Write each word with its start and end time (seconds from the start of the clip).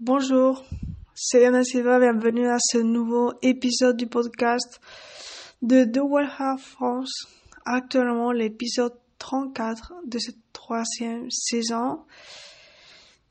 Bonjour, 0.00 0.64
c'est 1.12 1.44
Anna 1.44 1.64
Silva, 1.64 1.98
bienvenue 1.98 2.46
à 2.46 2.58
ce 2.60 2.78
nouveau 2.78 3.32
épisode 3.42 3.96
du 3.96 4.06
podcast 4.06 4.80
de 5.60 5.82
The 5.82 5.98
World 5.98 6.30
Heart 6.38 6.60
France. 6.60 7.26
Actuellement 7.64 8.30
l'épisode 8.30 8.94
34 9.18 9.94
de 10.06 10.20
cette 10.20 10.38
troisième 10.52 11.28
saison. 11.32 12.04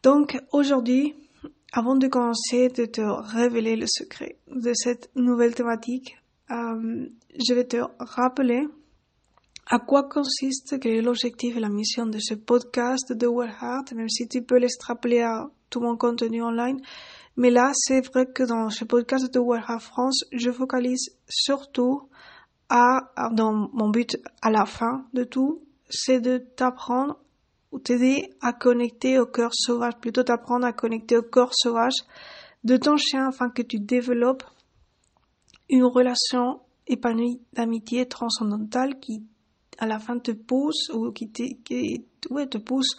Donc 0.03 0.37
aujourd'hui, 0.51 1.15
avant 1.71 1.95
de 1.95 2.09
commencer 2.09 2.67
de 2.67 2.83
te 2.83 2.99
révéler 2.99 3.77
le 3.77 3.87
secret 3.87 4.37
de 4.47 4.73
cette 4.73 5.09
nouvelle 5.15 5.55
thématique, 5.55 6.17
euh, 6.51 7.05
je 7.47 7.53
vais 7.53 7.65
te 7.65 7.77
rappeler 7.97 8.67
à 9.67 9.79
quoi 9.79 10.03
consiste, 10.03 10.81
quel 10.81 10.95
est 10.95 11.01
l'objectif 11.01 11.55
et 11.55 11.61
la 11.61 11.69
mission 11.69 12.07
de 12.07 12.19
ce 12.19 12.33
podcast 12.33 13.13
de 13.13 13.25
The 13.25 13.29
World 13.29 13.55
Heart, 13.61 13.93
même 13.93 14.09
si 14.09 14.27
tu 14.27 14.41
peux 14.41 14.57
l'extrapoler 14.57 15.21
à 15.21 15.49
tout 15.69 15.79
mon 15.79 15.97
contenu 15.97 16.43
online. 16.43 16.79
Mais 17.35 17.49
là, 17.49 17.71
c'est 17.73 18.01
vrai 18.01 18.25
que 18.25 18.43
dans 18.43 18.69
ce 18.69 18.83
podcast 18.83 19.31
de 19.33 19.39
Warehouse 19.39 19.83
France, 19.83 20.23
je 20.31 20.51
focalise 20.51 21.15
surtout 21.27 22.09
à, 22.69 23.11
dans 23.31 23.69
mon 23.73 23.89
but 23.89 24.17
à 24.41 24.49
la 24.49 24.65
fin 24.65 25.05
de 25.13 25.23
tout, 25.23 25.61
c'est 25.89 26.19
de 26.19 26.37
t'apprendre 26.37 27.17
ou 27.71 27.79
t'aider 27.79 28.33
à 28.41 28.53
connecter 28.53 29.19
au 29.19 29.25
cœur 29.25 29.51
sauvage, 29.53 29.97
plutôt 30.01 30.23
t'apprendre 30.23 30.65
à 30.65 30.73
connecter 30.73 31.17
au 31.17 31.21
corps 31.21 31.53
sauvage 31.53 31.95
de 32.63 32.77
ton 32.77 32.97
chien 32.97 33.27
afin 33.27 33.49
que 33.49 33.61
tu 33.61 33.79
développes 33.79 34.43
une 35.69 35.83
relation 35.83 36.61
épanouie 36.87 37.41
d'amitié 37.53 38.07
transcendantale 38.07 38.99
qui 38.99 39.23
à 39.77 39.85
la 39.85 39.99
fin 39.99 40.17
te 40.17 40.31
pousse 40.31 40.89
ou 40.89 41.11
qui, 41.11 41.29
ouais, 42.31 42.47
te 42.47 42.57
pousse 42.57 42.97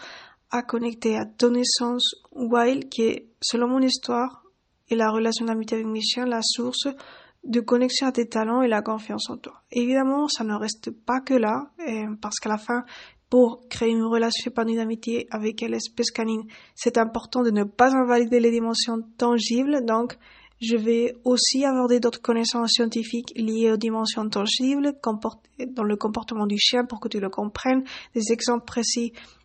à 0.51 0.62
connecter 0.62 1.16
à 1.16 1.25
ton 1.27 1.55
essence 1.55 2.15
wild 2.33 2.89
qui 2.89 3.02
est, 3.02 3.29
selon 3.41 3.69
mon 3.69 3.80
histoire 3.80 4.45
et 4.89 4.97
la 4.97 5.11
relation 5.11 5.45
d'amitié 5.47 5.79
avec 5.79 5.89
mes 5.89 6.01
chiens, 6.01 6.27
la 6.27 6.41
source 6.42 6.89
de 7.45 7.61
connexion 7.61 8.06
à 8.06 8.12
tes 8.12 8.28
talents 8.28 8.62
et 8.62 8.69
la 8.69 8.83
confiance 8.83 9.28
en 9.31 9.36
toi. 9.36 9.62
Évidemment, 9.70 10.28
ça 10.28 10.45
ne 10.45 10.55
reste 10.55 10.91
pas 10.91 11.20
que 11.20 11.34
là, 11.34 11.70
parce 12.20 12.36
qu'à 12.36 12.48
la 12.48 12.58
fin, 12.58 12.84
pour 13.31 13.69
créer 13.69 13.91
une 13.91 14.05
relation 14.05 14.50
épanouie 14.50 14.77
d'amitié 14.77 15.27
avec 15.31 15.61
l'espèce 15.61 16.11
canine, 16.11 16.45
c'est 16.75 16.98
important 16.98 17.42
de 17.42 17.51
ne 17.51 17.64
pas 17.64 17.95
invalider 17.95 18.41
les 18.41 18.51
dimensions 18.51 19.03
tangibles, 19.19 19.84
donc 19.84 20.17
je 20.61 20.77
vais 20.77 21.14
aussi 21.25 21.64
aborder 21.64 22.01
d'autres 22.01 22.20
connaissances 22.20 22.73
scientifiques 22.73 23.33
liées 23.36 23.70
aux 23.70 23.77
dimensions 23.77 24.28
tangibles 24.28 24.95
dans 25.69 25.84
le 25.84 25.97
comportement 25.97 26.47
du 26.47 26.58
chien 26.58 26.84
pour 26.84 26.98
que 27.01 27.08
tu 27.08 27.20
le 27.20 27.30
comprennes, 27.30 27.84
des 28.14 28.33
exemples 28.33 28.64
précis 28.64 29.12
euh, 29.14 29.38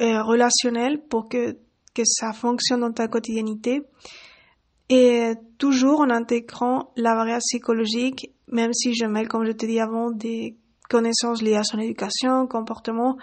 relationnel 0.00 1.00
pour 1.08 1.28
que, 1.28 1.56
que 1.94 2.02
ça 2.04 2.32
fonctionne 2.32 2.80
dans 2.80 2.92
ta 2.92 3.08
quotidiennité. 3.08 3.82
Et 4.88 5.34
toujours 5.58 6.00
en 6.00 6.10
intégrant 6.10 6.90
la 6.96 7.14
variable 7.14 7.42
psychologique, 7.42 8.32
même 8.48 8.72
si 8.72 8.94
je 8.94 9.06
mets, 9.06 9.24
comme 9.24 9.44
je 9.44 9.52
te 9.52 9.64
dis 9.64 9.78
avant, 9.78 10.10
des 10.10 10.56
connaissances 10.88 11.42
liées 11.42 11.56
à 11.56 11.62
son 11.62 11.78
éducation, 11.78 12.46
comportement. 12.48 13.16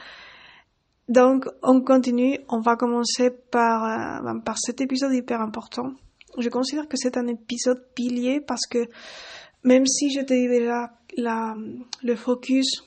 Donc, 1.09 1.45
on 1.63 1.81
continue. 1.81 2.39
On 2.49 2.61
va 2.61 2.75
commencer 2.75 3.31
par, 3.51 3.83
euh, 3.83 4.23
ben, 4.23 4.39
par 4.39 4.57
cet 4.57 4.81
épisode 4.81 5.13
hyper 5.13 5.41
important. 5.41 5.91
Je 6.37 6.49
considère 6.49 6.87
que 6.87 6.97
c'est 6.97 7.17
un 7.17 7.27
épisode 7.27 7.83
pilier 7.95 8.39
parce 8.39 8.65
que 8.67 8.87
même 9.63 9.85
si 9.85 10.11
je 10.11 10.21
te 10.21 10.33
dis 10.33 10.47
déjà 10.47 10.91
la, 11.17 11.55
le 12.03 12.15
focus 12.15 12.83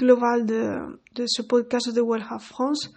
global 0.00 0.46
de, 0.46 1.26
ce 1.26 1.42
podcast 1.42 1.92
de 1.94 2.00
Well 2.00 2.24
France. 2.40 2.90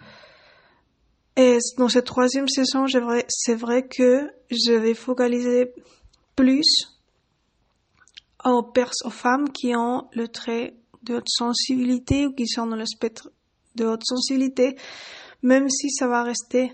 Et 1.36 1.58
dans 1.76 1.88
cette 1.88 2.06
troisième 2.06 2.48
saison, 2.48 2.86
c'est 3.28 3.54
vrai 3.54 3.86
que 3.86 4.30
je 4.50 4.72
vais 4.72 4.94
focaliser 4.94 5.72
plus 6.34 6.96
aux, 8.44 8.72
aux 9.04 9.10
femmes 9.10 9.50
qui 9.50 9.74
ont 9.76 10.08
le 10.14 10.28
trait 10.28 10.74
de 11.02 11.16
haute 11.16 11.28
sensibilité 11.28 12.26
ou 12.26 12.32
qui 12.32 12.46
sont 12.46 12.66
dans 12.66 12.76
le 12.76 12.86
spectre 12.86 13.30
de 13.74 13.84
haute 13.84 14.04
sensibilité, 14.04 14.76
même 15.42 15.68
si 15.68 15.90
ça 15.90 16.06
va 16.06 16.22
rester 16.22 16.72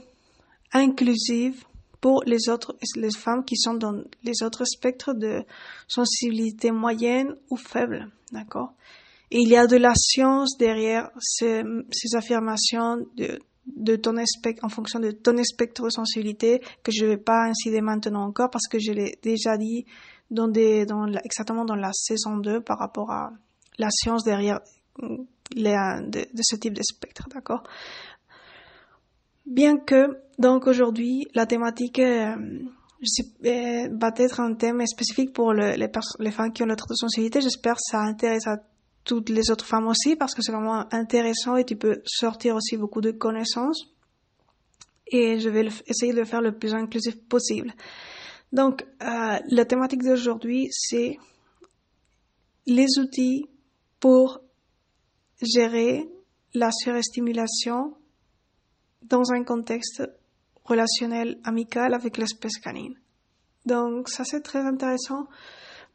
inclusive 0.73 1.65
pour 2.01 2.23
les 2.25 2.49
autres, 2.49 2.77
les 2.97 3.11
femmes 3.11 3.45
qui 3.45 3.57
sont 3.57 3.75
dans 3.75 4.03
les 4.23 4.43
autres 4.43 4.65
spectres 4.65 5.13
de 5.13 5.43
sensibilité 5.89 6.71
moyenne 6.71 7.35
ou 7.51 7.57
faible, 7.57 8.09
d'accord? 8.31 8.73
Il 9.31 9.49
y 9.49 9.57
a 9.57 9.67
de 9.67 9.77
la 9.77 9.93
science 9.95 10.57
derrière 10.59 11.11
ces, 11.21 11.63
ces 11.93 12.17
affirmations 12.17 12.97
de, 13.17 13.39
de 13.67 13.97
ton 13.97 14.17
en 14.63 14.69
fonction 14.69 14.99
de 14.99 15.11
ton 15.13 15.43
spectre 15.45 15.85
de 15.85 15.91
sensibilité, 15.91 16.61
que 16.83 16.93
je 16.93 17.07
vais 17.07 17.17
pas 17.17 17.45
incider 17.45 17.81
maintenant 17.81 18.25
encore 18.25 18.51
parce 18.51 18.67
que 18.69 18.79
je 18.79 18.93
l'ai 18.93 19.19
déjà 19.23 19.57
dit 19.57 19.85
dans 20.31 20.49
des, 20.49 20.87
dans 20.87 21.07
exactement 21.25 21.65
dans 21.65 21.77
la 21.77 21.93
saison 21.93 22.37
2 22.37 22.61
par 22.61 22.79
rapport 22.79 23.11
à 23.11 23.33
la 23.79 23.89
science 23.91 24.25
derrière 24.25 24.61
les, 25.55 25.77
de, 26.09 26.27
ce 26.41 26.57
type 26.57 26.75
de 26.75 26.83
spectre, 26.83 27.29
d'accord? 27.33 27.63
Bien 29.47 29.79
que, 29.79 30.19
donc 30.39 30.67
aujourd'hui, 30.67 31.27
la 31.35 31.47
thématique 31.47 31.99
euh, 31.99 32.37
euh, 33.45 33.89
va 33.93 34.13
être 34.17 34.41
un 34.41 34.55
thème 34.55 34.87
spécifique 34.87 35.33
pour 35.33 35.53
le, 35.53 35.73
les, 35.73 35.91
les 36.19 36.31
femmes 36.31 36.53
qui 36.53 36.63
ont 36.63 36.67
de 36.67 36.75
sensibilité, 36.95 37.41
j'espère 37.41 37.75
que 37.75 37.83
ça 37.83 38.01
intéresse 38.01 38.47
à 38.47 38.59
toutes 39.05 39.29
les 39.29 39.51
autres 39.51 39.67
femmes 39.67 39.87
aussi 39.87 40.17
parce 40.17 40.35
que 40.35 40.43
c'est 40.43 40.53
vraiment 40.53 40.87
intéressant 40.93 41.57
et 41.57 41.65
tu 41.65 41.77
peux 41.77 42.03
sortir 42.05 42.57
aussi 42.57 42.77
beaucoup 42.77 43.01
de 43.01 43.11
connaissances. 43.11 43.89
Et 45.07 45.41
je 45.41 45.49
vais 45.49 45.67
essayer 45.87 46.13
de 46.13 46.19
le 46.19 46.25
faire 46.25 46.41
le 46.41 46.57
plus 46.57 46.75
inclusif 46.75 47.17
possible. 47.29 47.75
Donc, 48.53 48.85
euh, 49.03 49.39
la 49.49 49.65
thématique 49.65 50.03
d'aujourd'hui, 50.03 50.69
c'est 50.71 51.19
les 52.67 52.99
outils 52.99 53.47
pour 53.99 54.41
gérer 55.43 56.09
la 56.55 56.71
surestimulation 56.73 57.95
dans 59.03 59.33
un 59.33 59.45
contexte 59.45 60.03
relationnel 60.65 61.39
amical 61.45 61.95
avec 61.95 62.17
l'espèce 62.17 62.59
canine. 62.59 62.95
Donc, 63.67 64.09
ça 64.09 64.25
c'est 64.25 64.41
très 64.41 64.61
intéressant 64.61 65.27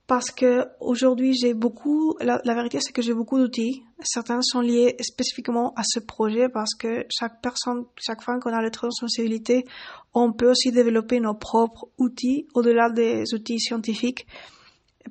parce 0.07 0.29
que 0.29 0.67
aujourd'hui 0.79 1.33
j'ai 1.33 1.53
beaucoup 1.53 2.15
la, 2.19 2.39
vérité 2.45 2.79
c'est 2.79 2.93
que 2.93 3.01
j'ai 3.01 3.13
beaucoup 3.13 3.39
d'outils. 3.39 3.83
Certains 4.03 4.41
sont 4.41 4.61
liés 4.61 4.95
spécifiquement 5.01 5.73
à 5.75 5.81
ce 5.83 5.99
projet 5.99 6.47
parce 6.49 6.75
que 6.75 7.05
chaque 7.09 7.41
personne 7.41 7.85
chaque 7.97 8.21
fois 8.21 8.39
qu'on 8.39 8.53
a 8.53 8.61
le 8.61 8.69
trait 8.69 8.87
de 8.87 8.93
sensibilité 8.93 9.65
on 10.13 10.31
peut 10.31 10.51
aussi 10.51 10.71
développer 10.71 11.19
nos 11.19 11.33
propres 11.33 11.89
outils 11.97 12.47
au-delà 12.53 12.89
des 12.89 13.23
outils 13.33 13.59
scientifiques. 13.59 14.27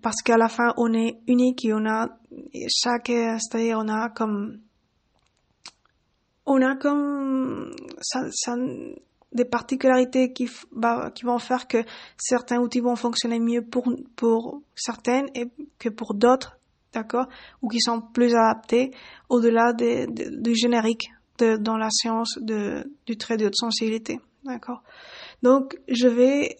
Parce 0.02 0.22
qu'à 0.22 0.36
la 0.36 0.48
fin 0.48 0.72
on 0.76 0.92
est 0.92 1.18
unique 1.26 1.64
et 1.64 1.74
on 1.74 1.86
a 1.86 2.08
chaque 2.68 3.08
c'est-à-dire 3.08 3.78
on 3.80 3.88
a 3.88 4.10
comme 4.10 4.60
on 6.46 6.60
a 6.62 6.76
comme 6.76 7.74
ça, 8.00 8.28
ça 8.30 8.54
des 9.34 9.44
particularités 9.44 10.32
qui, 10.32 10.48
bah, 10.72 11.10
qui 11.14 11.24
vont 11.24 11.38
faire 11.38 11.66
que 11.66 11.78
certains 12.16 12.58
outils 12.58 12.80
vont 12.80 12.96
fonctionner 12.96 13.40
mieux 13.40 13.62
pour, 13.62 13.92
pour 14.16 14.62
certaines 14.76 15.26
et 15.34 15.48
que 15.78 15.88
pour 15.88 16.14
d'autres, 16.14 16.56
d'accord, 16.92 17.26
ou 17.60 17.68
qui 17.68 17.80
sont 17.80 18.00
plus 18.00 18.34
adaptés 18.34 18.92
au-delà 19.28 19.72
de, 19.72 20.40
du 20.40 20.54
générique 20.54 21.10
de, 21.38 21.56
dans 21.56 21.76
la 21.76 21.90
science 21.90 22.38
de, 22.40 22.90
du 23.06 23.16
trait 23.16 23.36
de 23.36 23.46
haute 23.46 23.56
sensibilité, 23.56 24.20
d'accord. 24.44 24.82
Donc, 25.42 25.76
je 25.88 26.06
vais 26.06 26.56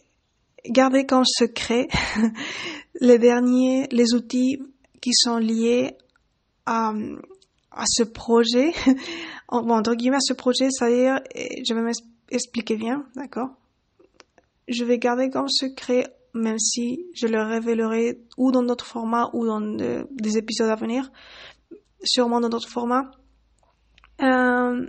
garder 0.68 1.06
comme 1.06 1.24
secret 1.24 1.86
les 3.00 3.18
derniers, 3.18 3.86
les 3.92 4.14
outils 4.14 4.58
qui 5.00 5.12
sont 5.14 5.36
liés 5.36 5.96
à, 6.66 6.92
à 7.70 7.84
ce 7.86 8.02
projet, 8.02 8.72
entre 9.48 9.94
guillemets, 9.94 10.16
à 10.16 10.20
ce 10.20 10.32
projet, 10.32 10.70
c'est-à-dire, 10.70 11.20
je 11.36 11.72
vais 11.72 11.82
m'expliquer 11.82 12.13
expliquez 12.30 12.76
bien, 12.76 13.06
d'accord? 13.14 13.50
Je 14.68 14.84
vais 14.84 14.98
garder 14.98 15.30
comme 15.30 15.48
secret, 15.48 16.06
même 16.32 16.58
si 16.58 17.06
je 17.14 17.26
le 17.26 17.42
révélerai 17.42 18.20
ou 18.38 18.50
dans 18.50 18.62
d'autres 18.62 18.86
formats 18.86 19.30
ou 19.34 19.46
dans 19.46 19.60
des 19.60 20.38
épisodes 20.38 20.70
à 20.70 20.74
venir, 20.74 21.10
sûrement 22.02 22.40
dans 22.40 22.48
d'autres 22.48 22.68
formats. 22.68 23.10
Euh, 24.22 24.86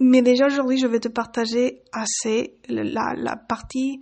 mais 0.00 0.22
déjà 0.22 0.46
aujourd'hui, 0.46 0.78
je 0.78 0.86
vais 0.86 1.00
te 1.00 1.08
partager 1.08 1.82
assez 1.92 2.58
la, 2.68 3.14
la 3.16 3.36
partie, 3.36 4.00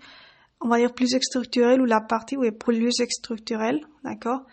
on 0.61 0.69
va 0.69 0.79
dire 0.79 0.93
plus 0.93 1.19
structurelle 1.21 1.81
ou 1.81 1.85
la 1.85 2.01
partie 2.01 2.37
où 2.37 2.45
est 2.45 2.53
plus 2.53 2.93
structurelle, 3.11 3.81
d'accord? 4.05 4.45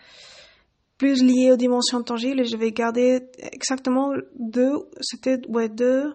Plus 0.98 1.22
liée 1.22 1.52
aux 1.52 1.58
dimensions 1.58 2.02
tangibles 2.02 2.42
et 2.42 2.46
je 2.46 2.56
vais 2.56 2.72
garder 2.72 3.30
exactement 3.52 4.14
deux, 4.40 4.74
c'était 5.02 5.42
ouais, 5.50 5.68
deux 5.68 6.14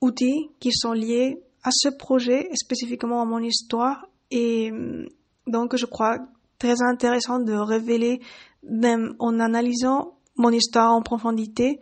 outils 0.00 0.50
qui 0.60 0.72
sont 0.72 0.92
liés 0.92 1.42
à 1.62 1.70
ce 1.72 1.88
projet, 1.88 2.48
spécifiquement 2.54 3.22
à 3.22 3.24
mon 3.24 3.40
histoire. 3.40 4.06
Et 4.30 4.70
mm, 4.70 5.08
donc, 5.46 5.76
je 5.76 5.86
crois 5.86 6.18
très 6.58 6.82
intéressant 6.82 7.38
de 7.38 7.52
révéler, 7.52 8.20
même 8.62 9.14
en 9.18 9.40
analysant 9.40 10.16
mon 10.36 10.50
histoire 10.50 10.92
en 10.92 11.02
profondité. 11.02 11.80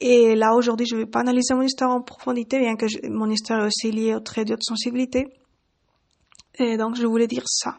Et 0.00 0.34
là, 0.34 0.54
aujourd'hui, 0.54 0.86
je 0.86 0.94
ne 0.94 1.00
vais 1.00 1.06
pas 1.06 1.20
analyser 1.20 1.54
mon 1.54 1.62
histoire 1.62 1.90
en 1.90 2.00
profondité, 2.00 2.58
bien 2.58 2.76
que 2.76 2.86
mon 3.08 3.30
histoire 3.30 3.60
est 3.60 3.66
aussi 3.66 3.90
liée 3.90 4.14
au 4.14 4.20
trait 4.20 4.44
de 4.44 4.56
sensibilité. 4.60 5.28
Et 6.58 6.76
donc, 6.76 6.96
je 6.96 7.06
voulais 7.06 7.26
dire 7.26 7.44
ça. 7.46 7.78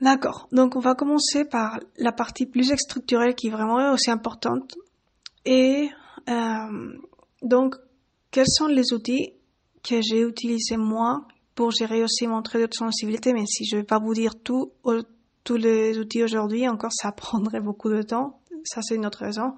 D'accord. 0.00 0.48
Donc, 0.52 0.76
on 0.76 0.80
va 0.80 0.94
commencer 0.94 1.44
par 1.44 1.80
la 1.96 2.12
partie 2.12 2.46
plus 2.46 2.72
structurelle 2.76 3.34
qui 3.34 3.48
est 3.48 3.50
vraiment 3.50 3.92
aussi 3.92 4.10
importante. 4.10 4.74
Et 5.44 5.90
euh, 6.28 6.98
donc, 7.42 7.76
quels 8.32 8.48
sont 8.48 8.66
les 8.66 8.92
outils 8.92 9.34
que 9.84 10.00
j'ai 10.02 10.22
utilisés 10.22 10.76
moi 10.76 11.28
pour 11.54 11.70
gérer 11.70 12.02
aussi 12.02 12.26
mon 12.26 12.42
trait 12.42 12.66
de 12.66 12.74
sensibilité, 12.74 13.32
mais 13.32 13.46
si 13.46 13.64
je 13.64 13.76
vais 13.76 13.84
pas 13.84 13.98
vous 13.98 14.14
dire 14.14 14.34
tous 14.42 14.72
les 15.50 15.98
outils 15.98 16.24
aujourd'hui, 16.24 16.68
encore 16.68 16.92
ça 16.92 17.12
prendrait 17.16 17.60
beaucoup 17.60 17.90
de 17.90 18.02
temps. 18.02 18.40
Ça, 18.64 18.80
c'est 18.82 18.94
une 18.94 19.06
autre 19.06 19.18
raison. 19.18 19.54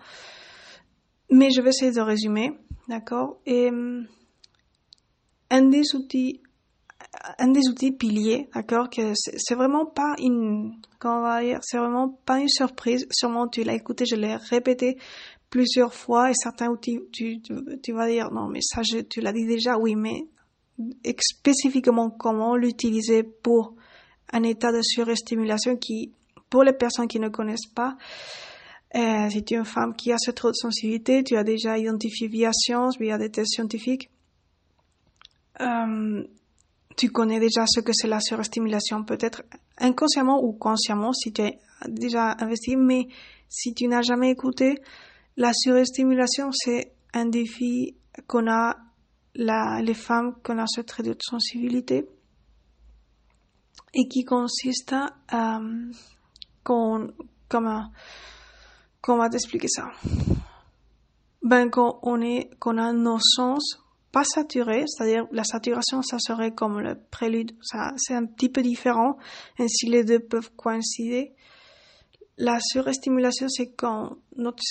Mais 1.31 1.51
je 1.51 1.61
vais 1.61 1.71
essayer 1.71 1.93
de 1.93 2.01
résumer, 2.01 2.59
d'accord? 2.89 3.39
Et 3.47 3.71
un 5.51 5.63
des 5.63 5.95
outils, 5.95 6.43
un 7.39 7.49
des 7.49 7.69
outils 7.69 7.93
piliers, 7.93 8.49
d'accord, 8.55 8.89
que 8.91 9.13
c'est 9.15 9.55
vraiment 9.55 9.87
pas 9.87 10.15
une, 10.19 10.75
comment 10.99 11.19
on 11.19 11.23
va 11.23 11.43
dire, 11.43 11.59
c'est 11.63 11.79
vraiment 11.79 12.09
pas 12.25 12.41
une 12.41 12.49
surprise. 12.49 13.07
Sûrement, 13.11 13.47
tu 13.49 13.63
l'as 13.63 13.75
écouté, 13.75 14.05
je 14.07 14.17
l'ai 14.17 14.37
répété 14.37 14.99
plusieurs 15.55 15.95
fois 15.95 16.33
et 16.33 16.35
certains 16.35 16.69
outils, 16.69 16.99
tu, 17.13 17.41
vas 17.93 18.09
dire, 18.09 18.33
non, 18.33 18.49
mais 18.49 18.59
ça, 18.61 18.83
tu 19.09 19.21
l'as 19.21 19.33
dit 19.33 19.47
déjà, 19.47 19.79
oui, 19.79 19.95
mais 19.95 20.27
spécifiquement 21.21 22.11
comment 22.11 22.57
l'utiliser 22.57 23.23
pour 23.23 23.77
un 24.33 24.43
état 24.43 24.73
de 24.73 24.83
surestimulation 24.83 25.77
qui, 25.77 26.13
pour 26.51 26.65
les 26.65 26.73
personnes 26.73 27.07
qui 27.07 27.21
ne 27.21 27.29
connaissent 27.29 27.73
pas, 27.73 27.97
euh, 28.97 29.31
si 29.31 29.45
tu 29.45 29.55
es 29.55 29.57
une 29.57 29.65
femme 29.65 29.95
qui 29.95 30.11
a 30.11 30.17
ce 30.19 30.33
trop 30.33 30.49
de 30.49 30.57
sensibilité, 30.57 31.23
tu 31.23 31.37
as 31.37 31.45
déjà 31.45 31.79
identifié 31.79 32.27
via 32.27 32.51
science, 32.53 32.99
via 32.99 33.17
des 33.17 33.31
tests 33.31 33.55
scientifiques, 33.55 34.11
euh, 35.61 36.25
tu 36.97 37.11
connais 37.11 37.39
déjà 37.39 37.65
ce 37.69 37.79
que 37.79 37.93
c'est 37.93 38.09
la 38.09 38.19
surestimulation, 38.19 39.05
peut-être 39.05 39.45
inconsciemment 39.79 40.43
ou 40.43 40.53
consciemment 40.53 41.13
si 41.13 41.33
tu 41.33 41.43
as 41.43 41.53
déjà 41.87 42.35
investi, 42.41 42.75
mais 42.75 43.07
si 43.49 43.73
tu 43.73 43.87
n'as 43.87 44.03
jamais 44.03 44.33
écouté, 44.33 44.81
la 45.37 45.53
surestimulation, 45.53 46.51
c'est 46.53 46.93
un 47.13 47.27
défi 47.27 47.97
qu'on 48.27 48.51
a, 48.51 48.77
la, 49.35 49.81
les 49.83 49.95
femmes 49.95 50.35
qu'on 50.43 50.59
a 50.59 50.67
ce 50.67 50.81
trait 50.81 51.03
de 51.03 51.17
sensibilité 51.21 52.09
et 53.95 54.09
qui 54.09 54.25
consiste 54.25 54.95
à, 55.29 55.59
euh, 55.59 55.93
comment, 56.63 57.91
comment 59.01 59.29
t'expliquer 59.29 59.69
ça? 59.69 59.91
Ben, 61.43 61.69
quand 61.69 61.99
on 62.03 62.21
est, 62.21 62.51
qu'on 62.59 62.79
a 62.79 62.93
nos 62.93 63.19
sens 63.21 63.81
pas 64.13 64.25
saturés, 64.25 64.85
c'est-à-dire 64.87 65.27
la 65.33 65.45
saturation, 65.45 66.01
ça 66.03 66.19
serait 66.19 66.55
comme 66.55 66.81
le 66.81 66.95
prélude, 67.11 67.53
ça, 67.61 67.93
c'est 67.97 68.15
un 68.15 68.25
petit 68.27 68.49
peu 68.49 68.63
différent, 68.63 69.19
ainsi 69.59 69.87
les 69.87 70.05
deux 70.05 70.21
peuvent 70.21 70.53
coïncider. 70.57 71.35
La 72.39 72.59
surestimulation, 72.61 73.49
c'est 73.49 73.73
quand 73.73 74.17
notre 74.37 74.63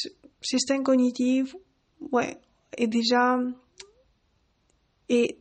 système 0.43 0.83
cognitif, 0.83 1.55
ouais, 2.11 2.37
est 2.77 2.87
déjà, 2.87 3.37
et 5.09 5.37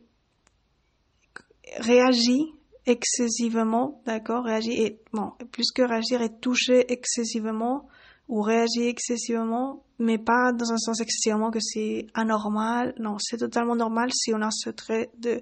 réagit 1.77 2.53
excessivement, 2.85 4.01
d'accord, 4.05 4.43
réagit 4.43 4.73
et, 4.73 4.99
bon, 5.13 5.31
plus 5.51 5.71
que 5.71 5.81
réagir, 5.83 6.21
est 6.21 6.39
touché 6.39 6.91
excessivement 6.91 7.87
ou 8.27 8.41
réagit 8.41 8.87
excessivement, 8.87 9.83
mais 9.99 10.17
pas 10.17 10.51
dans 10.53 10.71
un 10.71 10.77
sens 10.77 11.01
excessivement 11.01 11.51
que 11.51 11.59
c'est 11.61 12.07
anormal. 12.13 12.93
Non, 12.99 13.17
c'est 13.19 13.37
totalement 13.37 13.75
normal 13.75 14.09
si 14.13 14.33
on 14.33 14.41
a 14.41 14.49
ce 14.51 14.69
trait 14.69 15.11
de 15.17 15.41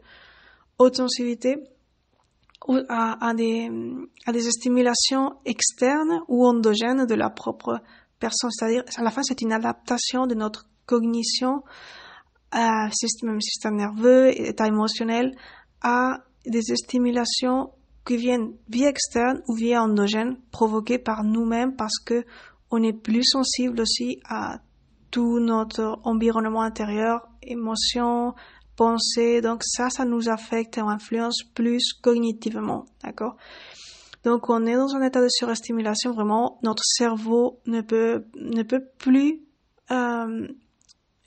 haute 0.77 0.97
sensibilité 0.97 1.57
à, 2.89 3.33
des, 3.35 3.69
à 4.25 4.31
des 4.31 4.41
stimulations 4.41 5.33
externes 5.45 6.21
ou 6.27 6.45
endogènes 6.45 7.05
de 7.05 7.15
la 7.15 7.29
propre 7.29 7.81
personne. 8.21 8.51
C'est-à-dire, 8.51 8.83
à 8.95 9.03
la 9.03 9.11
fin, 9.11 9.23
c'est 9.23 9.41
une 9.41 9.51
adaptation 9.51 10.27
de 10.27 10.35
notre 10.35 10.69
cognition, 10.85 11.63
à 12.51 12.89
système, 12.91 13.41
système 13.41 13.75
nerveux, 13.75 14.29
état 14.39 14.67
émotionnel, 14.67 15.35
à 15.81 16.19
des 16.45 16.61
stimulations 16.61 17.71
qui 18.05 18.17
viennent 18.17 18.53
via 18.69 18.87
externe 18.87 19.41
ou 19.47 19.55
via 19.55 19.83
endogène, 19.83 20.37
provoquées 20.51 20.99
par 20.99 21.23
nous-mêmes 21.23 21.75
parce 21.75 21.99
que 21.99 22.23
on 22.71 22.81
est 22.83 22.93
plus 22.93 23.23
sensible 23.23 23.81
aussi 23.81 24.19
à 24.27 24.59
tout 25.11 25.39
notre 25.39 25.99
environnement 26.03 26.61
intérieur, 26.61 27.27
émotions, 27.43 28.33
pensées. 28.75 29.41
Donc 29.41 29.61
ça, 29.63 29.89
ça 29.89 30.05
nous 30.05 30.29
affecte 30.29 30.77
et 30.77 30.81
influence 30.81 31.43
plus 31.53 31.93
cognitivement, 32.01 32.85
d'accord? 33.03 33.35
Donc 34.23 34.49
on 34.49 34.65
est 34.65 34.75
dans 34.75 34.95
un 34.95 35.01
état 35.01 35.21
de 35.21 35.27
surestimulation, 35.29 36.11
vraiment, 36.11 36.59
notre 36.63 36.83
cerveau 36.83 37.59
ne 37.65 37.81
peut, 37.81 38.25
ne 38.35 38.63
peut 38.63 38.83
plus 38.97 39.41
euh, 39.89 40.47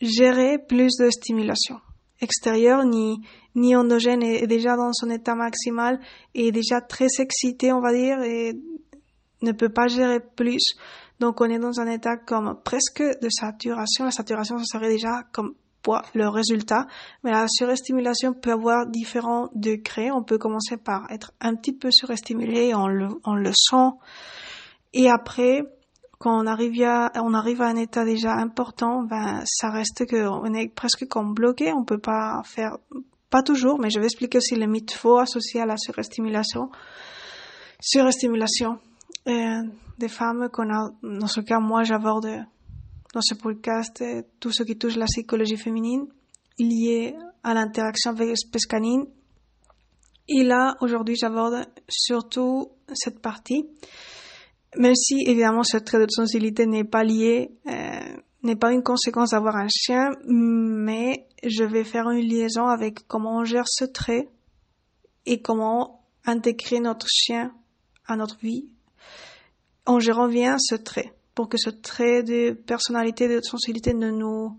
gérer 0.00 0.58
plus 0.58 0.96
de 0.96 1.10
stimulation 1.10 1.80
extérieure 2.20 2.84
ni 2.84 3.20
ni 3.54 3.76
endogène 3.76 4.22
est 4.22 4.46
déjà 4.46 4.76
dans 4.76 4.92
son 4.92 5.10
état 5.10 5.34
maximal 5.34 6.00
et 6.34 6.52
déjà 6.52 6.80
très 6.80 7.08
excité 7.18 7.72
on 7.72 7.80
va 7.80 7.92
dire 7.92 8.22
et 8.22 8.54
ne 9.42 9.52
peut 9.52 9.68
pas 9.68 9.88
gérer 9.88 10.20
plus 10.20 10.74
donc 11.20 11.40
on 11.40 11.46
est 11.46 11.58
dans 11.58 11.80
un 11.80 11.86
état 11.86 12.16
comme 12.16 12.58
presque 12.64 13.02
de 13.02 13.28
saturation. 13.28 14.04
La 14.04 14.10
saturation, 14.10 14.58
ça 14.58 14.64
serait 14.64 14.88
déjà 14.88 15.22
comme 15.32 15.54
le 16.14 16.28
résultat. 16.28 16.86
Mais 17.22 17.30
la 17.30 17.46
surestimulation 17.48 18.32
peut 18.32 18.52
avoir 18.52 18.86
différents 18.86 19.48
degrés. 19.54 20.10
On 20.10 20.22
peut 20.22 20.38
commencer 20.38 20.76
par 20.76 21.10
être 21.10 21.32
un 21.40 21.54
petit 21.54 21.72
peu 21.72 21.90
surestimulé, 21.90 22.74
on 22.74 22.86
le, 22.86 23.08
on 23.24 23.34
le 23.34 23.52
sent. 23.52 23.90
Et 24.92 25.10
après, 25.10 25.62
quand 26.18 26.42
on 26.42 26.46
arrive 26.46 26.82
à, 26.82 27.10
on 27.16 27.34
arrive 27.34 27.60
à 27.60 27.66
un 27.66 27.76
état 27.76 28.04
déjà 28.04 28.32
important, 28.32 29.02
ben, 29.02 29.42
ça 29.44 29.70
reste 29.70 30.06
que 30.06 30.26
on 30.26 30.54
est 30.54 30.68
presque 30.68 31.06
comme 31.08 31.34
bloqué. 31.34 31.72
On 31.72 31.84
peut 31.84 31.98
pas 31.98 32.42
faire, 32.44 32.78
pas 33.30 33.42
toujours, 33.42 33.78
mais 33.78 33.90
je 33.90 33.98
vais 33.98 34.06
expliquer 34.06 34.38
aussi 34.38 34.54
les 34.54 34.66
mythes 34.66 34.92
faux 34.92 35.18
associés 35.18 35.60
à 35.60 35.66
la 35.66 35.76
surestimulation. 35.76 36.70
Surestimulation. 37.80 38.78
Euh, 39.26 39.62
des 39.98 40.08
femmes 40.08 40.48
qu'on 40.52 40.70
a, 40.70 40.90
dans 41.02 41.26
ce 41.26 41.40
cas, 41.40 41.58
moi, 41.58 41.82
j'aborde 41.82 42.44
dans 43.14 43.20
ce 43.22 43.34
podcast 43.34 44.02
tout 44.40 44.52
ce 44.52 44.64
qui 44.64 44.76
touche 44.76 44.96
la 44.96 45.06
psychologie 45.06 45.56
féminine 45.56 46.06
lié 46.58 47.14
à 47.44 47.54
l'interaction 47.54 48.10
avec 48.10 48.28
l'espèce 48.28 48.66
canine. 48.66 49.06
Et 50.28 50.42
là, 50.42 50.74
aujourd'hui, 50.80 51.14
j'aborde 51.14 51.66
surtout 51.88 52.72
cette 52.92 53.20
partie, 53.20 53.68
même 54.76 54.94
si, 54.96 55.22
évidemment, 55.26 55.62
ce 55.62 55.76
trait 55.76 55.98
de 55.98 56.10
sensibilité 56.10 56.66
n'est 56.66 56.84
pas 56.84 57.04
lié, 57.04 57.52
euh, 57.68 58.16
n'est 58.42 58.56
pas 58.56 58.72
une 58.72 58.82
conséquence 58.82 59.30
d'avoir 59.30 59.56
un 59.56 59.68
chien, 59.68 60.10
mais 60.26 61.28
je 61.44 61.62
vais 61.62 61.84
faire 61.84 62.10
une 62.10 62.26
liaison 62.26 62.66
avec 62.66 63.06
comment 63.06 63.38
on 63.38 63.44
gère 63.44 63.68
ce 63.68 63.84
trait 63.84 64.28
et 65.26 65.40
comment 65.40 66.04
intégrer 66.26 66.80
notre 66.80 67.06
chien 67.08 67.54
à 68.06 68.16
notre 68.16 68.38
vie 68.38 68.68
je 70.00 70.10
reviens 70.10 70.54
à 70.54 70.58
ce 70.58 70.74
trait 70.74 71.13
pour 71.34 71.48
que 71.48 71.58
ce 71.58 71.70
trait 71.70 72.22
de 72.22 72.52
personnalité, 72.52 73.28
de 73.28 73.40
sensibilité 73.42 73.94
ne 73.94 74.10
nous 74.10 74.58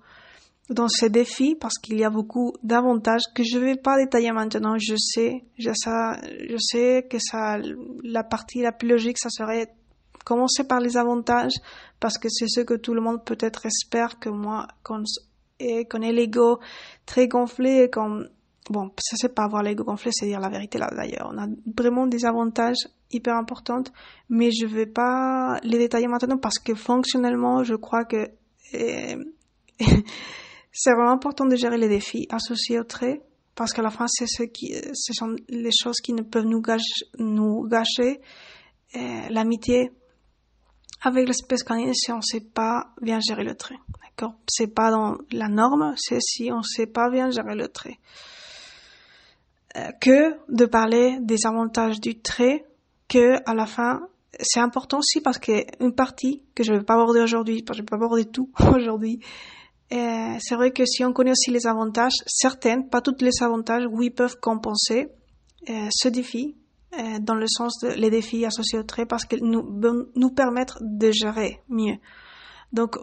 dans 0.69 0.87
ces 0.87 1.09
défis 1.09 1.55
parce 1.55 1.77
qu'il 1.77 1.97
y 1.99 2.03
a 2.03 2.09
beaucoup 2.09 2.53
d'avantages 2.63 3.21
que 3.35 3.43
je 3.43 3.59
vais 3.59 3.75
pas 3.75 3.97
détailler 3.97 4.31
maintenant. 4.31 4.75
Je 4.79 4.95
sais, 4.97 5.43
je, 5.57 5.71
ça, 5.75 6.19
je 6.23 6.57
sais 6.57 7.07
que 7.09 7.17
ça, 7.19 7.57
la 8.03 8.23
partie 8.23 8.61
la 8.61 8.71
plus 8.71 8.89
logique, 8.89 9.17
ça 9.19 9.29
serait 9.29 9.67
commencer 10.25 10.63
par 10.63 10.79
les 10.79 10.97
avantages 10.97 11.53
parce 11.99 12.17
que 12.17 12.29
c'est 12.29 12.47
ce 12.47 12.61
que 12.61 12.73
tout 12.73 12.93
le 12.93 13.01
monde 13.01 13.23
peut-être 13.23 13.65
espère 13.67 14.19
que 14.19 14.29
moi, 14.29 14.67
qu'on 14.83 15.03
qu'on 15.89 16.01
ait 16.01 16.11
l'ego 16.11 16.59
très 17.05 17.29
gonflé 17.29 17.83
et 17.83 17.89
qu'on 17.89 18.25
bon, 18.69 18.91
ça 18.97 19.15
c'est 19.17 19.33
pas 19.33 19.43
avoir 19.43 19.63
l'ego 19.63 19.83
gonflé, 19.83 20.11
c'est 20.13 20.25
dire 20.25 20.39
la 20.39 20.49
vérité 20.49 20.77
là 20.77 20.89
d'ailleurs. 20.95 21.31
On 21.33 21.37
a 21.37 21.47
vraiment 21.77 22.07
des 22.07 22.25
avantages 22.25 22.87
hyper 23.11 23.35
importants, 23.35 23.83
mais 24.29 24.51
je 24.51 24.65
vais 24.65 24.85
pas 24.85 25.59
les 25.63 25.77
détailler 25.77 26.07
maintenant 26.07 26.37
parce 26.37 26.59
que 26.59 26.73
fonctionnellement, 26.75 27.63
je 27.63 27.75
crois 27.75 28.05
que 28.05 28.29
euh, 28.73 29.23
c'est 30.71 30.91
vraiment 30.91 31.11
important 31.11 31.45
de 31.45 31.55
gérer 31.55 31.77
les 31.77 31.89
défis 31.89 32.27
associés 32.29 32.79
au 32.79 32.83
trait 32.83 33.21
parce 33.55 33.71
qu'à 33.71 33.81
la 33.81 33.89
fin, 33.89 34.05
c'est 34.07 34.27
ce 34.27 34.43
qui, 34.43 34.73
ce 34.73 35.13
sont 35.13 35.35
les 35.47 35.71
choses 35.71 36.01
qui 36.01 36.13
ne 36.13 36.23
peuvent 36.23 36.45
nous 36.45 36.61
gâcher, 36.61 37.05
nous 37.17 37.65
gâcher 37.67 38.19
euh, 38.95 39.29
l'amitié 39.29 39.91
avec 41.01 41.27
l'espèce 41.27 41.63
canine 41.63 41.93
si 41.93 42.11
on 42.11 42.21
sait 42.21 42.41
pas 42.41 42.87
bien 43.01 43.19
gérer 43.19 43.43
le 43.43 43.55
trait. 43.55 43.77
D'accord? 44.01 44.35
C'est 44.47 44.73
pas 44.73 44.91
dans 44.91 45.17
la 45.31 45.47
norme, 45.47 45.93
c'est 45.97 46.19
si 46.19 46.51
on 46.51 46.63
sait 46.63 46.87
pas 46.87 47.09
bien 47.09 47.29
gérer 47.29 47.55
le 47.55 47.67
trait. 47.69 47.99
Euh, 49.77 49.91
que 49.99 50.35
de 50.47 50.65
parler 50.65 51.17
des 51.21 51.45
avantages 51.45 51.99
du 51.99 52.21
trait, 52.21 52.65
que 53.09 53.35
à 53.45 53.53
la 53.53 53.65
fin, 53.65 54.07
c'est 54.39 54.59
important 54.59 54.99
aussi 54.99 55.19
parce 55.21 55.37
que 55.37 55.65
une 55.83 55.93
partie 55.93 56.43
que 56.55 56.63
je 56.63 56.73
vais 56.73 56.83
pas 56.83 56.93
aborder 56.93 57.19
aujourd'hui, 57.19 57.61
parce 57.61 57.77
que 57.77 57.81
je 57.81 57.81
vais 57.83 57.89
pas 57.89 57.97
aborder 57.97 58.25
tout 58.25 58.49
aujourd'hui, 58.73 59.19
euh, 59.91 60.35
c'est 60.39 60.55
vrai 60.55 60.71
que 60.71 60.85
si 60.85 61.03
on 61.03 61.11
connaît 61.11 61.31
aussi 61.31 61.51
les 61.51 61.67
avantages, 61.67 62.15
certaines, 62.25 62.89
pas 62.89 63.01
toutes 63.01 63.21
les 63.21 63.43
avantages, 63.43 63.83
oui, 63.91 64.09
peuvent 64.09 64.39
compenser 64.39 65.09
ce 65.67 66.09
défi 66.09 66.55
dans 67.21 67.33
le 67.33 67.47
sens 67.47 67.79
de 67.81 67.87
les 67.89 68.11
défis 68.11 68.45
associés 68.45 68.77
au 68.77 68.83
trait 68.83 69.07
parce 69.07 69.25
qu'ils 69.25 69.43
nous, 69.43 69.63
nous 70.15 70.29
permettent 70.29 70.75
de 70.79 71.11
gérer 71.11 71.59
mieux. 71.69 71.97
Donc 72.73 72.97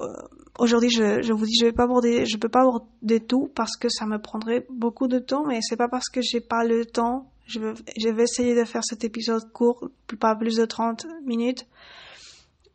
aujourd'hui, 0.59 0.91
je, 0.91 1.23
je, 1.23 1.33
vous 1.33 1.47
dis, 1.47 1.57
je 1.59 1.67
vais 1.67 1.73
pas 1.73 1.85
aborder, 1.85 2.27
je 2.27 2.37
peux 2.37 2.49
pas 2.49 2.61
aborder 2.61 3.21
tout 3.21 3.51
parce 3.55 3.77
que 3.77 3.89
ça 3.89 4.07
me 4.07 4.19
prendrait 4.19 4.67
beaucoup 4.71 5.09
de 5.09 5.19
temps, 5.19 5.45
mais 5.47 5.61
c'est 5.63 5.77
pas 5.77 5.89
parce 5.89 6.09
que 6.09 6.21
j'ai 6.23 6.41
pas 6.41 6.65
le 6.65 6.85
temps. 6.85 7.31
Je 7.47 7.59
vais, 7.61 7.75
je 7.99 8.09
vais 8.09 8.23
essayer 8.23 8.55
de 8.55 8.65
faire 8.65 8.85
cet 8.85 9.05
épisode 9.05 9.51
court, 9.53 9.89
pas 10.21 10.37
plus 10.37 10.57
de 10.57 10.65
30 10.65 11.07
minutes. 11.25 11.67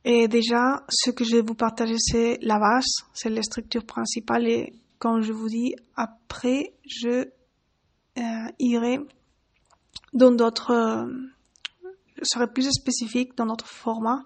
Et 0.09 0.27
déjà, 0.27 0.83
ce 0.89 1.11
que 1.11 1.23
je 1.23 1.35
vais 1.35 1.41
vous 1.41 1.53
partager, 1.53 1.95
c'est 1.97 2.37
la 2.41 2.59
base, 2.59 2.85
c'est 3.13 3.29
la 3.29 3.41
structure 3.41 3.85
principale. 3.85 4.47
Et 4.47 4.73
comme 4.99 5.21
je 5.21 5.33
vous 5.33 5.49
dis, 5.49 5.75
après, 5.95 6.73
je 6.85 7.25
euh, 8.17 8.51
irai 8.59 8.99
dans 10.13 10.31
d'autres, 10.31 10.71
euh, 10.71 11.05
je 12.17 12.23
serai 12.23 12.47
plus 12.47 12.71
spécifique 12.71 13.35
dans 13.35 13.45
notre 13.45 13.67
format 13.67 14.25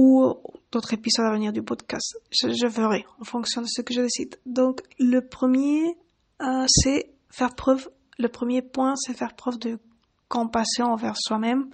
ou 0.00 0.34
d'autres 0.72 0.94
épisodes 0.94 1.26
à 1.26 1.32
venir 1.32 1.52
du 1.52 1.62
podcast. 1.62 2.16
Je, 2.30 2.66
verrai 2.66 3.04
en 3.20 3.24
fonction 3.24 3.60
de 3.60 3.66
ce 3.66 3.82
que 3.82 3.92
je 3.92 4.00
décide. 4.00 4.40
Donc, 4.46 4.80
le 4.98 5.20
premier, 5.20 5.94
euh, 6.40 6.64
c'est 6.68 7.10
faire 7.28 7.54
preuve, 7.54 7.90
le 8.18 8.28
premier 8.28 8.62
point, 8.62 8.94
c'est 8.96 9.12
faire 9.12 9.34
preuve 9.34 9.58
de 9.58 9.78
compassion 10.28 10.86
envers 10.86 11.18
soi-même. 11.18 11.68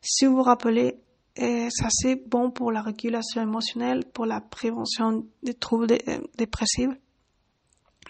Si 0.00 0.26
vous 0.26 0.34
vous 0.34 0.42
rappelez, 0.42 0.98
et 1.36 1.68
ça 1.70 1.86
c'est 1.88 2.16
bon 2.16 2.50
pour 2.50 2.72
la 2.72 2.82
régulation 2.82 3.40
émotionnelle, 3.40 4.04
pour 4.12 4.26
la 4.26 4.40
prévention 4.40 5.24
des 5.44 5.54
troubles 5.54 5.92
euh, 6.08 6.18
dépressifs. 6.36 6.90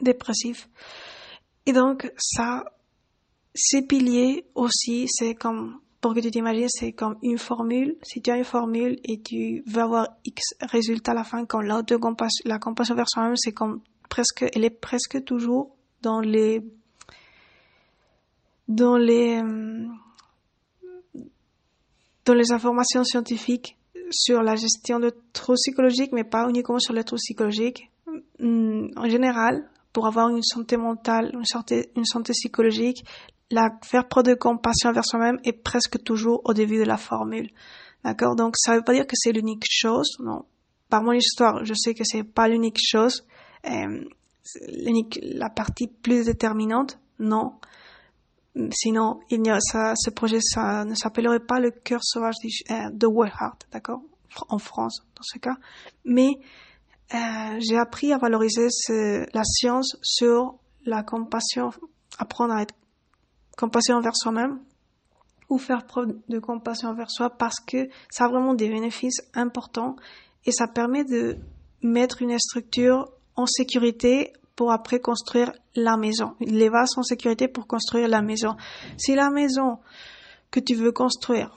dépressifs. 0.01 0.71
Et 1.67 1.75
donc 1.75 2.11
ça, 2.17 2.65
ces 3.55 3.83
piliers 3.83 4.47
aussi, 4.55 5.05
c'est 5.09 5.35
comme, 5.35 5.79
pour 6.01 6.15
que 6.15 6.21
tu 6.21 6.31
t'imagines, 6.31 6.69
c'est 6.69 6.93
comme 6.93 7.17
une 7.23 7.39
formule. 7.39 7.97
Si 8.03 8.23
tu 8.23 8.31
as 8.31 8.37
une 8.37 8.45
formule 8.45 8.99
et 9.05 9.21
tu 9.21 9.63
veux 9.67 9.83
avoir 9.83 10.09
X 10.25 10.55
résultat 10.61 11.13
à 11.13 11.15
la 11.15 11.25
fin, 11.25 11.45
quand 11.45 11.61
la 11.61 11.83
compassion 12.59 12.95
vers 12.95 13.09
soi-même, 13.09 13.37
c'est 13.37 13.53
comme 13.53 13.81
presque, 14.09 14.45
elle 14.55 14.65
est 14.65 14.71
presque 14.71 15.25
toujours 15.25 15.75
dans 16.03 16.21
les, 16.21 16.63
dans 18.69 18.97
les, 18.97 19.43
euh, 19.43 19.87
dans 22.25 22.35
les 22.35 22.53
informations 22.53 23.03
scientifiques 23.05 23.77
sur 24.11 24.43
la 24.43 24.55
gestion 24.55 25.01
de 25.01 25.13
troubles 25.33 25.59
psychologiques, 25.59 26.13
mais 26.13 26.25
pas 26.25 26.49
uniquement 26.49 26.79
sur 26.79 26.95
les 26.95 27.05
troubles 27.05 27.21
psychologiques. 27.21 27.91
Mm, 28.39 28.89
en 28.97 29.09
général, 29.09 29.69
pour 29.93 30.07
avoir 30.07 30.29
une 30.29 30.43
santé 30.43 30.77
mentale, 30.77 31.31
une 31.35 31.45
santé, 31.45 31.91
une 31.97 32.05
santé 32.05 32.33
psychologique, 32.33 33.05
la 33.51 33.71
faire 33.83 34.09
preuve 34.09 34.25
de 34.25 34.35
compassion 34.35 34.93
vers 34.93 35.05
soi-même 35.05 35.39
est 35.45 35.53
presque 35.53 36.03
toujours 36.03 36.43
au 36.45 36.53
début 36.53 36.79
de 36.79 36.85
la 36.85 36.97
formule. 36.97 37.51
D'accord? 38.05 38.37
Donc, 38.37 38.57
ça 38.57 38.73
ne 38.73 38.79
veut 38.79 38.85
pas 38.85 38.93
dire 38.93 39.07
que 39.07 39.17
c'est 39.17 39.33
l'unique 39.33 39.65
chose. 39.69 40.17
Non. 40.21 40.45
Par 40.89 41.03
mon 41.03 41.13
histoire, 41.13 41.65
je 41.65 41.75
sais 41.75 41.95
que 41.95 42.05
c'est 42.05 42.25
pas 42.25 42.49
l'unique 42.49 42.79
chose. 42.81 43.27
Euh, 43.67 44.05
l'unique, 44.69 45.19
la 45.23 45.51
partie 45.51 45.89
plus 45.89 46.27
déterminante, 46.27 46.99
non. 47.19 47.55
Sinon, 48.73 49.21
il 49.31 49.47
y 49.47 49.51
a, 49.51 49.61
ça, 49.61 49.95
ce 49.97 50.11
projet 50.11 50.41
ça 50.41 50.85
ne 50.85 50.95
s'appellerait 50.95 51.41
pas 51.41 51.61
le 51.61 51.71
cœur 51.71 52.01
sauvage 52.03 52.35
euh, 52.71 52.91
de 52.93 53.07
Wellhart, 53.07 53.59
d'accord? 53.73 54.03
En 54.49 54.59
France, 54.59 55.03
dans 55.17 55.23
ce 55.23 55.39
cas. 55.39 55.57
Mais 56.05 56.39
euh, 57.15 57.59
j'ai 57.61 57.79
appris 57.79 58.13
à 58.13 58.19
valoriser 58.19 58.69
la 59.33 59.45
science 59.45 59.97
sur 60.03 60.59
la 60.85 61.03
compassion, 61.03 61.71
apprendre 62.19 62.55
à 62.55 62.63
être 62.63 62.75
compassion 63.59 63.97
envers 63.97 64.17
soi-même 64.17 64.61
ou 65.49 65.59
faire 65.59 65.85
preuve 65.85 66.15
de 66.29 66.39
compassion 66.39 66.91
envers 66.91 67.11
soi 67.11 67.31
parce 67.31 67.59
que 67.61 67.89
ça 68.09 68.27
a 68.27 68.29
vraiment 68.29 68.55
des 68.55 68.69
bénéfices 68.69 69.21
importants 69.35 69.97
et 70.47 70.53
ça 70.53 70.69
permet 70.69 71.05
de 71.05 71.37
mettre 71.83 72.23
une 72.23 72.39
structure 72.39 73.11
en 73.35 73.47
sécurité 73.47 74.33
pour 74.55 74.73
après 74.73 75.01
construire 75.01 75.53
la 75.75 75.97
maison. 75.97 76.35
Les 76.41 76.69
vases 76.69 76.97
en 76.97 77.03
sécurité 77.03 77.49
pour 77.49 77.67
construire 77.67 78.09
la 78.09 78.23
maison. 78.23 78.57
Si 78.97 79.15
la 79.15 79.31
maison 79.31 79.79
que 80.51 80.61
tu 80.61 80.75
veux 80.75 80.93
construire 80.93 81.57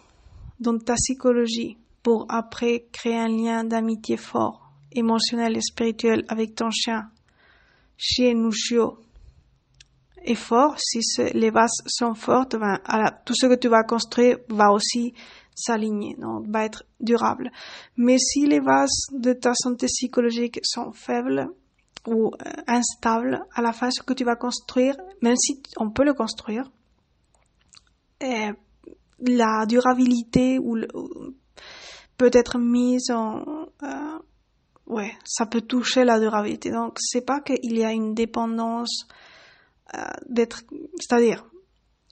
dans 0.60 0.78
ta 0.78 0.96
psychologie 0.96 1.78
pour 2.04 2.26
après 2.30 2.86
créer 2.92 3.18
un 3.18 3.28
lien 3.28 3.64
d'amitié 3.64 4.18
fort, 4.18 4.72
émotionnel 4.92 5.58
et 5.58 5.62
spirituel 5.62 6.26
avec 6.28 6.56
ton 6.56 6.70
chien, 6.72 7.10
chien 7.98 8.36
ou 8.36 8.52
chiot, 8.52 8.98
est 10.24 10.36
fort, 10.36 10.76
si 10.80 11.00
les 11.34 11.50
vases 11.50 11.82
sont 11.88 12.14
fortes, 12.14 12.56
ben, 12.56 12.80
tout 13.26 13.34
ce 13.36 13.48
que 13.48 13.56
tu 13.56 13.68
vas 13.68 13.84
construire 13.84 14.38
va 14.50 14.72
aussi 14.72 15.14
s'aligner, 15.56 16.16
donc 16.18 16.48
va 16.48 16.66
être 16.66 16.84
durable. 17.00 17.52
Mais 17.98 18.18
si 18.18 18.46
les 18.46 18.60
vases 18.60 19.08
de 19.12 19.34
ta 19.34 19.54
santé 19.54 19.88
psychologique 19.88 20.60
sont 20.64 20.92
faibles, 20.92 21.50
ou 22.08 22.28
euh, 22.28 22.52
instable 22.68 23.46
à 23.54 23.62
la 23.62 23.74
fin 23.74 23.92
ce 23.92 24.02
que 24.02 24.14
tu 24.14 24.24
vas 24.24 24.36
construire, 24.36 24.96
même 25.22 25.36
si 25.36 25.62
on 25.78 25.92
peut 25.92 26.04
le 26.04 26.14
construire, 26.14 26.72
et 28.20 28.50
la 29.20 29.66
durabilité 29.68 30.60
ou, 30.60 30.78
peut 32.18 32.32
être 32.34 32.58
mise 32.58 33.12
en 33.12 33.44
euh, 33.84 34.20
ouais 34.88 35.12
ça 35.24 35.46
peut 35.46 35.62
toucher 35.62 36.04
la 36.04 36.20
durabilité 36.20 36.72
donc 36.72 36.98
c'est 37.00 37.26
pas 37.26 37.40
qu'il 37.40 37.78
y 37.78 37.84
a 37.84 37.92
une 37.92 38.14
dépendance 38.14 39.08
d'être 40.28 40.64
c'est-à-dire 41.00 41.46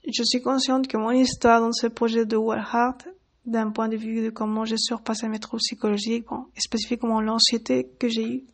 je 0.06 0.22
suis 0.22 0.40
consciente 0.42 0.88
que 0.88 0.96
mon 0.96 1.10
histoire 1.10 1.60
dans 1.60 1.72
ce 1.72 1.86
projet 1.86 2.24
de 2.24 2.36
Heart 2.36 3.08
d'un 3.46 3.70
point 3.70 3.88
de 3.88 3.96
vue 3.96 4.22
de 4.22 4.30
comment 4.30 4.64
j'ai 4.64 4.78
surpassé 4.78 5.28
mes 5.28 5.38
troubles 5.38 5.60
psychologiques 5.60 6.26
bon, 6.28 6.46
et 6.56 6.60
spécifiquement 6.60 7.20
l'anxiété 7.20 7.88
que 7.98 8.08
j'ai 8.08 8.26
eue 8.26 8.44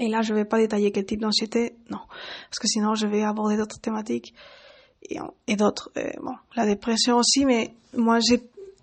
et 0.00 0.08
là, 0.08 0.22
je 0.22 0.34
vais 0.34 0.44
pas 0.44 0.58
détailler 0.58 0.90
quel 0.90 1.06
type 1.06 1.20
d'anxiété, 1.20 1.76
non, 1.88 2.00
parce 2.08 2.58
que 2.60 2.66
sinon, 2.66 2.96
je 2.96 3.06
vais 3.06 3.22
aborder 3.22 3.56
d'autres 3.56 3.80
thématiques 3.80 4.34
et, 5.08 5.18
et 5.46 5.54
d'autres. 5.54 5.92
Euh, 5.96 6.10
bon, 6.20 6.34
la 6.56 6.66
dépression 6.66 7.16
aussi, 7.18 7.44
mais 7.44 7.74
moi, 7.96 8.18
j'ai 8.18 8.42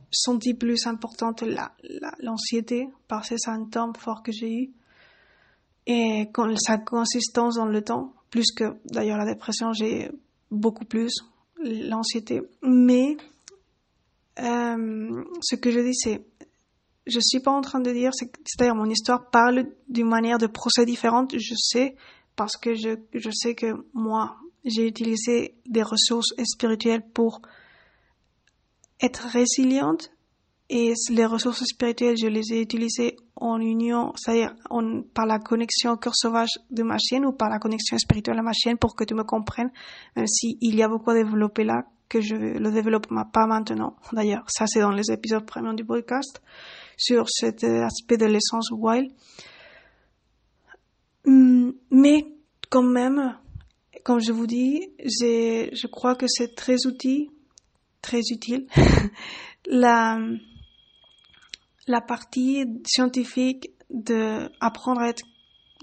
senti 0.10 0.54
plus 0.54 0.88
importante 0.88 1.42
la, 1.42 1.72
l'anxiété 2.20 2.90
par 3.08 3.26
ces 3.26 3.38
symptômes 3.38 3.96
forts 3.96 4.24
que 4.24 4.32
j'ai 4.32 4.54
eus 4.54 4.72
et 5.88 6.30
sa 6.66 6.78
consistance 6.78 7.56
dans 7.56 7.66
le 7.66 7.82
temps, 7.82 8.14
plus 8.32 8.52
que 8.52 8.74
d'ailleurs 8.86 9.18
la 9.18 9.26
dépression, 9.26 9.74
j'ai 9.74 10.10
beaucoup 10.50 10.86
plus 10.86 11.14
l'anxiété. 11.62 12.42
Mais 12.64 13.18
euh, 14.40 15.24
ce 15.42 15.56
que 15.56 15.70
je 15.70 15.80
dis, 15.82 15.94
c'est 15.94 16.26
je 17.08 17.20
suis 17.20 17.40
pas 17.40 17.52
en 17.52 17.62
train 17.62 17.80
de 17.80 17.92
dire, 17.92 18.12
c'est-à-dire 18.14 18.76
mon 18.76 18.90
histoire 18.90 19.30
parle 19.30 19.66
d'une 19.90 20.08
manière 20.08 20.38
de 20.38 20.48
procéder 20.48 20.92
différente, 20.92 21.36
je 21.38 21.56
sais, 21.58 21.96
parce 22.36 22.58
que 22.58 22.74
je, 22.74 22.98
je 23.14 23.30
sais 23.32 23.56
que 23.56 23.86
moi, 23.94 24.38
j'ai 24.64 24.88
utilisé 24.88 25.56
des 25.66 25.84
ressources 25.84 26.34
spirituelles 26.44 27.04
pour 27.14 27.42
être 29.02 29.26
résiliente 29.28 30.12
et 30.70 30.94
les 31.10 31.26
ressources 31.26 31.64
spirituelles, 31.66 32.18
je 32.18 32.28
les 32.28 32.54
ai 32.54 32.62
utilisées 32.62 33.18
en 33.42 33.60
union, 33.60 34.14
c'est-à-dire 34.16 34.54
par 35.14 35.26
la 35.26 35.40
connexion 35.40 35.92
au 35.92 35.98
cœur 35.98 36.16
sauvage 36.16 36.52
de 36.70 36.84
ma 36.84 36.98
chienne 37.00 37.26
ou 37.26 37.34
par 37.34 37.50
la 37.50 37.60
connexion 37.60 37.98
spirituelle 37.98 38.38
à 38.38 38.44
ma 38.44 38.54
chienne 38.54 38.78
pour 38.78 38.96
que 38.96 39.04
tu 39.04 39.16
me 39.16 39.24
comprennes, 39.24 39.72
même 40.16 40.28
s'il 40.28 40.58
y 40.62 40.84
a 40.84 40.88
beaucoup 40.88 41.10
à 41.10 41.16
développer 41.16 41.64
là, 41.64 41.84
que 42.08 42.22
je 42.22 42.36
le 42.36 42.72
développe 42.72 43.08
pas 43.34 43.48
maintenant. 43.48 43.96
D'ailleurs, 44.14 44.44
ça 44.48 44.68
c'est 44.68 44.82
dans 44.82 44.92
les 44.92 45.12
épisodes 45.12 45.46
premiers 45.46 45.74
du 45.76 45.84
podcast 45.84 46.42
sur 46.98 47.28
cet 47.30 47.64
aspect 47.64 48.18
de 48.18 48.26
l'essence 48.26 48.70
wild. 48.72 49.12
Hum, 51.26 51.74
mais 51.90 52.26
quand 52.70 52.84
même, 52.84 53.38
comme 54.04 54.20
je 54.20 54.32
vous 54.32 54.48
dis, 54.48 54.90
je 55.00 55.88
crois 55.88 56.16
que 56.16 56.26
c'est 56.28 56.54
très 56.54 56.78
utile, 56.86 57.30
très 58.02 58.22
utile, 58.32 58.68
la, 59.68 60.20
la 61.92 62.02
partie 62.02 62.66
scientifique 62.86 63.70
de 63.90 64.50
apprendre 64.62 65.02
à 65.02 65.10
être, 65.10 65.24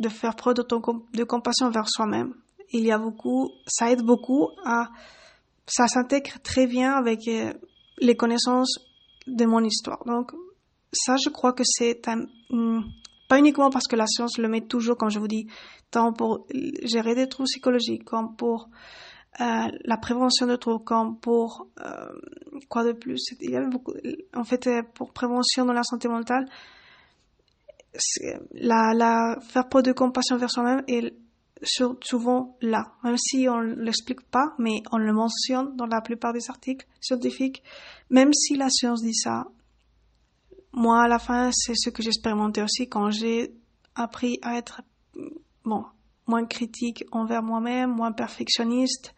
de 0.00 0.08
faire 0.08 0.34
preuve 0.34 0.54
de, 0.54 1.24
compassion 1.24 1.70
vers 1.70 1.88
soi-même. 1.88 2.34
Il 2.72 2.84
y 2.84 2.90
a 2.90 2.98
beaucoup, 2.98 3.50
ça 3.66 3.90
aide 3.92 4.02
beaucoup 4.02 4.48
à, 4.64 4.88
ça 5.66 5.86
s'intègre 5.86 6.40
très 6.42 6.66
bien 6.66 6.94
avec 6.94 7.28
euh, 7.28 7.52
les 7.98 8.16
connaissances 8.16 8.78
de 9.26 9.44
mon 9.44 9.62
histoire. 9.62 10.02
Donc, 10.06 10.32
ça, 10.92 11.16
je 11.22 11.28
crois 11.28 11.52
que 11.52 11.62
c'est 11.64 12.00
hmm, 12.50 12.80
pas 13.28 13.38
uniquement 13.38 13.68
parce 13.68 13.86
que 13.86 13.96
la 13.96 14.06
science 14.06 14.38
le 14.38 14.48
met 14.48 14.62
toujours, 14.62 14.96
comme 14.96 15.10
je 15.10 15.18
vous 15.18 15.28
dis, 15.28 15.46
tant 15.90 16.14
pour 16.14 16.46
gérer 16.84 17.14
des 17.14 17.28
troubles 17.28 17.48
psychologiques, 17.48 18.04
comme 18.04 18.34
pour 18.36 18.70
euh, 19.40 19.68
la 19.84 19.96
prévention 19.96 20.46
de 20.46 20.56
comme 20.56 21.18
pour 21.18 21.68
euh, 21.80 22.06
quoi 22.68 22.84
de 22.84 22.92
plus? 22.92 23.22
Il 23.40 23.50
y 23.50 23.56
a 23.56 23.62
beaucoup, 23.62 23.94
en 24.34 24.44
fait, 24.44 24.66
euh, 24.66 24.82
pour 24.94 25.12
prévention 25.12 25.64
de 25.64 25.72
la 25.72 25.82
santé 25.84 26.08
mentale, 26.08 26.46
la, 28.52 28.94
la 28.94 29.38
faire 29.40 29.68
preuve 29.68 29.84
de 29.84 29.92
compassion 29.92 30.36
vers 30.36 30.50
soi-même 30.50 30.82
et 30.88 31.14
souvent 32.02 32.56
là, 32.60 32.92
même 33.02 33.16
si 33.16 33.48
on 33.48 33.60
l'explique 33.60 34.22
pas, 34.22 34.54
mais 34.58 34.82
on 34.92 34.98
le 34.98 35.12
mentionne 35.12 35.74
dans 35.76 35.86
la 35.86 36.00
plupart 36.00 36.32
des 36.32 36.48
articles 36.48 36.86
scientifiques. 37.00 37.62
Même 38.10 38.32
si 38.32 38.56
la 38.56 38.68
science 38.70 39.02
dit 39.02 39.14
ça, 39.14 39.46
moi 40.72 41.02
à 41.02 41.08
la 41.08 41.18
fin, 41.18 41.50
c'est 41.52 41.74
ce 41.74 41.90
que 41.90 42.02
j'ai 42.02 42.08
expérimenté 42.08 42.62
aussi 42.62 42.88
quand 42.88 43.10
j'ai 43.10 43.54
appris 43.94 44.38
à 44.42 44.56
être 44.56 44.82
bon 45.64 45.84
moins 46.28 46.44
critique 46.44 47.04
envers 47.10 47.42
moi-même, 47.42 47.90
moins 47.90 48.12
perfectionniste. 48.12 49.14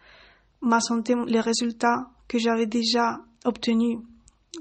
Ma 0.62 0.81
santé, 0.81 1.14
les 1.26 1.40
résultats 1.40 2.11
que 2.29 2.38
j'avais 2.38 2.67
déjà 2.67 3.21
obtenus 3.45 3.99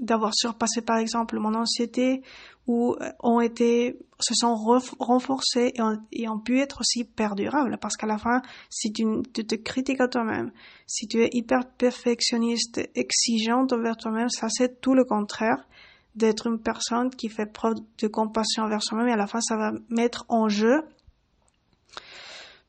d'avoir 0.01 0.33
surpassé 0.33 0.81
par 0.81 0.97
exemple 0.97 1.39
mon 1.39 1.53
anxiété 1.55 2.21
ou 2.67 2.95
euh, 3.01 3.11
ont 3.21 3.41
été 3.41 3.97
se 4.19 4.33
sont 4.35 4.53
renforcés 4.99 5.73
et 6.11 6.27
ont, 6.27 6.39
pu 6.39 6.59
être 6.59 6.81
aussi 6.81 7.05
perdurables. 7.05 7.77
Parce 7.81 7.95
qu'à 7.95 8.05
la 8.05 8.17
fin 8.17 8.41
si 8.69 8.91
tu, 8.91 9.05
te 9.23 9.55
critiques 9.55 10.01
à 10.01 10.07
toi-même 10.07 10.51
si 10.85 11.07
tu 11.07 11.23
es 11.23 11.29
hyper 11.31 11.65
perfectionniste 11.77 12.81
exigeante 12.95 13.73
envers 13.73 13.97
toi-même 13.97 14.29
ça 14.29 14.47
c'est 14.49 14.81
tout 14.81 14.93
le 14.93 15.05
contraire 15.05 15.67
d'être 16.15 16.47
une 16.47 16.59
personne 16.59 17.09
qui 17.09 17.29
fait 17.29 17.45
preuve 17.45 17.75
de 17.97 18.07
compassion 18.07 18.63
envers 18.63 18.83
soi-même. 18.83 19.07
Et 19.07 19.13
à 19.13 19.17
la 19.17 19.27
fin 19.27 19.41
ça 19.41 19.55
va 19.57 19.71
mettre 19.89 20.25
en 20.27 20.49
jeu 20.49 20.83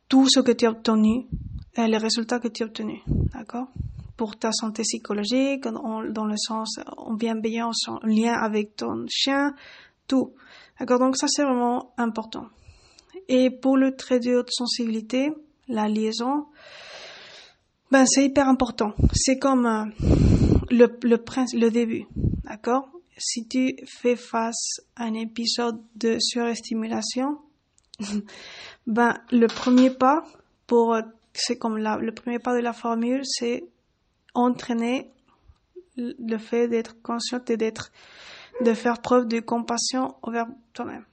tout 0.09 0.29
ce 0.29 0.41
que 0.41 0.53
tu 0.53 0.67
as 0.67 0.71
obtenu 0.71 1.27
les 1.77 1.97
résultats 1.97 2.39
que 2.39 2.49
tu 2.49 2.62
as 2.62 2.67
obtenus 2.67 3.00
d'accord? 3.41 3.69
Pour 4.17 4.37
ta 4.37 4.53
santé 4.53 4.83
psychologique, 4.83 5.65
dans 5.65 6.25
le 6.27 6.37
sens 6.37 6.79
en 6.97 7.15
bienveillance, 7.15 7.89
en 7.89 7.99
lien 8.07 8.35
avec 8.35 8.77
ton 8.77 9.07
chien, 9.09 9.55
tout. 10.07 10.35
D'accord? 10.79 10.99
Donc 10.99 11.17
ça, 11.17 11.27
c'est 11.29 11.43
vraiment 11.43 11.93
important. 11.97 12.47
Et 13.29 13.50
pour 13.50 13.77
le 13.77 13.97
trait 13.97 14.21
de 14.21 14.37
haute 14.37 14.50
sensibilité, 14.50 15.33
la 15.69 15.89
liaison, 15.89 16.47
ben 17.91 18.05
c'est 18.07 18.25
hyper 18.25 18.47
important. 18.49 18.93
C'est 19.15 19.39
comme 19.39 19.67
euh, 19.67 19.85
le, 20.71 20.87
le, 21.03 21.17
le 21.59 21.71
début, 21.71 22.07
d'accord? 22.45 22.89
Si 23.17 23.47
tu 23.47 23.77
fais 23.87 24.17
face 24.17 24.81
à 24.97 25.05
un 25.05 25.15
épisode 25.15 25.81
de 25.97 26.19
surestimulation, 26.19 27.39
ben 28.87 29.19
le 29.31 29.47
premier 29.47 29.91
pas 29.91 30.25
pour 30.67 30.97
c'est 31.33 31.57
comme 31.57 31.79
le 31.79 32.13
premier 32.13 32.39
pas 32.39 32.55
de 32.55 32.61
la 32.61 32.73
formule, 32.73 33.23
c'est 33.25 33.65
entraîner 34.35 35.11
le 35.97 36.39
fait 36.39 36.69
d'être 36.69 37.01
conscient 37.03 37.41
et 37.49 37.57
d'être, 37.57 37.91
de 38.61 38.75
faire 38.75 39.01
preuve 39.01 39.27
de 39.27 39.41
compassion 39.41 40.15
envers 40.23 40.47
toi-même. 40.73 41.05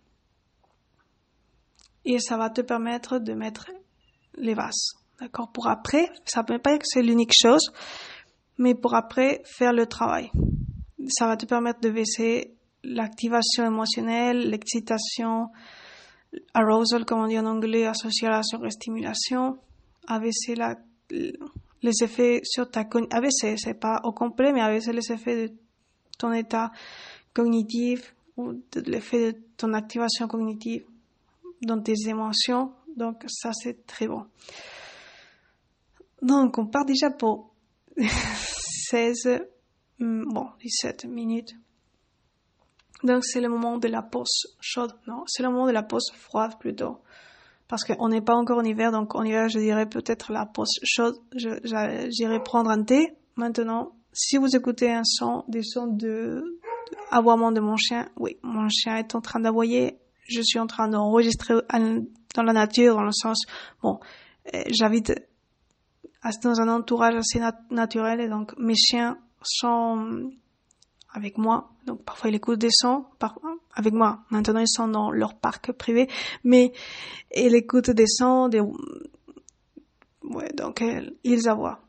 Et 2.05 2.19
ça 2.19 2.37
va 2.37 2.49
te 2.49 2.61
permettre 2.61 3.19
de 3.19 3.33
mettre 3.33 3.69
les 4.35 4.53
vases. 4.53 4.93
D'accord? 5.19 5.51
Pour 5.51 5.67
après, 5.67 6.09
ça 6.25 6.43
ne 6.47 6.53
veut 6.53 6.59
pas 6.59 6.71
dire 6.71 6.79
que 6.79 6.85
c'est 6.87 7.01
l'unique 7.01 7.33
chose, 7.33 7.71
mais 8.57 8.75
pour 8.75 8.95
après 8.95 9.41
faire 9.45 9.73
le 9.73 9.85
travail. 9.87 10.31
Ça 11.09 11.27
va 11.27 11.37
te 11.37 11.45
permettre 11.45 11.81
de 11.81 11.89
baisser 11.89 12.55
l'activation 12.83 13.65
émotionnelle, 13.65 14.49
l'excitation, 14.49 15.49
arousal, 16.53 17.05
comme 17.05 17.19
on 17.19 17.27
dit 17.27 17.39
en 17.39 17.45
anglais, 17.45 17.85
associé 17.85 18.27
à 18.27 18.31
la 18.31 18.43
surstimulation, 18.43 19.57
abaisser 20.07 20.55
la, 20.55 20.77
les 21.09 22.03
effets 22.03 22.41
sur 22.43 22.69
ta 22.69 22.81
AVC, 22.81 23.57
c'est 23.57 23.79
pas 23.79 24.01
au 24.03 24.11
complet, 24.11 24.51
mais 24.51 24.61
AVC 24.61 24.87
les 24.93 25.11
effets 25.11 25.47
de 25.49 25.53
ton 26.17 26.33
état 26.33 26.71
cognitif 27.33 28.15
ou 28.35 28.53
de 28.53 28.81
l'effet 28.81 29.33
de 29.33 29.39
ton 29.57 29.73
activation 29.73 30.27
cognitive 30.27 30.85
dans 31.61 31.81
tes 31.81 32.07
émotions. 32.07 32.73
Donc 32.95 33.23
ça 33.27 33.51
c'est 33.53 33.85
très 33.85 34.07
bon. 34.07 34.25
Donc 36.21 36.57
on 36.57 36.65
part 36.67 36.85
déjà 36.85 37.11
pour 37.11 37.53
16, 37.97 39.41
hmm, 39.99 40.23
bon 40.33 40.49
17 40.59 41.05
minutes. 41.05 41.55
Donc 43.03 43.23
c'est 43.23 43.41
le 43.41 43.49
moment 43.49 43.77
de 43.77 43.87
la 43.87 44.01
pause 44.01 44.57
chaude, 44.59 44.93
non, 45.05 45.23
c'est 45.27 45.43
le 45.43 45.49
moment 45.49 45.67
de 45.67 45.71
la 45.71 45.83
pause 45.83 46.11
froide 46.15 46.57
plutôt 46.59 46.99
parce 47.67 47.83
qu'on 47.83 48.09
n'est 48.09 48.21
pas 48.21 48.35
encore 48.35 48.59
en 48.59 48.63
hiver, 48.63 48.91
donc 48.91 49.15
en 49.15 49.23
hiver, 49.23 49.49
je 49.49 49.59
dirais 49.59 49.87
peut-être 49.87 50.31
la 50.31 50.45
pause 50.45 50.79
chaude, 50.83 51.15
j'irai 51.33 52.41
prendre 52.43 52.69
un 52.69 52.83
thé. 52.83 53.13
Maintenant, 53.35 53.91
si 54.13 54.37
vous 54.37 54.55
écoutez 54.55 54.91
un 54.91 55.03
son, 55.03 55.43
des 55.47 55.63
sons 55.63 55.87
de, 55.87 56.59
aboiement 57.11 57.51
de 57.51 57.59
mon 57.59 57.75
chien, 57.75 58.09
oui, 58.17 58.37
mon 58.41 58.69
chien 58.69 58.97
est 58.97 59.15
en 59.15 59.21
train 59.21 59.39
d'aboyer, 59.39 59.99
je 60.27 60.41
suis 60.41 60.59
en 60.59 60.67
train 60.67 60.87
d'enregistrer 60.87 61.55
dans 62.35 62.43
la 62.43 62.53
nature, 62.53 62.95
dans 62.95 63.03
le 63.03 63.11
sens, 63.11 63.45
bon, 63.81 63.99
euh, 64.53 64.63
j'habite 64.69 65.13
dans 66.43 66.59
un 66.59 66.67
entourage 66.67 67.15
assez 67.15 67.39
naturel 67.69 68.19
et 68.19 68.27
donc 68.27 68.53
mes 68.57 68.75
chiens 68.75 69.17
sont 69.41 70.31
avec 71.17 71.37
moi. 71.37 71.69
Donc 71.85 72.03
parfois 72.03 72.29
ils 72.29 72.35
écoutent 72.35 72.59
des 72.59 72.71
sons 72.71 73.05
avec 73.73 73.93
moi. 73.93 74.19
Maintenant 74.29 74.59
ils 74.59 74.69
sont 74.69 74.87
dans 74.87 75.11
leur 75.11 75.35
parc 75.35 75.71
privé, 75.71 76.07
mais 76.43 76.71
ils 77.35 77.55
écoutent 77.55 77.89
des 77.89 78.07
sons, 78.07 78.47
des 78.47 78.61
donc 80.55 80.83
ils 81.23 81.49
aboient. 81.49 81.79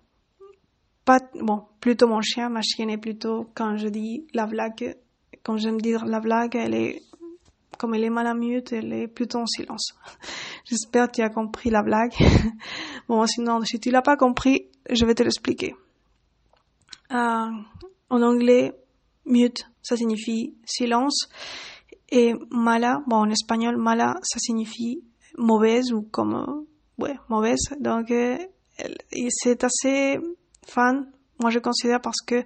Pas 1.04 1.20
bon, 1.40 1.64
plutôt 1.80 2.08
mon 2.08 2.22
chien, 2.22 2.48
ma 2.48 2.62
chienne 2.62 2.90
est 2.90 2.98
plutôt 2.98 3.50
quand 3.54 3.76
je 3.76 3.88
dis 3.88 4.26
la 4.34 4.46
blague, 4.46 4.96
quand 5.42 5.56
j'aime 5.56 5.80
dire 5.80 6.04
la 6.04 6.20
blague, 6.20 6.56
elle 6.56 6.74
est 6.74 7.02
comme 7.78 7.94
elle 7.94 8.04
est 8.04 8.10
malamute, 8.10 8.72
elle 8.72 8.92
est 8.92 9.06
plutôt 9.06 9.38
en 9.38 9.46
silence. 9.46 9.94
J'espère 10.64 11.08
que 11.08 11.16
tu 11.16 11.22
as 11.22 11.30
compris 11.30 11.70
la 11.70 11.82
blague. 11.82 12.12
bon, 13.08 13.24
sinon, 13.26 13.60
si 13.64 13.78
tu 13.78 13.90
l'as 13.90 14.02
pas 14.02 14.16
compris, 14.16 14.66
je 14.90 15.04
vais 15.06 15.14
te 15.14 15.22
l'expliquer. 15.22 15.76
Euh, 17.12 17.50
en 18.10 18.22
anglais, 18.22 18.74
mute, 19.28 19.64
ça 19.82 19.96
signifie 19.96 20.54
silence. 20.64 21.28
Et 22.10 22.34
mala, 22.50 23.02
bon, 23.06 23.16
en 23.16 23.30
espagnol, 23.30 23.76
mala, 23.76 24.16
ça 24.22 24.38
signifie 24.38 25.02
mauvaise 25.36 25.92
ou 25.92 26.02
comme, 26.02 26.64
ouais, 26.98 27.16
mauvaise. 27.28 27.60
Donc, 27.80 28.10
euh, 28.10 28.36
c'est 29.28 29.64
assez 29.64 30.18
fan, 30.66 31.10
moi 31.40 31.50
je 31.50 31.58
considère 31.58 32.00
parce 32.00 32.20
que 32.26 32.44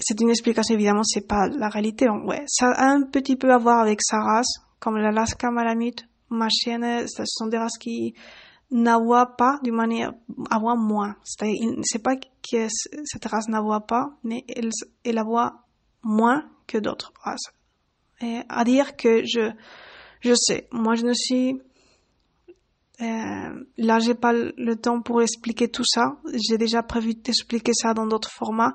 c'est 0.00 0.20
une 0.20 0.30
explication, 0.30 0.74
évidemment, 0.74 1.02
c'est 1.02 1.26
pas 1.26 1.48
la 1.48 1.68
réalité. 1.68 2.06
Donc, 2.06 2.26
ouais, 2.28 2.44
ça 2.46 2.70
a 2.70 2.86
un 2.90 3.02
petit 3.02 3.36
peu 3.36 3.52
à 3.52 3.58
voir 3.58 3.80
avec 3.80 4.00
sa 4.02 4.18
race, 4.18 4.60
comme 4.80 4.96
l'Alaska 4.96 5.50
Malamute. 5.50 6.06
Ma 6.30 6.48
chienne, 6.50 7.06
ce 7.08 7.22
sont 7.26 7.46
des 7.46 7.56
races 7.56 7.78
qui 7.78 8.14
n'avoient 8.70 9.34
pas 9.36 9.58
d'une 9.62 9.74
manière, 9.74 10.12
avoir 10.50 10.76
moins. 10.76 11.16
C'est 11.24 12.02
pas 12.02 12.16
que 12.16 12.68
cette 13.04 13.24
race 13.24 13.48
n'avoie 13.48 13.86
pas, 13.86 14.10
mais 14.24 14.44
elle, 14.54 14.70
elle 15.04 15.22
voit 15.24 15.64
moins 16.02 16.48
que 16.66 16.78
d'autres 16.78 17.12
races. 17.22 17.52
Et 18.20 18.40
à 18.48 18.64
dire 18.64 18.96
que 18.96 19.22
je, 19.24 19.52
je 20.20 20.34
sais, 20.34 20.68
moi 20.72 20.94
je 20.94 21.06
ne 21.06 21.14
suis, 21.14 21.60
euh, 23.00 23.64
là 23.76 23.98
j'ai 24.00 24.14
pas 24.14 24.32
le 24.32 24.74
temps 24.74 25.00
pour 25.02 25.22
expliquer 25.22 25.68
tout 25.68 25.84
ça. 25.84 26.16
J'ai 26.34 26.58
déjà 26.58 26.82
prévu 26.82 27.14
d'expliquer 27.14 27.72
ça 27.74 27.94
dans 27.94 28.06
d'autres 28.06 28.30
formats 28.30 28.74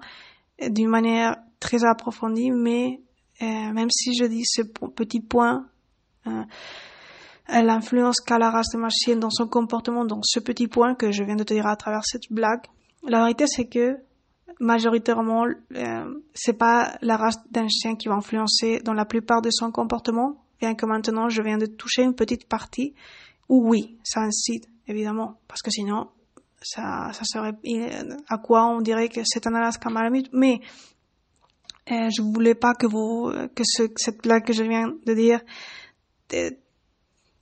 d'une 0.61 0.89
manière 0.89 1.35
très 1.59 1.83
approfondie, 1.83 2.51
mais 2.51 3.01
euh, 3.41 3.73
même 3.73 3.89
si 3.89 4.13
je 4.15 4.25
dis 4.25 4.43
ce 4.45 4.61
petit 4.61 5.19
point, 5.19 5.67
euh, 6.27 6.43
l'influence 7.49 8.21
qu'a 8.21 8.37
la 8.37 8.49
race 8.49 8.69
de 8.73 8.77
ma 8.77 8.89
chienne 8.89 9.19
dans 9.19 9.29
son 9.29 9.47
comportement, 9.47 10.05
dans 10.05 10.21
ce 10.23 10.39
petit 10.39 10.67
point 10.67 10.95
que 10.95 11.11
je 11.11 11.23
viens 11.23 11.35
de 11.35 11.43
te 11.43 11.53
dire 11.53 11.67
à 11.67 11.75
travers 11.75 12.05
cette 12.05 12.31
blague, 12.31 12.61
la 13.03 13.19
vérité 13.19 13.45
c'est 13.47 13.65
que 13.65 13.97
majoritairement, 14.59 15.45
euh, 15.75 16.13
c'est 16.33 16.57
pas 16.57 16.97
la 17.01 17.17
race 17.17 17.39
d'un 17.51 17.67
chien 17.67 17.95
qui 17.95 18.07
va 18.07 18.15
influencer 18.15 18.79
dans 18.79 18.93
la 18.93 19.05
plupart 19.05 19.41
de 19.41 19.49
son 19.51 19.71
comportement, 19.71 20.43
bien 20.59 20.75
que 20.75 20.85
maintenant 20.85 21.29
je 21.29 21.41
viens 21.41 21.57
de 21.57 21.65
toucher 21.65 22.03
une 22.03 22.15
petite 22.15 22.47
partie 22.47 22.93
où 23.49 23.69
oui, 23.69 23.97
ça 24.03 24.21
incite, 24.21 24.67
évidemment, 24.87 25.39
parce 25.47 25.61
que 25.61 25.71
sinon, 25.71 26.09
ça, 26.61 27.11
ça 27.13 27.23
serait, 27.25 27.53
à 28.29 28.37
quoi 28.37 28.65
on 28.67 28.81
dirait 28.81 29.09
que 29.09 29.21
c'est 29.25 29.45
un 29.47 29.53
Alaska 29.53 29.89
Malamute, 29.89 30.29
mais 30.33 30.61
euh, 31.91 32.09
je 32.09 32.21
voulais 32.21 32.55
pas 32.55 32.73
que 32.73 32.87
vous, 32.87 33.31
que 33.53 33.63
ce, 33.65 33.83
cette 33.97 34.23
blague 34.23 34.45
que 34.45 34.53
je 34.53 34.63
viens 34.63 34.93
de 35.05 35.13
dire 35.13 35.41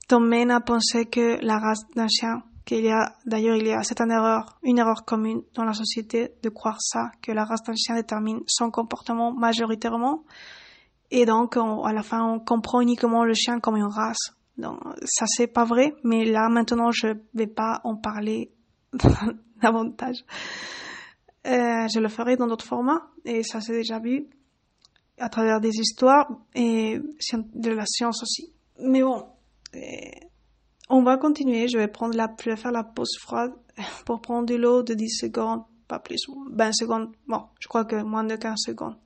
t'emmène 0.08 0.50
à 0.50 0.60
penser 0.60 1.06
que 1.06 1.38
la 1.42 1.58
race 1.58 1.86
d'un 1.94 2.08
chien 2.08 2.42
qu'il 2.64 2.84
y 2.84 2.90
a, 2.90 3.14
d'ailleurs, 3.26 3.56
il 3.56 3.66
y 3.66 3.72
a, 3.72 3.82
c'est 3.82 4.00
une 4.00 4.10
erreur, 4.10 4.58
une 4.62 4.78
erreur 4.78 5.04
commune 5.04 5.42
dans 5.54 5.64
la 5.64 5.74
société 5.74 6.32
de 6.42 6.48
croire 6.48 6.80
ça, 6.80 7.10
que 7.20 7.32
la 7.32 7.44
race 7.44 7.62
d'un 7.62 7.74
chien 7.74 7.94
détermine 7.94 8.40
son 8.46 8.70
comportement 8.70 9.32
majoritairement. 9.32 10.24
Et 11.10 11.26
donc, 11.26 11.56
à 11.56 11.92
la 11.92 12.02
fin, 12.02 12.24
on 12.24 12.40
comprend 12.40 12.80
uniquement 12.80 13.24
le 13.24 13.34
chien 13.34 13.60
comme 13.60 13.76
une 13.76 13.84
race. 13.84 14.32
Donc, 14.58 14.78
ça 15.04 15.24
c'est 15.26 15.46
pas 15.46 15.64
vrai, 15.64 15.94
mais 16.04 16.24
là, 16.24 16.48
maintenant, 16.48 16.90
je 16.90 17.08
vais 17.34 17.46
pas 17.46 17.80
en 17.84 17.96
parler 17.96 18.52
davantage. 19.62 20.24
Euh, 21.46 21.88
je 21.92 21.98
le 21.98 22.08
ferai 22.08 22.36
dans 22.36 22.46
d'autres 22.46 22.64
formats, 22.64 23.10
et 23.24 23.42
ça 23.42 23.60
c'est 23.60 23.72
déjà 23.72 23.98
vu 23.98 24.28
à 25.18 25.28
travers 25.28 25.60
des 25.60 25.70
histoires 25.70 26.28
et 26.54 27.00
de 27.54 27.70
la 27.70 27.84
science 27.86 28.22
aussi. 28.22 28.52
Mais 28.78 29.02
bon, 29.02 29.26
euh, 29.74 29.78
on 30.92 31.02
va 31.02 31.16
continuer. 31.16 31.66
Je 31.68 31.78
vais 31.78 31.88
prendre 31.88 32.16
la, 32.16 32.32
je 32.44 32.50
vais 32.50 32.56
faire 32.56 32.70
la 32.70 32.84
pause 32.84 33.16
froide 33.18 33.52
pour 34.06 34.20
prendre 34.20 34.46
de 34.46 34.54
l'eau 34.54 34.82
de 34.82 34.94
10 34.94 35.08
secondes, 35.08 35.62
pas 35.88 35.98
plus, 35.98 36.20
20 36.52 36.72
secondes. 36.72 37.10
Bon, 37.26 37.44
je 37.58 37.66
crois 37.66 37.84
que 37.84 37.96
moins 37.96 38.24
de 38.24 38.36
15 38.36 38.54
secondes. 38.58 38.96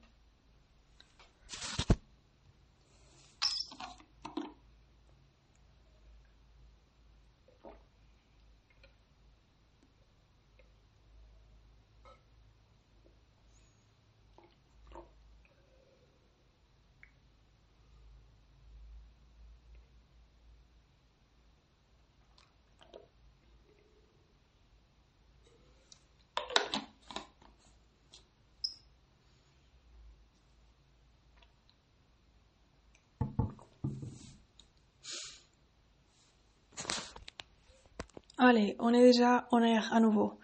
Allez, 38.39 38.77
on 38.79 38.93
est 38.93 39.03
déjà 39.03 39.47
en 39.51 39.63
air 39.63 39.89
à 39.93 40.01
nouveau. 40.01 40.35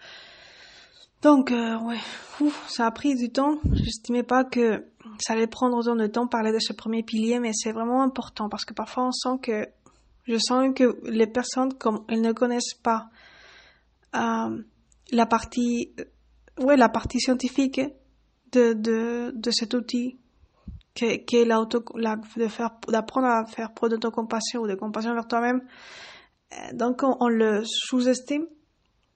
Donc, 1.21 1.53
euh, 1.53 1.79
ouais, 1.81 1.99
ça 2.67 2.87
a 2.87 2.91
pris 2.91 3.15
du 3.15 3.31
temps. 3.31 3.59
J'estimais 3.73 4.23
pas 4.23 4.45
que 4.45 4.87
ça 5.19 5.35
allait 5.35 5.47
prendre 5.47 5.77
autant 5.77 5.95
de 5.95 6.07
temps 6.07 6.27
parler 6.27 6.53
de 6.53 6.59
ce 6.59 6.73
premier 6.73 7.03
pilier, 7.03 7.39
mais 7.39 7.53
c'est 7.53 7.73
vraiment 7.73 8.03
important 8.03 8.49
parce 8.49 8.65
que 8.65 8.73
parfois 8.73 9.09
on 9.09 9.13
sent 9.13 9.39
que, 9.43 9.69
je 10.27 10.39
sens 10.39 10.73
que 10.75 10.99
les 11.05 11.27
personnes, 11.27 11.75
comme 11.75 12.05
elles 12.09 12.23
ne 12.23 12.33
connaissent 12.33 12.75
pas 12.83 13.09
euh, 14.17 14.63
la 15.11 15.27
partie, 15.27 15.93
euh, 16.01 16.65
ouais, 16.65 16.77
la 16.77 16.89
partie 16.89 17.21
scientifique 17.21 17.81
de, 18.53 18.73
de, 18.73 19.33
de 19.35 19.51
cet 19.51 19.75
outil, 19.75 20.19
qui 20.95 21.05
est 21.05 21.45
l'auto, 21.45 21.85
la, 21.95 22.17
de 22.37 22.49
faire, 22.49 22.71
d'apprendre 22.89 23.29
à 23.29 23.45
faire 23.47 23.73
preuve 23.73 23.91
d'autocompassion 23.91 24.63
ou 24.63 24.67
de 24.67 24.75
compassion 24.75 25.15
vers 25.15 25.27
toi-même, 25.27 25.63
donc 26.73 27.03
on, 27.03 27.29
le 27.29 27.63
sous-estime, 27.65 28.47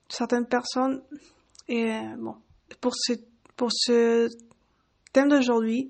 certaines 0.09 0.45
personnes. 0.45 1.01
Et 1.67 1.91
euh, 1.91 2.15
bon, 2.17 2.35
pour 2.81 2.93
ce, 2.95 3.13
pour 3.55 3.69
ce 3.71 4.29
thème 5.13 5.29
d'aujourd'hui, 5.29 5.89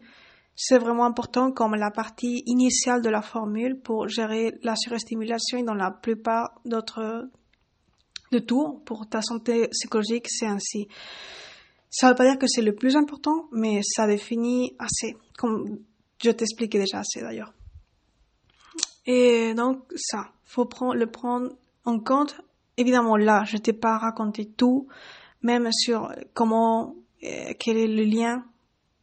c'est 0.55 0.79
vraiment 0.79 1.05
important 1.05 1.51
comme 1.51 1.75
la 1.75 1.91
partie 1.91 2.43
initiale 2.47 3.01
de 3.01 3.09
la 3.09 3.21
formule 3.21 3.79
pour 3.79 4.07
gérer 4.07 4.57
la 4.63 4.75
surestimulation 4.75 5.61
dans 5.63 5.75
la 5.75 5.91
plupart 5.91 6.59
d'autres 6.65 7.29
de 8.31 8.39
tout 8.39 8.81
pour 8.85 9.07
ta 9.07 9.21
santé 9.21 9.67
psychologique, 9.69 10.27
c'est 10.29 10.47
ainsi. 10.47 10.87
Ça 11.89 12.09
veut 12.09 12.15
pas 12.15 12.25
dire 12.25 12.37
que 12.37 12.47
c'est 12.47 12.61
le 12.61 12.75
plus 12.75 12.95
important, 12.95 13.47
mais 13.51 13.81
ça 13.83 14.07
définit 14.07 14.75
assez, 14.79 15.15
comme 15.37 15.79
je 16.21 16.31
t'expliquais 16.31 16.79
déjà 16.79 16.99
assez 16.99 17.21
d'ailleurs. 17.21 17.53
Et 19.05 19.53
donc, 19.53 19.83
ça, 19.95 20.31
faut 20.47 20.65
prendre, 20.65 20.95
le 20.95 21.05
prendre 21.05 21.49
en 21.85 21.99
compte. 21.99 22.41
Évidemment, 22.77 23.17
là, 23.17 23.43
je 23.45 23.57
t'ai 23.57 23.73
pas 23.73 23.97
raconté 23.97 24.45
tout, 24.45 24.87
même 25.43 25.69
sur 25.71 26.11
comment, 26.33 26.95
euh, 27.23 27.53
quel 27.59 27.77
est 27.77 27.87
le 27.87 28.03
lien 28.03 28.43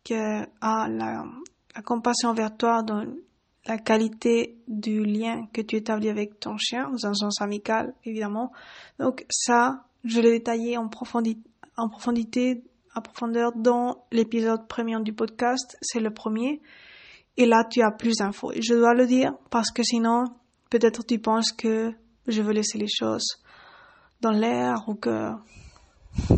que 0.05 0.43
a 0.61 0.89
la, 0.89 1.25
la 1.75 1.83
compassion 1.83 2.31
envers 2.31 2.57
toi 2.57 2.83
dans 2.83 3.05
la 3.67 3.79
qualité 3.79 4.59
du 4.69 5.05
lien 5.05 5.47
que 5.53 5.63
tu 5.63 5.77
établis 5.77 6.09
avec 6.09 6.39
ton 6.39 6.57
chien, 6.59 6.91
dans 6.91 7.07
un 7.07 7.15
sens 7.15 7.41
amical, 7.41 7.95
évidemment. 8.05 8.53
Donc, 8.99 9.25
ça, 9.31 9.85
je 10.05 10.21
l'ai 10.21 10.33
détaillé 10.33 10.77
en 10.77 10.89
profondité, 10.89 11.41
en 11.77 11.89
profondité, 11.89 12.63
à 12.95 13.01
profondeur 13.01 13.53
dans 13.57 14.05
l'épisode 14.13 14.69
premier 14.69 15.01
du 15.01 15.13
podcast. 15.13 15.77
C'est 15.81 16.01
le 16.01 16.13
premier. 16.13 16.61
Et 17.37 17.47
là, 17.47 17.65
tu 17.69 17.83
as 17.83 17.91
plus 17.91 18.19
d'infos. 18.19 18.53
Je 18.57 18.75
dois 18.75 18.95
le 18.95 19.07
dire 19.07 19.35
parce 19.51 19.73
que 19.73 19.83
sinon, 19.83 20.25
peut-être 20.75 21.07
tu 21.07 21.21
penses 21.21 21.53
que 21.53 21.93
je 22.27 22.43
veux 22.43 22.53
laisser 22.53 22.79
les 22.79 22.89
choses 22.89 23.41
dans 24.21 24.33
l'air 24.33 24.89
ou 24.89 24.97
que, 24.97 25.31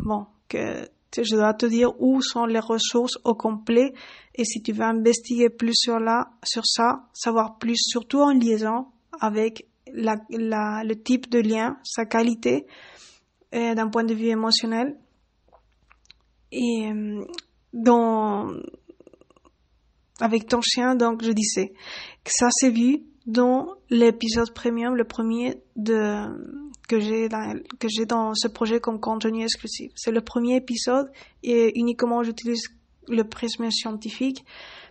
bon, 0.05 0.27
que 0.47 0.87
je 1.17 1.35
dois 1.35 1.55
te 1.55 1.65
dire 1.65 1.99
où 2.03 2.21
sont 2.21 2.45
les 2.45 2.59
ressources 2.59 3.17
au 3.25 3.35
complet 3.35 3.95
et 4.35 4.45
si 4.45 4.61
tu 4.61 4.73
veux 4.73 4.85
investiguer 4.85 5.49
plus 5.49 5.73
sur 5.75 5.99
là, 5.99 6.33
sur 6.45 6.67
ça, 6.67 7.09
savoir 7.15 7.57
plus, 7.57 7.79
surtout 7.79 8.21
en 8.21 8.33
liaison 8.33 8.89
avec 9.23 9.67
la, 9.91 10.17
la, 10.29 10.85
le 10.85 11.03
type 11.03 11.31
de 11.31 11.39
lien, 11.39 11.79
sa 11.83 12.05
qualité, 12.05 12.67
euh, 13.55 13.75
d'un 13.75 13.89
point 13.89 14.05
de 14.05 14.13
vue 14.13 14.27
émotionnel. 14.27 14.99
Et 16.53 16.93
euh, 16.93 17.25
dans, 17.73 18.53
avec 20.21 20.47
ton 20.47 20.61
chien, 20.61 20.95
donc 20.95 21.25
je 21.25 21.33
disais 21.33 21.73
que 22.23 22.31
ça 22.31 22.49
s'est 22.51 22.71
vu 22.71 23.01
dans 23.27 23.75
l'épisode 23.91 24.53
premium, 24.53 24.95
le 24.95 25.05
premier 25.05 25.63
de 25.75 26.27
que 26.89 27.01
j'ai 27.01 27.29
dans, 27.29 27.55
que 27.81 27.89
j'ai 27.89 28.07
dans 28.07 28.33
ce 28.35 28.47
projet 28.47 28.79
comme 28.79 29.01
contenu 29.01 29.43
exclusif. 29.43 29.91
C'est 29.97 30.13
le 30.13 30.21
premier 30.21 30.57
épisode 30.57 31.11
et 31.43 31.79
uniquement 31.79 32.23
j'utilise 32.23 32.69
le 33.09 33.25
prisme 33.25 33.69
scientifique 33.71 34.45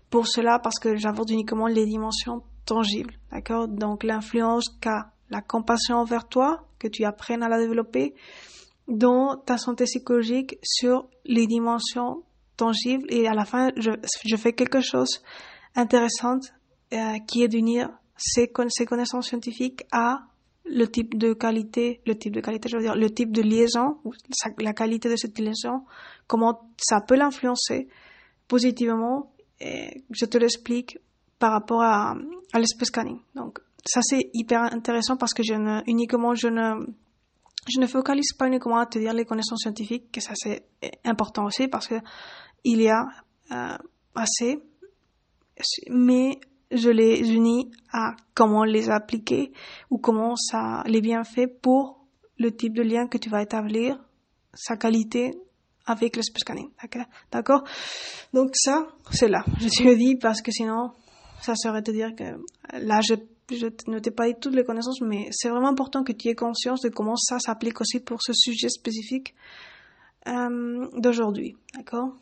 pour 0.09 0.27
cela 0.27 0.59
parce 0.59 0.77
que 0.77 0.97
j'aborde 0.97 1.29
uniquement 1.29 1.67
les 1.67 1.85
dimensions 1.85 2.43
tangibles, 2.65 3.13
d'accord? 3.31 3.67
Donc 3.67 4.03
l'influence 4.03 4.65
qu'a 4.81 5.11
la 5.29 5.41
compassion 5.41 5.97
envers 5.97 6.27
toi, 6.27 6.67
que 6.77 6.87
tu 6.87 7.03
apprennes 7.05 7.43
à 7.43 7.49
la 7.49 7.57
développer, 7.57 8.13
dans 8.87 9.37
ta 9.37 9.57
santé 9.57 9.85
psychologique 9.85 10.57
sur 10.61 11.07
les 11.25 11.47
dimensions 11.47 12.23
tangible 12.57 13.05
et 13.09 13.27
à 13.27 13.33
la 13.33 13.45
fin 13.45 13.71
je, 13.75 13.91
je 14.23 14.35
fais 14.35 14.53
quelque 14.53 14.81
chose 14.81 15.21
intéressant 15.75 16.39
euh, 16.93 17.17
qui 17.27 17.43
est 17.43 17.47
d'unir 17.47 17.89
ces, 18.17 18.51
ces 18.69 18.85
connaissances 18.85 19.27
scientifiques 19.27 19.83
à 19.91 20.27
le 20.65 20.87
type 20.87 21.17
de 21.17 21.33
qualité, 21.33 22.01
le 22.05 22.17
type 22.17 22.33
de 22.33 22.41
qualité, 22.41 22.69
je 22.69 22.77
veux 22.77 22.83
dire, 22.83 22.95
le 22.95 23.09
type 23.09 23.31
de 23.31 23.41
liaison, 23.41 23.97
la 24.59 24.73
qualité 24.73 25.09
de 25.09 25.15
cette 25.15 25.37
liaison, 25.37 25.85
comment 26.27 26.69
ça 26.77 27.01
peut 27.01 27.15
l'influencer 27.15 27.87
positivement. 28.47 29.31
Et 29.59 30.03
je 30.09 30.25
te 30.25 30.37
l'explique 30.37 30.97
par 31.39 31.51
rapport 31.51 31.81
à, 31.81 32.15
à 32.53 32.59
l'espace 32.59 32.87
scanning. 32.87 33.19
Donc, 33.35 33.59
ça 33.85 34.01
c'est 34.03 34.29
hyper 34.33 34.61
intéressant 34.61 35.17
parce 35.17 35.33
que 35.33 35.43
je 35.43 35.53
ne, 35.53 35.81
uniquement, 35.85 36.33
je 36.33 36.47
ne, 36.47 36.85
je 37.67 37.79
ne 37.79 37.87
focalise 37.87 38.33
pas 38.33 38.47
uniquement 38.47 38.79
à 38.79 38.85
te 38.85 38.97
dire 38.97 39.13
les 39.13 39.25
connaissances 39.25 39.61
scientifiques, 39.61 40.11
que 40.11 40.21
ça 40.21 40.33
c'est 40.35 40.67
important 41.03 41.45
aussi 41.45 41.67
parce 41.67 41.87
que 41.87 41.95
il 42.63 42.81
y 42.81 42.89
a 42.89 43.05
euh, 43.51 43.77
assez, 44.15 44.59
mais 45.89 46.39
je 46.75 46.89
les 46.89 47.31
unis 47.31 47.71
à 47.91 48.15
comment 48.33 48.63
les 48.63 48.89
appliquer 48.89 49.51
ou 49.89 49.97
comment 49.97 50.35
ça 50.35 50.83
les 50.85 51.01
bienfaits 51.01 51.61
pour 51.61 52.05
le 52.37 52.51
type 52.55 52.73
de 52.73 52.83
lien 52.83 53.07
que 53.07 53.17
tu 53.17 53.29
vas 53.29 53.41
établir, 53.41 53.97
sa 54.53 54.75
qualité 54.77 55.31
avec 55.85 56.15
l'espace 56.15 56.41
scanning. 56.41 56.69
D'accord 57.31 57.63
Donc 58.33 58.51
ça, 58.55 58.87
c'est 59.11 59.27
là. 59.27 59.43
Je 59.59 59.67
te 59.67 59.83
le 59.83 59.95
dis 59.95 60.15
parce 60.15 60.41
que 60.41 60.51
sinon, 60.51 60.91
ça 61.41 61.55
serait 61.55 61.83
te 61.83 61.91
dire 61.91 62.15
que 62.15 62.23
là, 62.79 63.01
je, 63.01 63.15
je 63.51 63.67
ne 63.87 63.99
t'ai 63.99 64.11
pas 64.11 64.27
dit 64.27 64.35
toutes 64.39 64.55
les 64.55 64.63
connaissances, 64.63 65.01
mais 65.01 65.29
c'est 65.31 65.49
vraiment 65.49 65.69
important 65.69 66.03
que 66.03 66.11
tu 66.11 66.29
aies 66.29 66.35
conscience 66.35 66.81
de 66.81 66.89
comment 66.89 67.15
ça 67.15 67.39
s'applique 67.39 67.79
aussi 67.81 67.99
pour 67.99 68.21
ce 68.21 68.33
sujet 68.33 68.69
spécifique 68.69 69.35
euh, 70.27 70.87
d'aujourd'hui. 70.97 71.55
D'accord? 71.75 72.17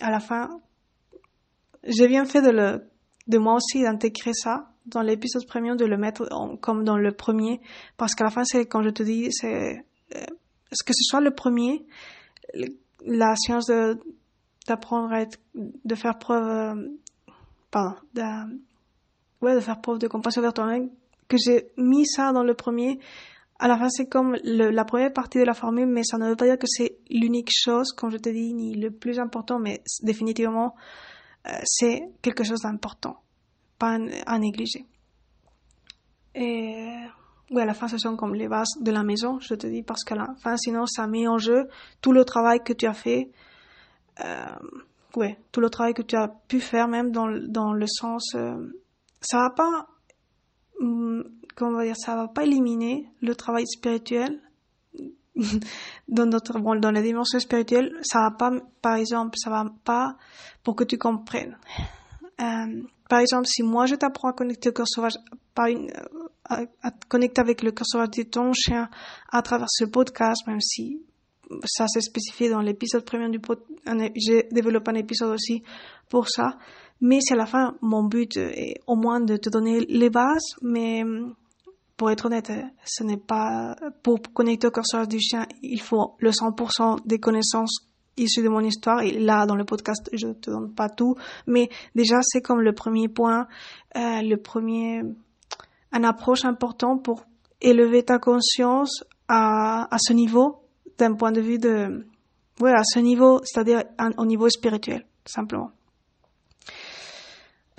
À 0.00 0.10
la 0.10 0.20
fin, 0.20 0.60
j'ai 1.84 2.08
bien 2.08 2.24
fait 2.24 2.40
de 2.40 2.50
le, 2.50 2.89
de 3.30 3.38
moi 3.38 3.54
aussi 3.54 3.82
d'intégrer 3.82 4.34
ça 4.34 4.70
dans 4.86 5.02
l'épisode 5.02 5.46
premium, 5.46 5.76
de 5.76 5.84
le 5.84 5.96
mettre 5.96 6.28
comme 6.60 6.84
dans 6.84 6.96
le 6.96 7.12
premier, 7.12 7.60
parce 7.96 8.14
qu'à 8.14 8.24
la 8.24 8.30
fin, 8.30 8.44
c'est 8.44 8.66
quand 8.66 8.82
je 8.82 8.90
te 8.90 9.02
dis, 9.02 9.28
c'est, 9.30 9.84
euh, 10.16 10.24
que 10.70 10.92
ce 10.92 11.04
soit 11.04 11.20
le 11.20 11.30
premier, 11.30 11.86
la 13.06 13.36
science 13.36 13.70
d'apprendre 14.66 15.12
à 15.12 15.20
être, 15.22 15.38
de 15.54 15.94
faire 15.94 16.18
preuve, 16.18 16.48
euh, 16.48 16.88
pardon, 17.70 17.96
de, 18.14 18.22
ouais, 19.42 19.54
de 19.54 19.60
faire 19.60 19.80
preuve 19.80 19.98
de 19.98 20.08
compassion 20.08 20.42
vers 20.42 20.52
toi-même, 20.52 20.90
que 21.28 21.36
j'ai 21.38 21.70
mis 21.76 22.06
ça 22.06 22.32
dans 22.32 22.42
le 22.42 22.54
premier, 22.54 22.98
à 23.60 23.68
la 23.68 23.76
fin, 23.76 23.90
c'est 23.90 24.06
comme 24.06 24.36
la 24.42 24.84
première 24.84 25.12
partie 25.12 25.38
de 25.38 25.44
la 25.44 25.52
formule, 25.54 25.86
mais 25.86 26.02
ça 26.02 26.16
ne 26.16 26.30
veut 26.30 26.36
pas 26.36 26.46
dire 26.46 26.58
que 26.58 26.66
c'est 26.66 26.96
l'unique 27.10 27.50
chose, 27.52 27.92
comme 27.92 28.10
je 28.10 28.16
te 28.16 28.30
dis, 28.30 28.54
ni 28.54 28.74
le 28.74 28.90
plus 28.90 29.20
important, 29.20 29.58
mais 29.58 29.82
définitivement, 30.02 30.74
c'est 31.64 32.02
quelque 32.22 32.44
chose 32.44 32.60
d'important, 32.60 33.22
pas 33.78 33.98
à 34.26 34.38
négliger. 34.38 34.86
Et 36.34 36.86
oui, 37.50 37.62
à 37.62 37.64
la 37.64 37.74
fin, 37.74 37.88
ce 37.88 37.98
sont 37.98 38.16
comme 38.16 38.34
les 38.34 38.48
bases 38.48 38.76
de 38.80 38.90
la 38.90 39.02
maison, 39.02 39.40
je 39.40 39.54
te 39.54 39.66
dis, 39.66 39.82
parce 39.82 40.04
qu'à 40.04 40.14
la 40.14 40.34
fin, 40.40 40.56
sinon, 40.56 40.86
ça 40.86 41.06
met 41.06 41.26
en 41.26 41.38
jeu 41.38 41.68
tout 42.00 42.12
le 42.12 42.24
travail 42.24 42.60
que 42.62 42.72
tu 42.72 42.86
as 42.86 42.92
fait, 42.92 43.30
euh, 44.24 44.44
ouais, 45.16 45.38
tout 45.50 45.60
le 45.60 45.68
travail 45.68 45.94
que 45.94 46.02
tu 46.02 46.14
as 46.16 46.28
pu 46.28 46.60
faire, 46.60 46.86
même 46.86 47.10
dans, 47.10 47.28
dans 47.48 47.72
le 47.72 47.86
sens, 47.88 48.34
euh, 48.36 48.56
ça 49.20 49.38
va 49.38 49.50
pas, 49.50 49.86
hum, 50.80 51.24
comment 51.56 51.72
on 51.72 51.76
va 51.76 51.84
dire, 51.84 51.96
ça 51.96 52.14
va 52.14 52.28
pas 52.28 52.44
éliminer 52.44 53.08
le 53.20 53.34
travail 53.34 53.66
spirituel 53.66 54.40
dans 56.08 56.26
notre 56.26 56.58
bon, 56.58 56.76
dans 56.76 56.90
la 56.90 57.02
dimension 57.02 57.38
spirituelle, 57.38 57.98
ça 58.02 58.20
va 58.20 58.30
pas, 58.30 58.52
par 58.82 58.96
exemple, 58.96 59.36
ça 59.36 59.50
va 59.50 59.64
pas 59.84 60.16
pour 60.62 60.76
que 60.76 60.84
tu 60.84 60.98
comprennes. 60.98 61.56
Euh, 62.40 62.82
par 63.08 63.20
exemple, 63.20 63.46
si 63.46 63.62
moi 63.62 63.86
je 63.86 63.94
t'apprends 63.94 64.28
à 64.28 64.32
connecter 64.32 64.70
au 64.70 64.72
cœur 64.72 64.86
sauvage, 64.88 65.14
par 65.54 65.66
une, 65.66 65.90
à, 66.44 66.62
à, 66.82 66.90
connecter 67.08 67.40
avec 67.40 67.62
le 67.62 67.72
cœur 67.72 67.86
sauvage 67.86 68.10
de 68.10 68.22
ton 68.22 68.52
chien 68.52 68.88
à 69.30 69.42
travers 69.42 69.68
ce 69.68 69.84
podcast, 69.84 70.46
même 70.46 70.60
si 70.60 71.02
ça 71.64 71.86
s'est 71.88 72.00
spécifié 72.00 72.48
dans 72.48 72.60
l'épisode 72.60 73.04
premier 73.04 73.28
du 73.28 73.40
podcast, 73.40 73.68
j'ai 74.14 74.48
développé 74.52 74.90
un 74.90 74.94
épisode 74.94 75.34
aussi 75.34 75.62
pour 76.08 76.28
ça. 76.28 76.58
Mais 77.00 77.18
c'est 77.22 77.34
à 77.34 77.38
la 77.38 77.46
fin, 77.46 77.76
mon 77.80 78.04
but 78.04 78.36
est 78.36 78.80
au 78.86 78.94
moins 78.94 79.20
de 79.20 79.36
te 79.36 79.48
donner 79.48 79.80
les 79.80 80.10
bases, 80.10 80.54
mais 80.60 81.02
pour 82.00 82.10
être 82.10 82.24
honnête, 82.24 82.50
ce 82.82 83.04
n'est 83.04 83.18
pas, 83.18 83.76
pour 84.02 84.22
connecter 84.32 84.66
au 84.66 84.70
curseur 84.70 85.06
du 85.06 85.20
chien, 85.20 85.44
il 85.60 85.82
faut 85.82 86.14
le 86.18 86.30
100% 86.30 87.00
des 87.04 87.18
connaissances 87.18 87.90
issues 88.16 88.42
de 88.42 88.48
mon 88.48 88.60
histoire. 88.60 89.02
Et 89.02 89.10
là, 89.10 89.44
dans 89.44 89.54
le 89.54 89.66
podcast, 89.66 90.08
je 90.10 90.28
ne 90.28 90.32
te 90.32 90.50
donne 90.50 90.72
pas 90.72 90.88
tout. 90.88 91.16
Mais 91.46 91.68
déjà, 91.94 92.20
c'est 92.22 92.40
comme 92.40 92.62
le 92.62 92.72
premier 92.72 93.08
point, 93.08 93.48
euh, 93.96 94.22
le 94.22 94.36
premier, 94.36 95.02
un 95.92 96.04
approche 96.04 96.46
important 96.46 96.96
pour 96.96 97.26
élever 97.60 98.02
ta 98.02 98.18
conscience 98.18 99.04
à, 99.28 99.94
à 99.94 99.98
ce 99.98 100.14
niveau, 100.14 100.62
d'un 100.96 101.12
point 101.12 101.32
de 101.32 101.42
vue 101.42 101.58
de, 101.58 102.06
ouais, 102.62 102.72
à 102.72 102.82
ce 102.82 102.98
niveau, 102.98 103.42
c'est-à-dire 103.44 103.82
au 104.16 104.24
niveau 104.24 104.48
spirituel, 104.48 105.04
simplement 105.26 105.70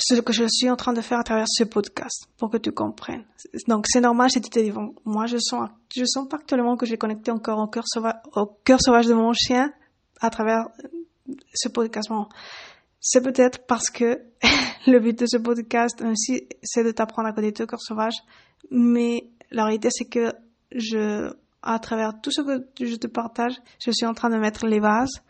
ce 0.01 0.15
que 0.15 0.33
je 0.33 0.45
suis 0.47 0.69
en 0.69 0.75
train 0.75 0.93
de 0.93 1.01
faire 1.01 1.19
à 1.19 1.23
travers 1.23 1.45
ce 1.47 1.63
podcast 1.63 2.27
pour 2.37 2.49
que 2.49 2.57
tu 2.57 2.71
comprennes. 2.71 3.23
Donc 3.67 3.85
c'est 3.87 4.01
normal 4.01 4.29
si 4.29 4.41
tu 4.41 4.49
te 4.49 4.59
dis 4.59 4.71
bon, 4.71 4.95
moi 5.05 5.25
je 5.25 5.37
sens 5.37 5.69
je 5.95 6.03
sens 6.05 6.27
pas 6.27 6.37
actuellement 6.37 6.75
que 6.77 6.85
j'ai 6.85 6.97
connecté 6.97 7.31
encore 7.31 7.59
au 7.59 7.67
cœur 7.67 7.83
sauvage 7.87 8.15
sauvage 8.79 9.05
de 9.07 9.13
mon 9.13 9.33
chien 9.33 9.71
à 10.19 10.29
travers 10.29 10.67
ce 11.53 11.69
podcast. 11.69 12.09
C'est 12.99 13.21
peut-être 13.21 13.65
parce 13.65 13.89
que 13.89 14.21
le 14.87 14.99
but 14.99 15.17
de 15.19 15.25
ce 15.25 15.37
podcast 15.37 16.01
aussi 16.01 16.47
c'est 16.63 16.83
de 16.83 16.91
t'apprendre 16.91 17.29
à 17.29 17.33
connecter 17.33 17.63
au 17.63 17.67
cœur 17.67 17.81
sauvage, 17.81 18.15
mais 18.69 19.29
la 19.51 19.65
réalité 19.65 19.89
c'est 19.91 20.05
que 20.05 20.33
je 20.71 21.31
à 21.63 21.77
travers 21.79 22.19
tout 22.21 22.31
ce 22.31 22.41
que 22.41 22.85
je 22.85 22.95
te 22.95 23.07
partage, 23.07 23.53
je 23.79 23.91
suis 23.91 24.05
en 24.05 24.13
train 24.13 24.29
de 24.29 24.37
mettre 24.37 24.65
les 24.65 24.79
bases 24.79 25.21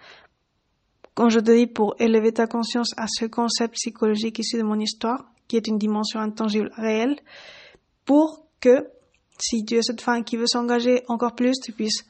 quand 1.13 1.29
je 1.29 1.39
te 1.39 1.51
dis 1.51 1.67
pour 1.67 1.95
élever 1.99 2.31
ta 2.31 2.47
conscience 2.47 2.91
à 2.97 3.05
ce 3.07 3.25
concept 3.25 3.73
psychologique 3.73 4.39
issu 4.39 4.57
de 4.57 4.63
mon 4.63 4.79
histoire, 4.79 5.25
qui 5.47 5.57
est 5.57 5.67
une 5.67 5.77
dimension 5.77 6.19
intangible 6.19 6.71
réelle, 6.75 7.17
pour 8.05 8.45
que 8.59 8.87
si 9.37 9.65
tu 9.65 9.75
es 9.75 9.81
cette 9.81 10.01
femme 10.01 10.23
qui 10.23 10.37
veut 10.37 10.47
s'engager 10.47 11.03
encore 11.07 11.35
plus, 11.35 11.59
tu 11.59 11.71
puisses 11.71 12.05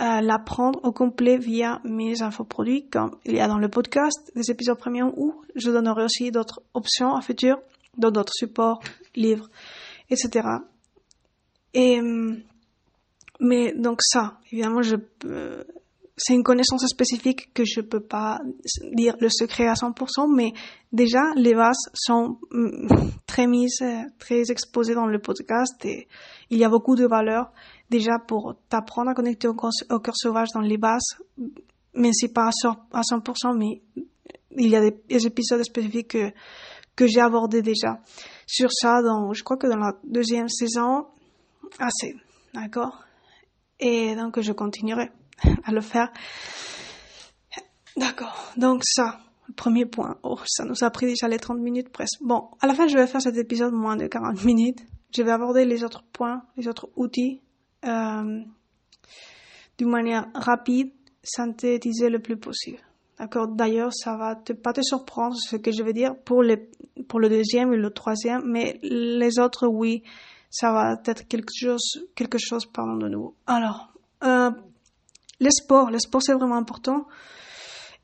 euh, 0.00 0.20
l'apprendre 0.20 0.80
au 0.82 0.92
complet 0.92 1.38
via 1.38 1.80
mes 1.84 2.22
infoproduits, 2.22 2.88
comme 2.88 3.16
il 3.24 3.34
y 3.34 3.40
a 3.40 3.48
dans 3.48 3.58
le 3.58 3.68
podcast 3.68 4.32
des 4.34 4.50
épisodes 4.50 4.78
premium 4.78 5.12
où 5.16 5.42
je 5.54 5.70
donnerai 5.70 6.04
aussi 6.04 6.30
d'autres 6.30 6.62
options 6.74 7.14
à 7.14 7.20
futur, 7.20 7.58
dans 7.96 8.10
d'autres 8.10 8.32
supports, 8.34 8.80
livres, 9.14 9.48
etc. 10.10 10.48
Et, 11.74 12.00
mais 13.40 13.72
donc 13.72 14.00
ça, 14.02 14.38
évidemment, 14.50 14.82
je 14.82 14.96
peux, 14.96 15.64
c'est 16.22 16.34
une 16.34 16.42
connaissance 16.42 16.86
spécifique 16.86 17.52
que 17.54 17.64
je 17.64 17.80
peux 17.80 18.00
pas 18.00 18.40
dire 18.92 19.16
le 19.20 19.30
secret 19.30 19.66
à 19.66 19.72
100%, 19.72 20.30
mais 20.34 20.52
déjà, 20.92 21.22
les 21.34 21.54
bases 21.54 21.88
sont 21.94 22.36
mm, 22.50 22.88
très 23.26 23.46
mises, 23.46 23.82
très 24.18 24.50
exposées 24.50 24.94
dans 24.94 25.06
le 25.06 25.18
podcast 25.18 25.82
et 25.86 26.08
il 26.50 26.58
y 26.58 26.64
a 26.64 26.68
beaucoup 26.68 26.94
de 26.94 27.06
valeur 27.06 27.50
déjà 27.88 28.18
pour 28.18 28.54
t'apprendre 28.68 29.10
à 29.10 29.14
connecter 29.14 29.48
au, 29.48 29.54
cœur 29.54 30.14
sauvage 30.14 30.48
dans 30.52 30.60
les 30.60 30.76
bases, 30.76 31.16
mais 31.94 32.10
c'est 32.12 32.32
pas 32.32 32.50
à 32.92 33.00
100%, 33.00 33.56
mais 33.56 33.80
il 34.58 34.68
y 34.68 34.76
a 34.76 34.90
des, 34.90 35.26
épisodes 35.26 35.62
spécifiques 35.62 36.08
que, 36.08 36.32
que 36.96 37.06
j'ai 37.06 37.20
abordés 37.20 37.62
déjà 37.62 37.98
sur 38.46 38.70
ça 38.72 39.00
dans, 39.00 39.32
je 39.32 39.42
crois 39.42 39.56
que 39.56 39.66
dans 39.66 39.78
la 39.78 39.92
deuxième 40.04 40.50
saison, 40.50 41.06
assez, 41.78 42.14
d'accord? 42.52 43.04
Et 43.78 44.14
donc 44.16 44.38
je 44.38 44.52
continuerai. 44.52 45.10
à 45.64 45.72
le 45.72 45.80
faire. 45.80 46.12
D'accord. 47.96 48.52
Donc 48.56 48.82
ça, 48.84 49.20
le 49.48 49.54
premier 49.54 49.86
point. 49.86 50.16
Oh, 50.22 50.38
ça 50.46 50.64
nous 50.64 50.82
a 50.82 50.90
pris 50.90 51.06
déjà 51.06 51.28
les 51.28 51.38
30 51.38 51.58
minutes 51.58 51.90
presque. 51.90 52.22
Bon, 52.22 52.48
à 52.60 52.66
la 52.66 52.74
fin, 52.74 52.86
je 52.88 52.96
vais 52.96 53.06
faire 53.06 53.20
cet 53.20 53.36
épisode 53.36 53.72
moins 53.72 53.96
de 53.96 54.06
40 54.06 54.44
minutes. 54.44 54.78
Je 55.14 55.22
vais 55.22 55.32
aborder 55.32 55.64
les 55.64 55.82
autres 55.82 56.04
points, 56.12 56.42
les 56.56 56.68
autres 56.68 56.88
outils, 56.94 57.40
euh, 57.84 58.40
d'une 59.76 59.90
manière 59.90 60.28
rapide, 60.34 60.92
synthétiser 61.22 62.10
le 62.10 62.20
plus 62.20 62.36
possible. 62.36 62.78
D'accord. 63.18 63.48
D'ailleurs, 63.48 63.92
ça 63.92 64.16
va 64.16 64.36
pas 64.36 64.72
te 64.72 64.82
surprendre 64.82 65.36
ce 65.36 65.56
que 65.56 65.72
je 65.72 65.82
vais 65.82 65.92
dire 65.92 66.14
pour 66.24 66.42
les, 66.42 66.70
pour 67.08 67.20
le 67.20 67.28
deuxième 67.28 67.72
et 67.72 67.76
le 67.76 67.90
troisième, 67.90 68.42
mais 68.46 68.78
les 68.82 69.38
autres, 69.38 69.66
oui, 69.66 70.04
ça 70.48 70.72
va 70.72 71.00
être 71.04 71.26
quelque 71.28 71.52
chose, 71.54 72.06
quelque 72.14 72.38
chose, 72.38 72.66
pardon, 72.66 72.96
de 72.96 73.08
nouveau. 73.08 73.34
Alors, 73.46 73.92
euh, 74.24 74.50
le 75.40 75.50
sport, 75.50 75.90
le 75.90 75.98
sport 75.98 76.22
c'est 76.22 76.34
vraiment 76.34 76.56
important. 76.56 77.06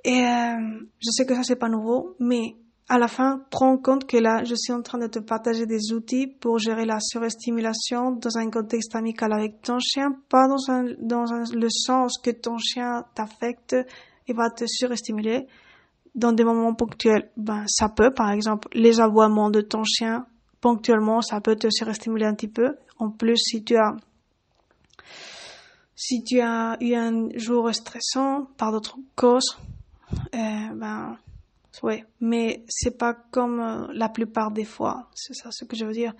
Et 0.04 0.20
euh, 0.20 0.80
je 0.98 1.10
sais 1.10 1.26
que 1.26 1.34
ça 1.34 1.42
c'est 1.42 1.56
pas 1.56 1.68
nouveau, 1.68 2.16
mais 2.18 2.56
à 2.88 2.98
la 2.98 3.08
fin, 3.08 3.40
prends 3.50 3.72
en 3.72 3.78
compte 3.78 4.06
que 4.06 4.16
là, 4.16 4.44
je 4.44 4.54
suis 4.54 4.72
en 4.72 4.80
train 4.80 4.98
de 4.98 5.08
te 5.08 5.18
partager 5.18 5.66
des 5.66 5.92
outils 5.92 6.28
pour 6.28 6.58
gérer 6.58 6.84
la 6.84 6.98
surestimulation 7.00 8.12
dans 8.12 8.38
un 8.38 8.48
contexte 8.48 8.94
amical 8.94 9.32
avec 9.32 9.60
ton 9.60 9.78
chien, 9.80 10.12
pas 10.28 10.46
dans, 10.46 10.70
un, 10.72 10.84
dans 11.00 11.24
le 11.52 11.68
sens 11.68 12.18
que 12.18 12.30
ton 12.30 12.58
chien 12.58 13.04
t'affecte 13.14 13.74
et 14.28 14.32
va 14.32 14.50
te 14.50 14.64
surestimuler. 14.68 15.46
Dans 16.14 16.32
des 16.32 16.44
moments 16.44 16.74
ponctuels, 16.74 17.30
ben, 17.36 17.64
ça 17.66 17.88
peut, 17.88 18.10
par 18.10 18.30
exemple, 18.30 18.68
les 18.72 19.00
aboiements 19.00 19.50
de 19.50 19.60
ton 19.60 19.82
chien, 19.82 20.24
ponctuellement, 20.60 21.20
ça 21.20 21.40
peut 21.40 21.56
te 21.56 21.68
surestimuler 21.68 22.24
un 22.24 22.34
petit 22.34 22.48
peu. 22.48 22.76
En 22.98 23.10
plus, 23.10 23.36
si 23.36 23.64
tu 23.64 23.76
as 23.76 23.96
si 25.96 26.22
tu 26.22 26.40
as 26.40 26.76
eu 26.80 26.94
un 26.94 27.30
jour 27.36 27.74
stressant 27.74 28.48
par 28.58 28.70
d'autres 28.70 28.98
causes, 29.16 29.56
euh, 30.34 30.68
ben, 30.74 31.18
ouais. 31.82 32.04
Mais 32.20 32.64
c'est 32.68 32.96
pas 32.98 33.14
comme 33.14 33.60
euh, 33.60 33.86
la 33.92 34.10
plupart 34.10 34.50
des 34.50 34.66
fois. 34.66 35.08
C'est 35.14 35.34
ça 35.34 35.48
ce 35.50 35.64
que 35.64 35.74
je 35.74 35.86
veux 35.86 35.94
dire. 35.94 36.12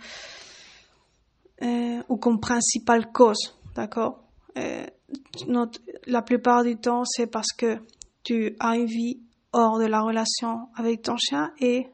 Euh, 1.63 2.03
ou 2.09 2.17
comme 2.17 2.41
principale 2.41 3.13
cause, 3.13 3.55
d'accord? 3.75 4.25
Euh, 4.57 4.87
la 6.07 6.23
plupart 6.23 6.65
du 6.65 6.77
temps, 6.77 7.05
c'est 7.05 7.27
parce 7.27 7.53
que 7.53 7.79
tu 8.25 8.57
as 8.59 8.77
une 8.77 8.87
vie 8.87 9.21
hors 9.53 9.79
de 9.79 9.85
la 9.85 10.01
relation 10.01 10.69
avec 10.75 11.03
ton 11.03 11.17
chien 11.17 11.53
et 11.61 11.87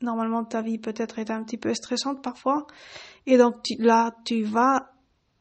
normalement 0.00 0.44
ta 0.44 0.62
vie 0.62 0.78
peut-être 0.78 1.18
est 1.18 1.30
un 1.30 1.42
petit 1.42 1.58
peu 1.58 1.74
stressante 1.74 2.22
parfois. 2.22 2.66
Et 3.26 3.38
donc 3.38 3.56
là, 3.78 4.14
tu 4.24 4.44
vas 4.44 4.93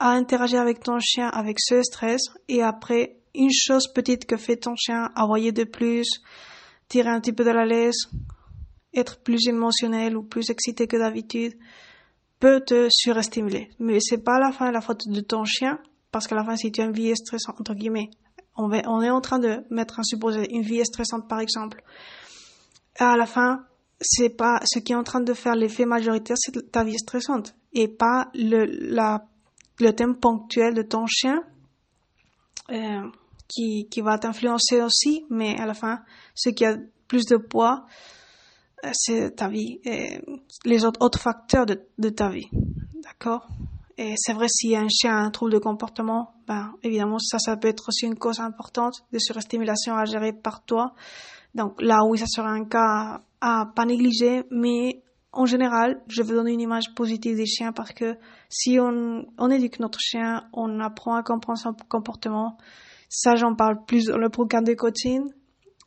à 0.03 0.09
interagir 0.09 0.59
avec 0.59 0.81
ton 0.81 0.99
chien 0.99 1.29
avec 1.29 1.55
ce 1.61 1.81
stress 1.81 2.19
et 2.49 2.61
après 2.61 3.21
une 3.33 3.53
chose 3.53 3.87
petite 3.87 4.25
que 4.25 4.35
fait 4.35 4.57
ton 4.57 4.75
chien, 4.75 5.09
envoyer 5.15 5.53
de 5.53 5.63
plus, 5.63 6.21
tirer 6.89 7.07
un 7.07 7.21
petit 7.21 7.31
peu 7.31 7.45
de 7.45 7.51
la 7.51 7.65
laisse, 7.65 8.09
être 8.93 9.23
plus 9.23 9.47
émotionnel 9.47 10.17
ou 10.17 10.23
plus 10.23 10.49
excité 10.49 10.87
que 10.87 10.97
d'habitude, 10.97 11.53
peut 12.41 12.59
te 12.59 12.89
surestimuler. 12.91 13.69
Mais 13.79 13.99
c'est 14.01 14.17
pas 14.17 14.35
à 14.35 14.39
la 14.39 14.51
fin 14.51 14.73
la 14.73 14.81
faute 14.81 15.07
de 15.07 15.21
ton 15.21 15.45
chien, 15.45 15.79
parce 16.11 16.27
qu'à 16.27 16.35
la 16.35 16.43
fin, 16.43 16.57
si 16.57 16.69
tu 16.69 16.81
as 16.81 16.83
une 16.83 16.91
vie 16.91 17.15
stressante, 17.15 17.61
entre 17.61 17.73
guillemets, 17.73 18.09
on, 18.57 18.69
on 18.69 19.01
est 19.01 19.09
en 19.09 19.21
train 19.21 19.39
de 19.39 19.63
mettre 19.69 20.01
un 20.01 20.03
supposé, 20.03 20.53
une 20.53 20.63
vie 20.63 20.85
stressante 20.85 21.29
par 21.29 21.39
exemple, 21.39 21.81
à 22.99 23.15
la 23.15 23.25
fin, 23.25 23.63
c'est 24.01 24.35
pas 24.35 24.59
ce 24.65 24.79
qui 24.79 24.91
est 24.91 24.97
en 24.97 25.03
train 25.03 25.21
de 25.21 25.33
faire 25.33 25.55
l'effet 25.55 25.85
majoritaire, 25.85 26.35
c'est 26.37 26.73
ta 26.73 26.83
vie 26.83 26.97
stressante 26.97 27.55
et 27.71 27.87
pas 27.87 28.29
la 28.33 29.23
le 29.79 29.91
thème 29.93 30.15
ponctuel 30.15 30.73
de 30.73 30.81
ton 30.81 31.05
chien 31.07 31.43
euh, 32.71 33.09
qui, 33.47 33.87
qui 33.89 34.01
va 34.01 34.17
t'influencer 34.17 34.81
aussi, 34.81 35.25
mais 35.29 35.59
à 35.59 35.65
la 35.65 35.73
fin, 35.73 36.01
ce 36.35 36.49
qui 36.49 36.65
a 36.65 36.77
plus 37.07 37.25
de 37.25 37.37
poids, 37.37 37.85
euh, 38.85 38.89
c'est 38.93 39.35
ta 39.35 39.47
vie 39.49 39.79
et 39.85 40.21
les 40.65 40.85
autres, 40.85 41.01
autres 41.01 41.19
facteurs 41.19 41.65
de, 41.65 41.81
de 41.97 42.09
ta 42.09 42.29
vie. 42.29 42.49
D'accord? 43.03 43.47
Et 43.97 44.15
c'est 44.17 44.33
vrai, 44.33 44.47
si 44.49 44.75
un 44.75 44.87
chien 44.89 45.15
a 45.15 45.21
un 45.21 45.29
trouble 45.29 45.51
de 45.53 45.59
comportement, 45.59 46.33
ben, 46.47 46.73
évidemment, 46.81 47.19
ça, 47.19 47.37
ça 47.37 47.57
peut 47.57 47.67
être 47.67 47.89
aussi 47.89 48.05
une 48.05 48.17
cause 48.17 48.39
importante 48.39 49.05
de 49.11 49.19
surstimulation 49.19 49.95
à 49.95 50.05
gérer 50.05 50.33
par 50.33 50.63
toi. 50.63 50.93
Donc 51.53 51.79
là, 51.81 51.99
oui, 52.07 52.17
ça 52.17 52.25
sera 52.27 52.49
un 52.49 52.65
cas 52.65 53.21
à 53.39 53.67
pas 53.75 53.85
négliger, 53.85 54.43
mais 54.49 55.02
en 55.33 55.45
général, 55.45 56.01
je 56.07 56.21
veux 56.21 56.35
donner 56.35 56.53
une 56.53 56.61
image 56.61 56.93
positive 56.95 57.35
des 57.35 57.45
chiens 57.45 57.71
parce 57.73 57.91
que 57.91 58.15
si 58.49 58.79
on, 58.79 59.25
on 59.37 59.49
éduque 59.49 59.79
notre 59.79 59.99
chien, 59.99 60.43
on 60.53 60.79
apprend 60.79 61.15
à 61.15 61.23
comprendre 61.23 61.59
son 61.59 61.73
comportement. 61.89 62.57
Ça, 63.09 63.35
j'en 63.35 63.55
parle 63.55 63.83
plus 63.85 64.05
dans 64.05 64.17
le 64.17 64.29
programme 64.29 64.63
de 64.63 64.73
coaching. 64.73 65.23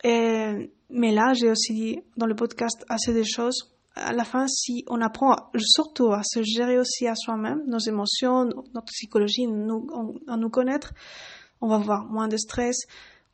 Mais 0.04 1.12
là, 1.12 1.32
j'ai 1.34 1.50
aussi 1.50 1.74
dit 1.74 1.98
dans 2.16 2.26
le 2.26 2.34
podcast 2.34 2.84
assez 2.88 3.14
de 3.14 3.22
choses 3.22 3.76
à 3.96 4.12
la 4.12 4.24
fin, 4.24 4.46
si 4.46 4.84
on 4.88 5.00
apprend 5.00 5.36
surtout 5.56 6.12
à 6.12 6.20
se 6.22 6.42
gérer 6.42 6.78
aussi 6.78 7.06
à 7.06 7.14
soi-même, 7.14 7.62
nos 7.66 7.78
émotions, 7.78 8.44
notre 8.44 8.92
psychologie, 8.92 9.46
nous, 9.46 9.86
à 10.28 10.36
nous 10.36 10.50
connaître, 10.50 10.92
on 11.62 11.68
va 11.68 11.76
avoir 11.76 12.04
moins 12.04 12.28
de 12.28 12.36
stress, 12.36 12.76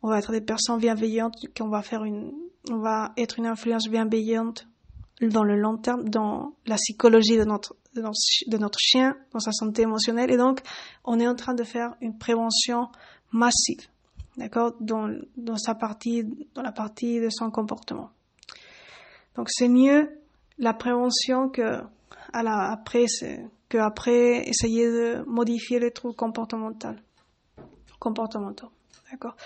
on 0.03 0.09
va 0.09 0.21
être 0.21 0.31
des 0.31 0.41
personnes 0.41 0.79
bienveillantes, 0.79 1.35
qu'on 1.57 1.69
va 1.69 1.83
faire 1.83 2.05
une, 2.05 2.33
on 2.71 2.79
va 2.79 3.13
être 3.17 3.39
une 3.39 3.47
influence 3.47 3.89
bienveillante 3.89 4.69
dans 5.29 5.45
le 5.45 5.57
long 5.57 5.77
terme, 5.77 6.09
dans 6.09 6.55
la 6.67 6.77
psychologie 6.77 7.37
de 7.37 7.45
notre, 7.45 7.77
de 7.95 8.59
notre, 8.59 8.79
chien, 8.79 9.17
dans 9.33 9.39
sa 9.39 9.53
santé 9.53 9.83
émotionnelle. 9.83 10.31
Et 10.31 10.37
donc, 10.37 10.61
on 11.05 11.21
est 11.21 11.27
en 11.27 11.35
train 11.35 11.55
de 11.55 11.65
faire 11.65 11.95
une 12.01 12.19
prévention 12.19 12.89
massive, 13.33 13.87
d'accord, 14.37 14.75
dans, 14.81 15.09
dans 15.37 15.57
sa 15.57 15.75
partie, 15.75 16.25
dans 16.55 16.63
la 16.63 16.73
partie 16.73 17.21
de 17.21 17.29
son 17.31 17.51
comportement. 17.51 18.11
Donc, 19.37 19.49
c'est 19.51 19.69
mieux 19.69 20.11
la 20.59 20.75
prévention 20.75 21.49
que, 21.49 21.81
après, 22.33 23.07
que 23.69 23.79
après 23.79 24.49
essayer 24.49 24.87
de 24.87 25.25
modifier 25.27 25.79
les 25.79 25.91
troubles 25.91 26.17
comportementaux. 26.17 26.89
Comportementaux, 27.99 28.71
d'accord. 29.11 29.37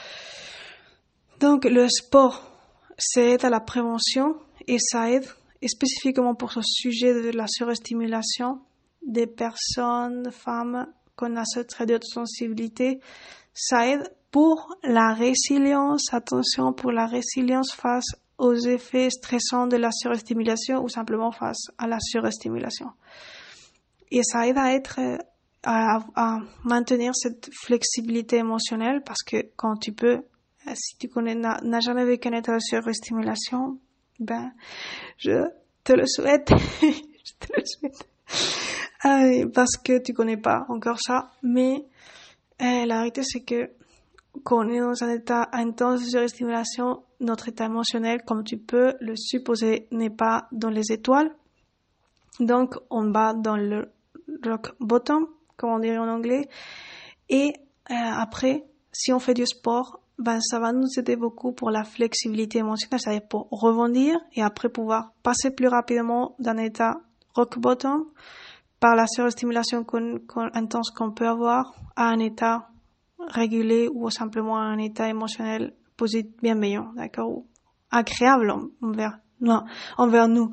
Donc, 1.41 1.65
le 1.65 1.89
sport, 1.89 2.51
c'est 2.97 3.45
à 3.45 3.51
la 3.51 3.61
prévention 3.61 4.37
et 4.67 4.79
ça 4.79 5.11
aide 5.11 5.27
et 5.63 5.69
spécifiquement 5.69 6.35
pour 6.35 6.53
ce 6.53 6.61
sujet 6.63 7.15
de 7.15 7.31
la 7.31 7.47
surestimulation 7.47 8.61
des 9.07 9.27
personnes, 9.27 10.31
femmes 10.31 10.87
qu'on 11.17 11.37
a 11.37 11.45
ce 11.45 11.61
trait 11.61 11.87
de 11.87 11.99
sensibilité, 12.03 13.01
ça 13.55 13.89
aide 13.89 14.13
pour 14.31 14.77
la 14.83 15.15
résilience, 15.15 16.13
attention 16.13 16.73
pour 16.73 16.93
la 16.93 17.07
résilience 17.07 17.73
face 17.73 18.17
aux 18.39 18.55
effets 18.55 19.09
stressants 19.09 19.67
de 19.67 19.77
la 19.77 19.91
surestimulation 19.91 20.83
ou 20.83 20.89
simplement 20.89 21.31
face 21.31 21.71
à 21.79 21.87
la 21.87 21.99
surestimulation. 22.01 22.91
Et 24.11 24.23
ça 24.23 24.47
aide 24.47 24.59
à 24.59 24.75
être, 24.75 25.01
à, 25.63 26.39
maintenir 26.65 27.15
cette 27.15 27.49
flexibilité 27.53 28.37
émotionnelle 28.37 29.03
parce 29.05 29.23
que 29.23 29.39
quand 29.57 29.77
tu 29.77 29.93
peux, 29.93 30.23
si 30.75 30.99
tu 30.99 31.09
n'as 31.17 31.81
jamais 31.81 32.05
vécu 32.05 32.29
un 32.29 32.33
état 32.33 32.55
de 32.55 32.61
surestimulation, 32.61 33.79
ben, 34.19 34.53
je 35.19 35.49
te 35.85 35.93
le 35.93 36.07
souhaite. 36.07 36.51
je 36.81 37.33
te 37.39 37.53
le 37.57 37.65
souhaite. 37.65 38.09
Euh, 39.05 39.49
parce 39.55 39.77
que 39.77 39.99
tu 40.03 40.13
connais 40.13 40.37
pas 40.37 40.67
encore 40.69 40.99
ça. 41.01 41.31
Mais 41.43 41.87
euh, 42.63 42.87
la 42.87 42.97
réalité, 42.97 43.23
c'est 43.23 43.43
que 43.43 43.71
quand 44.45 44.67
on 44.67 44.69
est 44.69 44.81
dans 44.81 45.05
un 45.05 45.11
état 45.11 45.49
intense 45.53 46.05
de 46.05 46.09
surstimulation, 46.11 47.03
notre 47.21 47.49
état 47.49 47.67
émotionnel, 47.67 48.23
comme 48.27 48.45
tu 48.45 48.59
peux 48.59 48.95
le 49.01 49.15
supposer, 49.17 49.89
n'est 49.91 50.11
pas 50.11 50.49
dans 50.53 50.71
les 50.71 50.93
étoiles. 50.93 51.35
Donc, 52.41 52.75
on 52.91 53.11
va 53.11 53.33
dans 53.33 53.57
le 53.57 53.93
rock 54.45 54.75
bottom, 54.81 55.27
comme 55.57 55.71
on 55.71 55.79
dirait 55.79 55.99
en 55.99 56.09
anglais. 56.09 56.49
Et 57.29 57.53
euh, 57.91 57.95
après, 57.95 58.65
si 58.93 59.13
on 59.13 59.19
fait 59.19 59.35
du 59.35 59.47
sport, 59.47 60.01
ben, 60.19 60.41
ça 60.41 60.59
va 60.59 60.73
nous 60.73 60.89
aider 60.99 61.17
beaucoup 61.17 61.53
pour 61.53 61.71
la 61.71 61.85
flexibilité 61.85 62.59
émotionnelle, 62.59 63.01
c'est-à-dire 63.01 63.29
pour 63.29 63.49
rebondir 63.51 64.19
et 64.33 64.43
après 64.43 64.69
pouvoir 64.69 65.13
passer 65.23 65.51
plus 65.51 65.69
rapidement 65.69 66.35
d'un 66.39 66.57
état 66.57 67.01
rock 67.35 67.59
bottom 67.59 68.07
par 68.81 68.97
la 68.97 69.07
surstimulation 69.07 69.85
intense 70.55 70.91
qu'on 70.91 71.13
peut 71.13 71.29
avoir 71.29 71.75
à 71.97 72.09
un 72.09 72.19
état 72.19 72.69
régulé 73.29 73.89
ou 73.93 74.09
simplement 74.11 74.59
un 74.59 74.79
état 74.79 75.09
émotionnel 75.09 75.75
positif, 75.97 76.33
bienveillant, 76.43 76.93
d'accord, 76.95 77.31
ou 77.31 77.47
agréable 77.91 78.53
envers, 78.83 79.19
non, 79.41 79.65
envers 79.97 80.29
nous, 80.29 80.51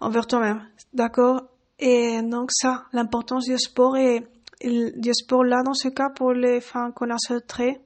envers 0.00 0.26
toi-même, 0.26 0.62
d'accord. 0.92 1.42
Et 1.78 2.20
donc 2.22 2.50
ça, 2.52 2.84
l'importance 2.92 3.46
du 3.46 3.58
sport 3.58 3.96
et 3.96 4.26
du 4.62 5.14
sport 5.14 5.44
là 5.44 5.62
dans 5.64 5.74
ce 5.74 5.88
cas 5.88 6.10
pour 6.10 6.32
les 6.32 6.60
femmes 6.60 6.92
qu'on 6.92 7.10
a 7.10 7.16
ce 7.18 7.34
trait 7.34 7.80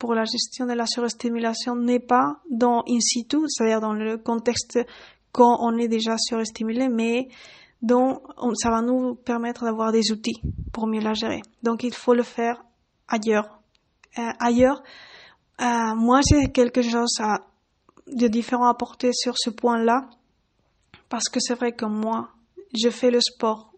pour 0.00 0.14
la 0.14 0.24
gestion 0.24 0.64
de 0.66 0.72
la 0.72 0.86
surestimulation 0.86 1.76
n'est 1.76 2.00
pas 2.00 2.40
dans 2.50 2.82
in 2.88 3.00
situ, 3.00 3.36
c'est-à-dire 3.46 3.80
dans 3.80 3.92
le 3.92 4.16
contexte 4.16 4.80
quand 5.30 5.58
on 5.60 5.76
est 5.76 5.88
déjà 5.88 6.16
surestimulé, 6.16 6.88
mais 6.88 7.28
dont 7.82 8.22
ça 8.54 8.70
va 8.70 8.80
nous 8.80 9.14
permettre 9.14 9.64
d'avoir 9.64 9.92
des 9.92 10.10
outils 10.10 10.40
pour 10.72 10.86
mieux 10.86 11.02
la 11.02 11.12
gérer. 11.12 11.42
Donc 11.62 11.84
il 11.84 11.94
faut 11.94 12.14
le 12.14 12.22
faire 12.22 12.64
ailleurs. 13.08 13.60
Euh, 14.18 14.22
ailleurs, 14.40 14.82
euh, 15.60 15.94
moi 15.94 16.20
j'ai 16.26 16.50
quelque 16.50 16.80
chose 16.80 17.20
à, 17.20 17.42
de 18.06 18.26
différent 18.26 18.66
à 18.66 18.70
apporter 18.70 19.12
sur 19.12 19.34
ce 19.36 19.50
point-là, 19.50 20.08
parce 21.10 21.28
que 21.28 21.40
c'est 21.40 21.54
vrai 21.54 21.72
que 21.72 21.84
moi, 21.84 22.30
je 22.74 22.88
fais 22.88 23.10
le 23.10 23.20
sport 23.20 23.72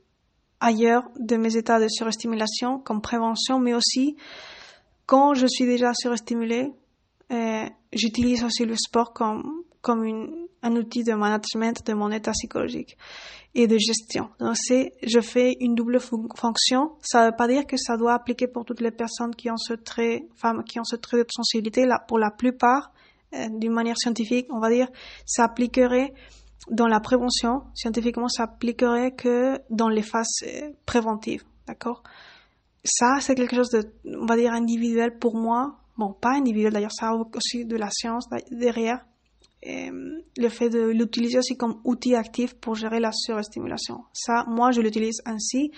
ailleurs 0.61 1.03
de 1.19 1.37
mes 1.37 1.57
états 1.57 1.81
de 1.81 1.89
surestimulation 1.89 2.79
comme 2.79 3.01
prévention, 3.01 3.59
mais 3.59 3.75
aussi 3.75 4.17
quand 5.13 5.35
je 5.35 5.47
suis 5.47 5.67
déjà 5.67 5.93
surestimulée, 5.93 6.73
euh, 7.31 7.67
j'utilise 7.93 8.45
aussi 8.45 8.65
le 8.65 8.77
sport 8.77 9.13
comme, 9.13 9.63
comme 9.83 10.07
un 10.63 10.77
outil 10.77 11.05
de 11.05 11.13
management 11.13 11.87
de 11.87 11.93
mon 11.93 12.11
état 12.11 12.31
psychologique 12.33 12.97
et 13.55 13.67
de 13.67 13.77
gestion. 13.77 14.31
Donc 14.41 14.57
c'est, 14.57 14.95
je 15.03 15.21
fais 15.21 15.53
une 15.61 15.75
double 15.75 16.01
fonction. 16.01 16.93
Ça 17.03 17.27
ne 17.27 17.27
veut 17.27 17.37
pas 17.37 17.47
dire 17.47 17.67
que 17.67 17.77
ça 17.77 17.99
doit 17.99 18.15
appliquer 18.15 18.47
pour 18.47 18.65
toutes 18.65 18.81
les 18.81 18.91
personnes 18.91 19.35
qui 19.35 19.51
ont 19.51 19.59
ce 19.59 19.75
trait, 19.75 20.29
femmes 20.35 20.65
qui 20.65 20.81
ont 20.81 20.85
ce 20.85 20.97
trait 20.97 21.19
de 21.19 21.27
sensibilité. 21.31 21.85
Là, 21.85 22.03
pour 22.09 22.19
la 22.19 22.31
plupart, 22.31 22.91
euh, 23.35 23.49
d'une 23.51 23.73
manière 23.73 23.99
scientifique, 23.99 24.47
on 24.49 24.61
va 24.61 24.71
dire, 24.71 24.89
ça 25.27 25.45
appliquerait 25.45 26.15
dans 26.71 26.89
la 26.89 27.01
prévention. 27.01 27.65
Scientifiquement, 27.75 28.29
ça 28.29 28.45
appliquerait 28.45 29.11
que 29.11 29.59
dans 29.69 29.91
les 29.91 30.01
phases 30.01 30.43
euh, 30.47 30.71
préventives. 30.87 31.45
D'accord? 31.67 32.03
Ça, 32.85 33.19
c'est 33.21 33.35
quelque 33.35 33.55
chose 33.55 33.71
de, 33.71 33.93
on 34.05 34.27
va 34.27 34.37
dire, 34.37 34.53
individuel 34.53 35.19
pour 35.19 35.37
moi. 35.37 35.79
Bon, 35.97 36.13
pas 36.13 36.33
individuel 36.37 36.73
d'ailleurs, 36.73 36.93
ça 36.93 37.11
a 37.11 37.15
aussi 37.15 37.65
de 37.65 37.77
la 37.77 37.91
science 37.91 38.29
derrière. 38.51 39.05
Et 39.63 39.91
le 40.37 40.49
fait 40.49 40.69
de 40.69 40.89
l'utiliser 40.89 41.39
aussi 41.39 41.57
comme 41.57 41.81
outil 41.85 42.17
actif 42.17 42.55
pour 42.55 42.75
gérer 42.75 42.99
la 42.99 43.13
surestimulation. 43.13 44.05
Ça, 44.13 44.45
moi, 44.49 44.73
je 44.73 44.81
l'utilise 44.81 45.23
ainsi. 45.25 45.71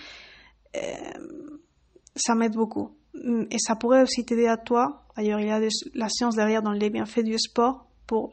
ça 2.15 2.33
m'aide 2.33 2.55
beaucoup. 2.55 2.89
Et 3.13 3.59
ça 3.59 3.75
pourrait 3.75 4.01
aussi 4.01 4.25
t'aider 4.25 4.47
à 4.47 4.57
toi. 4.57 5.03
D'ailleurs, 5.15 5.39
il 5.39 5.47
y 5.47 5.51
a 5.51 5.59
de, 5.59 5.69
la 5.93 6.09
science 6.09 6.35
derrière 6.35 6.63
dans 6.63 6.71
les 6.71 6.89
bienfaits 6.89 7.23
du 7.23 7.37
sport 7.37 7.85
pour 8.07 8.31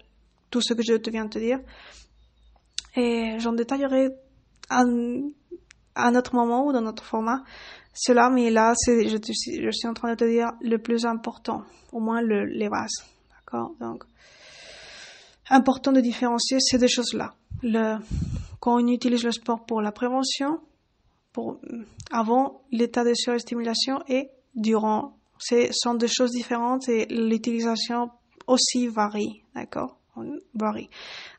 tout 0.50 0.62
ce 0.62 0.72
que 0.72 0.82
je 0.82 0.94
te 0.94 1.10
viens 1.10 1.26
de 1.26 1.30
te 1.30 1.38
dire. 1.38 1.60
Et 2.96 3.38
j'en 3.38 3.52
détaillerai 3.52 4.08
à 4.70 4.82
un 4.82 6.14
autre 6.14 6.34
moment 6.34 6.66
ou 6.66 6.72
dans 6.72 6.80
notre 6.80 7.04
format 7.04 7.44
cela, 7.94 8.30
mais 8.30 8.50
là, 8.50 8.72
c'est, 8.76 9.08
je, 9.08 9.70
suis 9.70 9.88
en 9.88 9.94
train 9.94 10.10
de 10.10 10.16
te 10.16 10.24
dire 10.24 10.52
le 10.60 10.78
plus 10.78 11.04
important, 11.04 11.62
au 11.92 12.00
moins 12.00 12.22
le, 12.22 12.44
les 12.44 12.68
bases. 12.68 13.04
D'accord? 13.30 13.72
Donc, 13.80 14.04
important 15.50 15.92
de 15.92 16.00
différencier 16.00 16.58
ces 16.60 16.78
deux 16.78 16.88
choses-là. 16.88 17.34
Le, 17.62 17.98
quand 18.60 18.80
on 18.80 18.86
utilise 18.86 19.24
le 19.24 19.32
sport 19.32 19.64
pour 19.66 19.82
la 19.82 19.92
prévention, 19.92 20.60
pour, 21.32 21.60
avant 22.10 22.62
l'état 22.70 23.04
de 23.04 23.14
surestimulation 23.14 24.00
et 24.08 24.30
durant. 24.54 25.16
Ce 25.38 25.68
sont 25.72 25.94
deux 25.94 26.06
choses 26.06 26.30
différentes 26.30 26.88
et 26.88 27.06
l'utilisation 27.06 28.10
aussi 28.46 28.86
varie. 28.86 29.42
D'accord? 29.54 29.98
Varie. 30.54 30.88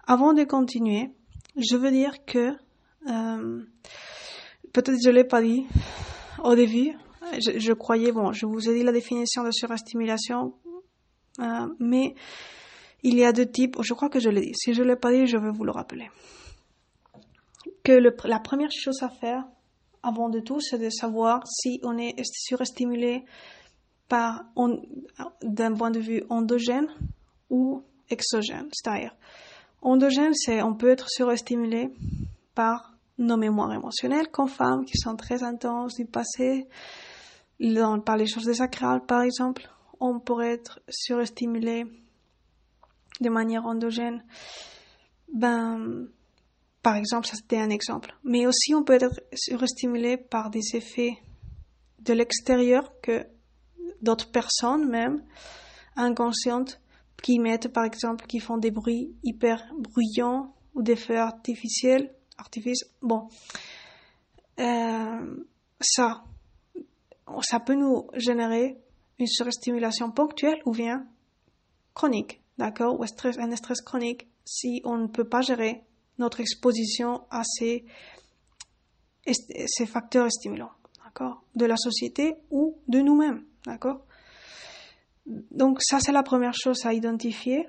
Avant 0.07 0.33
de 0.33 0.43
continuer, 0.43 1.11
je 1.55 1.75
veux 1.77 1.91
dire 1.91 2.25
que, 2.25 2.49
euh, 3.07 3.61
peut-être 4.73 4.97
je 5.03 5.09
l'ai 5.09 5.23
pas 5.23 5.41
dit, 5.41 5.65
au 6.43 6.55
début, 6.55 6.93
je, 7.39 7.73
croyais, 7.73 8.11
bon, 8.11 8.31
je 8.33 8.45
vous 8.45 8.69
ai 8.69 8.75
dit 8.75 8.83
la 8.83 8.91
définition 8.91 9.43
de 9.43 9.51
surstimulation, 9.51 10.53
euh, 11.39 11.67
mais 11.79 12.15
il 13.01 13.17
y 13.17 13.25
a 13.25 13.31
deux 13.31 13.49
types, 13.49 13.77
je 13.81 13.93
crois 13.93 14.09
que 14.09 14.19
je 14.19 14.29
l'ai 14.29 14.41
dit. 14.41 14.53
Si 14.55 14.73
je 14.73 14.83
ne 14.83 14.89
l'ai 14.89 14.95
pas 14.95 15.11
dit, 15.11 15.25
je 15.25 15.37
vais 15.37 15.51
vous 15.51 15.63
le 15.63 15.71
rappeler. 15.71 16.09
Que 17.83 17.93
la 17.93 18.39
première 18.39 18.71
chose 18.71 19.01
à 19.01 19.09
faire, 19.09 19.45
avant 20.03 20.29
de 20.29 20.39
tout, 20.39 20.59
c'est 20.59 20.77
de 20.77 20.89
savoir 20.89 21.43
si 21.47 21.79
on 21.83 21.97
est 21.97 22.15
surestimulé 22.23 23.23
par, 24.07 24.43
d'un 25.41 25.73
point 25.73 25.91
de 25.91 25.99
vue 25.99 26.23
endogène 26.29 26.87
ou 27.49 27.83
exogène. 28.09 28.67
C'est-à-dire, 28.73 29.15
endogène, 29.81 30.33
c'est, 30.33 30.61
on 30.61 30.75
peut 30.75 30.89
être 30.89 31.09
surestimulé 31.09 31.89
par 32.53 32.92
nos 33.17 33.37
mémoires 33.37 33.73
émotionnelles 33.73 34.29
comme 34.29 34.47
femmes 34.47 34.85
qui 34.85 34.97
sont 34.97 35.15
très 35.15 35.43
intenses 35.43 35.95
du 35.95 36.05
passé, 36.05 36.67
par 38.05 38.17
les 38.17 38.27
choses 38.27 38.45
désagréables 38.45 39.05
par 39.05 39.21
exemple, 39.21 39.69
on 39.99 40.19
pourrait 40.19 40.53
être 40.53 40.81
surestimulé 40.89 41.85
de 43.21 43.29
manière 43.29 43.65
endogène. 43.65 44.23
Ben, 45.31 46.07
par 46.81 46.95
exemple, 46.95 47.27
ça 47.27 47.35
c'était 47.35 47.59
un 47.59 47.69
exemple. 47.69 48.13
Mais 48.23 48.45
aussi 48.45 48.75
on 48.75 48.83
peut 48.83 48.97
être 49.01 49.21
surestimulé 49.33 50.17
par 50.17 50.49
des 50.49 50.75
effets 50.75 51.17
de 51.99 52.13
l'extérieur 52.13 52.91
que 53.01 53.25
d'autres 54.01 54.29
personnes 54.31 54.89
même 54.89 55.23
inconscientes 55.95 56.81
qui 57.21 57.39
mettent 57.39 57.69
par 57.69 57.85
exemple 57.85 58.25
qui 58.25 58.39
font 58.39 58.57
des 58.57 58.71
bruits 58.71 59.15
hyper 59.23 59.63
bruyants 59.77 60.53
ou 60.75 60.81
des 60.81 60.97
feux 60.97 61.17
artificiels 61.17 62.13
artifice. 62.37 62.85
Bon, 63.01 63.27
euh, 64.59 65.43
ça, 65.79 66.23
ça 67.41 67.59
peut 67.59 67.75
nous 67.75 68.07
générer 68.15 68.77
une 69.19 69.27
surestimulation 69.27 70.11
ponctuelle 70.11 70.61
ou 70.65 70.71
bien 70.71 71.05
chronique, 71.93 72.41
d'accord, 72.57 72.99
ou 72.99 73.05
stress, 73.05 73.37
un 73.37 73.55
stress 73.55 73.81
chronique 73.81 74.27
si 74.45 74.81
on 74.83 74.97
ne 74.97 75.07
peut 75.07 75.27
pas 75.27 75.41
gérer 75.41 75.83
notre 76.17 76.41
exposition 76.41 77.23
à 77.29 77.43
ces, 77.43 77.85
ces 79.25 79.85
facteurs 79.85 80.31
stimulants, 80.31 80.71
d'accord, 81.03 81.43
de 81.55 81.65
la 81.65 81.77
société 81.77 82.35
ou 82.51 82.77
de 82.87 82.99
nous-mêmes, 82.99 83.43
d'accord. 83.65 84.05
Donc 85.25 85.81
ça, 85.81 85.99
c'est 85.99 86.11
la 86.11 86.23
première 86.23 86.53
chose 86.53 86.85
à 86.85 86.93
identifier 86.93 87.67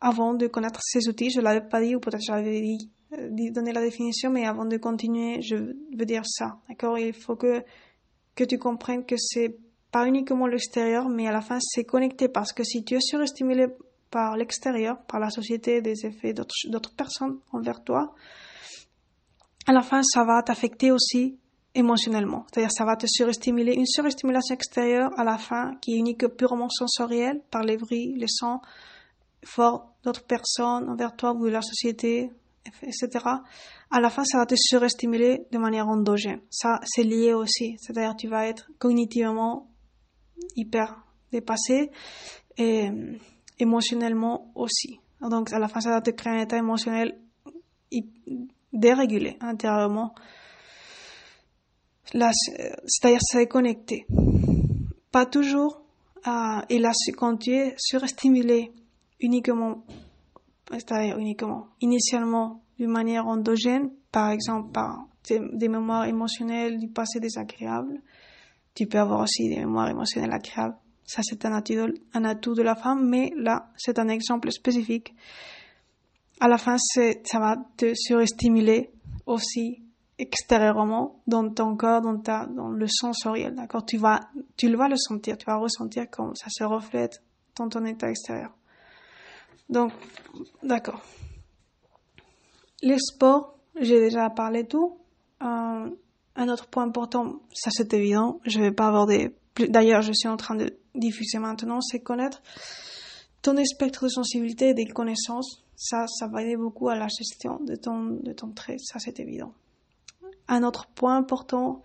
avant 0.00 0.34
de 0.34 0.46
connaître 0.46 0.80
ces 0.82 1.08
outils. 1.08 1.30
Je 1.30 1.40
l'avais 1.40 1.66
pas 1.66 1.82
dit 1.82 1.94
ou 1.94 2.00
peut-être 2.00 2.22
j'avais 2.22 2.60
dit, 2.60 2.90
donné 3.10 3.72
la 3.72 3.80
définition, 3.80 4.30
mais 4.30 4.46
avant 4.46 4.64
de 4.64 4.76
continuer, 4.76 5.40
je 5.42 5.56
veux 5.56 6.04
dire 6.06 6.24
ça, 6.26 6.58
d'accord? 6.68 6.98
Il 6.98 7.12
faut 7.12 7.36
que 7.36 7.62
que 8.34 8.44
tu 8.44 8.56
comprennes 8.56 9.04
que 9.04 9.16
c'est 9.18 9.58
pas 9.90 10.06
uniquement 10.06 10.46
l'extérieur, 10.46 11.08
mais 11.08 11.26
à 11.26 11.32
la 11.32 11.40
fin 11.40 11.58
c'est 11.60 11.84
connecté 11.84 12.28
parce 12.28 12.52
que 12.52 12.62
si 12.62 12.84
tu 12.84 12.94
es 12.94 13.00
surestimulé 13.00 13.66
par 14.10 14.36
l'extérieur, 14.36 15.02
par 15.08 15.18
la 15.18 15.30
société, 15.30 15.82
des 15.82 16.06
effets 16.06 16.32
d'autres 16.32 16.94
personnes 16.94 17.38
envers 17.52 17.82
toi, 17.82 18.14
à 19.66 19.72
la 19.72 19.82
fin 19.82 20.02
ça 20.02 20.24
va 20.24 20.40
t'affecter 20.42 20.92
aussi 20.92 21.38
émotionnellement. 21.74 22.46
C'est-à-dire 22.48 22.70
ça 22.70 22.84
va 22.84 22.96
te 22.96 23.06
surestimuler. 23.08 23.74
Une 23.74 23.86
surestimulation 23.86 24.54
extérieure 24.54 25.10
à 25.18 25.24
la 25.24 25.36
fin 25.36 25.74
qui 25.80 25.94
est 25.94 25.98
unique 25.98 26.26
purement 26.28 26.68
sensorielle 26.68 27.42
par 27.50 27.64
les 27.64 27.76
bruits, 27.76 28.14
les 28.16 28.28
sons 28.28 28.60
forts 29.44 29.94
d'autres 30.04 30.24
personnes 30.24 30.88
envers 30.88 31.16
toi 31.16 31.32
ou 31.32 31.44
de 31.44 31.50
la 31.50 31.62
société, 31.62 32.30
etc. 32.82 33.24
À 33.90 34.00
la 34.00 34.10
fin, 34.10 34.24
ça 34.24 34.38
va 34.38 34.46
te 34.46 34.54
surestimuler 34.56 35.46
de 35.50 35.58
manière 35.58 35.88
endogène. 35.88 36.40
Ça, 36.50 36.80
c'est 36.84 37.02
lié 37.02 37.32
aussi. 37.32 37.76
C'est-à-dire 37.80 38.16
tu 38.16 38.28
vas 38.28 38.46
être 38.46 38.70
cognitivement 38.78 39.70
hyper 40.56 41.04
dépassé 41.32 41.90
et 42.56 42.88
émotionnellement 43.58 44.52
aussi. 44.54 45.00
Donc 45.20 45.52
à 45.52 45.58
la 45.58 45.68
fin, 45.68 45.80
ça 45.80 45.90
va 45.90 46.00
te 46.00 46.10
créer 46.10 46.34
un 46.34 46.42
état 46.42 46.56
émotionnel 46.56 47.18
dérégulé 48.72 49.36
intérieurement 49.40 50.14
c'est-à-dire 52.12 53.20
c'est 53.20 53.46
connecté. 53.46 54.06
Pas 55.12 55.26
toujours. 55.26 55.82
Euh, 56.26 56.60
et 56.68 56.78
là, 56.78 56.92
quand 57.16 57.36
tu 57.36 57.52
es 57.52 57.74
surestimulé 57.76 58.72
uniquement, 59.20 59.84
c'est-à-dire 60.70 61.18
uniquement, 61.18 61.68
initialement 61.80 62.62
d'une 62.78 62.90
manière 62.90 63.26
endogène, 63.26 63.90
par 64.12 64.30
exemple 64.30 64.70
par 64.72 65.06
des 65.28 65.68
mémoires 65.68 66.06
émotionnelles 66.06 66.78
du 66.78 66.88
passé 66.88 67.20
désagréable, 67.20 68.00
tu 68.74 68.86
peux 68.86 68.98
avoir 68.98 69.20
aussi 69.20 69.48
des 69.48 69.56
mémoires 69.56 69.88
émotionnelles 69.88 70.32
agréables. 70.32 70.76
Ça, 71.04 71.22
c'est 71.22 71.44
un 71.44 71.52
atout, 71.52 71.94
un 72.14 72.24
atout 72.24 72.54
de 72.54 72.62
la 72.62 72.74
femme, 72.74 73.08
mais 73.08 73.32
là, 73.36 73.70
c'est 73.76 73.98
un 73.98 74.08
exemple 74.08 74.50
spécifique. 74.52 75.14
À 76.40 76.48
la 76.48 76.58
fin, 76.58 76.76
ça 76.78 77.38
va 77.38 77.56
te 77.76 77.92
surestimuler 77.94 78.90
aussi 79.26 79.82
extérieurement 80.18 81.22
dans 81.26 81.48
ton 81.50 81.76
corps, 81.76 82.02
dans, 82.02 82.18
ta, 82.18 82.46
dans 82.46 82.68
le 82.68 82.86
sensoriel, 82.88 83.54
d'accord? 83.54 83.84
Tu, 83.84 83.96
vas, 83.96 84.20
tu 84.56 84.74
vas 84.74 84.88
le 84.88 84.96
sentir, 84.96 85.38
tu 85.38 85.46
vas 85.46 85.56
ressentir 85.56 86.10
comme 86.10 86.34
ça 86.34 86.46
se 86.50 86.64
reflète 86.64 87.22
dans 87.56 87.68
ton 87.68 87.84
état 87.84 88.10
extérieur. 88.10 88.57
Donc, 89.68 89.92
d'accord. 90.62 91.02
Les 92.82 92.98
sports, 92.98 93.58
j'ai 93.80 94.00
déjà 94.00 94.30
parlé 94.30 94.66
tout. 94.66 94.98
Euh, 95.42 95.90
un 96.36 96.48
autre 96.48 96.66
point 96.68 96.84
important, 96.84 97.40
ça 97.52 97.70
c'est 97.72 97.92
évident, 97.92 98.40
je 98.44 98.60
vais 98.60 98.72
pas 98.72 98.88
aborder. 98.88 99.34
D'ailleurs, 99.68 100.02
je 100.02 100.12
suis 100.12 100.28
en 100.28 100.36
train 100.36 100.54
de 100.54 100.78
diffuser 100.94 101.38
maintenant, 101.38 101.80
c'est 101.80 102.00
connaître 102.00 102.42
ton 103.42 103.56
spectre 103.64 104.04
de 104.04 104.08
sensibilité 104.08 104.70
et 104.70 104.74
des 104.74 104.86
connaissances. 104.86 105.64
Ça, 105.76 106.06
ça 106.06 106.26
va 106.26 106.42
aider 106.42 106.56
beaucoup 106.56 106.88
à 106.88 106.96
la 106.96 107.08
gestion 107.08 107.60
de 107.64 107.76
ton, 107.76 108.18
de 108.22 108.32
ton 108.32 108.50
trait, 108.52 108.76
ça 108.78 108.98
c'est 108.98 109.20
évident. 109.20 109.52
Un 110.48 110.62
autre 110.62 110.86
point 110.86 111.16
important 111.16 111.82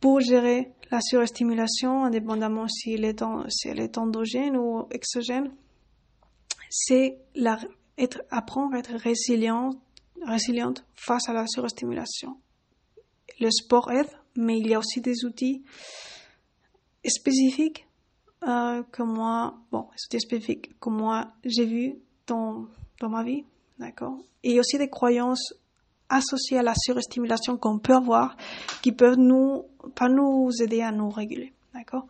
pour 0.00 0.20
gérer 0.20 0.72
la 0.90 1.00
surestimulation, 1.00 2.04
indépendamment 2.04 2.68
si 2.68 2.92
elle 2.92 3.04
est 3.80 3.98
endogène 3.98 4.56
ou 4.56 4.86
exogène, 4.90 5.50
c'est 6.70 7.18
apprendre 8.30 8.74
à 8.74 8.78
être 8.78 8.94
résiliente, 8.94 9.78
face 10.94 11.28
à 11.28 11.32
la 11.32 11.46
surestimulation. 11.46 12.36
Le 13.40 13.50
sport 13.50 13.90
aide, 13.90 14.10
mais 14.36 14.58
il 14.58 14.68
y 14.68 14.74
a 14.74 14.78
aussi 14.78 15.00
des 15.00 15.24
outils 15.24 15.62
spécifiques 17.04 17.86
euh, 18.46 18.82
que 18.92 19.02
moi, 19.02 19.58
bon, 19.70 19.88
outils 19.96 20.20
spécifiques 20.20 20.78
que 20.78 20.90
moi 20.90 21.32
j'ai 21.44 21.64
vu 21.64 21.96
dans, 22.26 22.66
dans 23.00 23.08
ma 23.08 23.22
vie, 23.22 23.44
d'accord? 23.78 24.18
Et 24.42 24.58
aussi 24.60 24.78
des 24.78 24.88
croyances 24.88 25.54
associés 26.08 26.58
à 26.58 26.62
la 26.62 26.74
surestimulation 26.76 27.56
qu'on 27.56 27.78
peut 27.78 27.94
avoir, 27.94 28.36
qui 28.82 28.92
peuvent 28.92 29.18
nous, 29.18 29.64
pas 29.94 30.08
nous 30.08 30.50
aider 30.60 30.82
à 30.82 30.92
nous 30.92 31.10
réguler. 31.10 31.52
D'accord? 31.74 32.06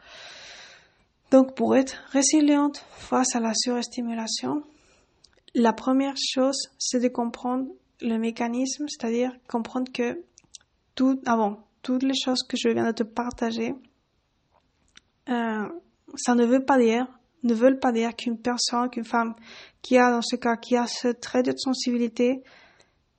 Donc, 1.31 1.55
pour 1.55 1.77
être 1.77 1.97
résiliente 2.11 2.85
face 2.91 3.35
à 3.35 3.41
la 3.41 3.53
surestimulation, 3.55 4.63
la 5.55 5.73
première 5.73 6.17
chose, 6.17 6.69
c'est 6.79 7.01
de 7.01 7.09
comprendre 7.09 7.67
le 8.01 8.19
mécanisme, 8.19 8.87
c'est-à-dire 8.89 9.33
comprendre 9.49 9.91
que 9.93 10.23
tout, 10.95 11.21
avant, 11.27 11.67
toutes 11.83 12.03
les 12.03 12.15
choses 12.15 12.43
que 12.43 12.57
je 12.57 12.69
viens 12.69 12.87
de 12.87 12.93
te 12.93 13.03
partager, 13.03 13.75
euh, 15.29 15.69
ça 16.15 16.35
ne 16.35 16.45
veut 16.45 16.65
pas 16.65 16.79
dire, 16.79 17.07
ne 17.43 17.55
veulent 17.55 17.79
pas 17.79 17.93
dire 17.93 18.15
qu'une 18.15 18.39
personne, 18.39 18.91
qu'une 18.91 19.05
femme 19.05 19.35
qui 19.83 19.97
a, 19.99 20.11
dans 20.11 20.23
ce 20.23 20.37
cas, 20.37 20.57
qui 20.57 20.77
a 20.77 20.87
ce 20.87 21.09
trait 21.09 21.43
de 21.43 21.53
sensibilité, 21.57 22.43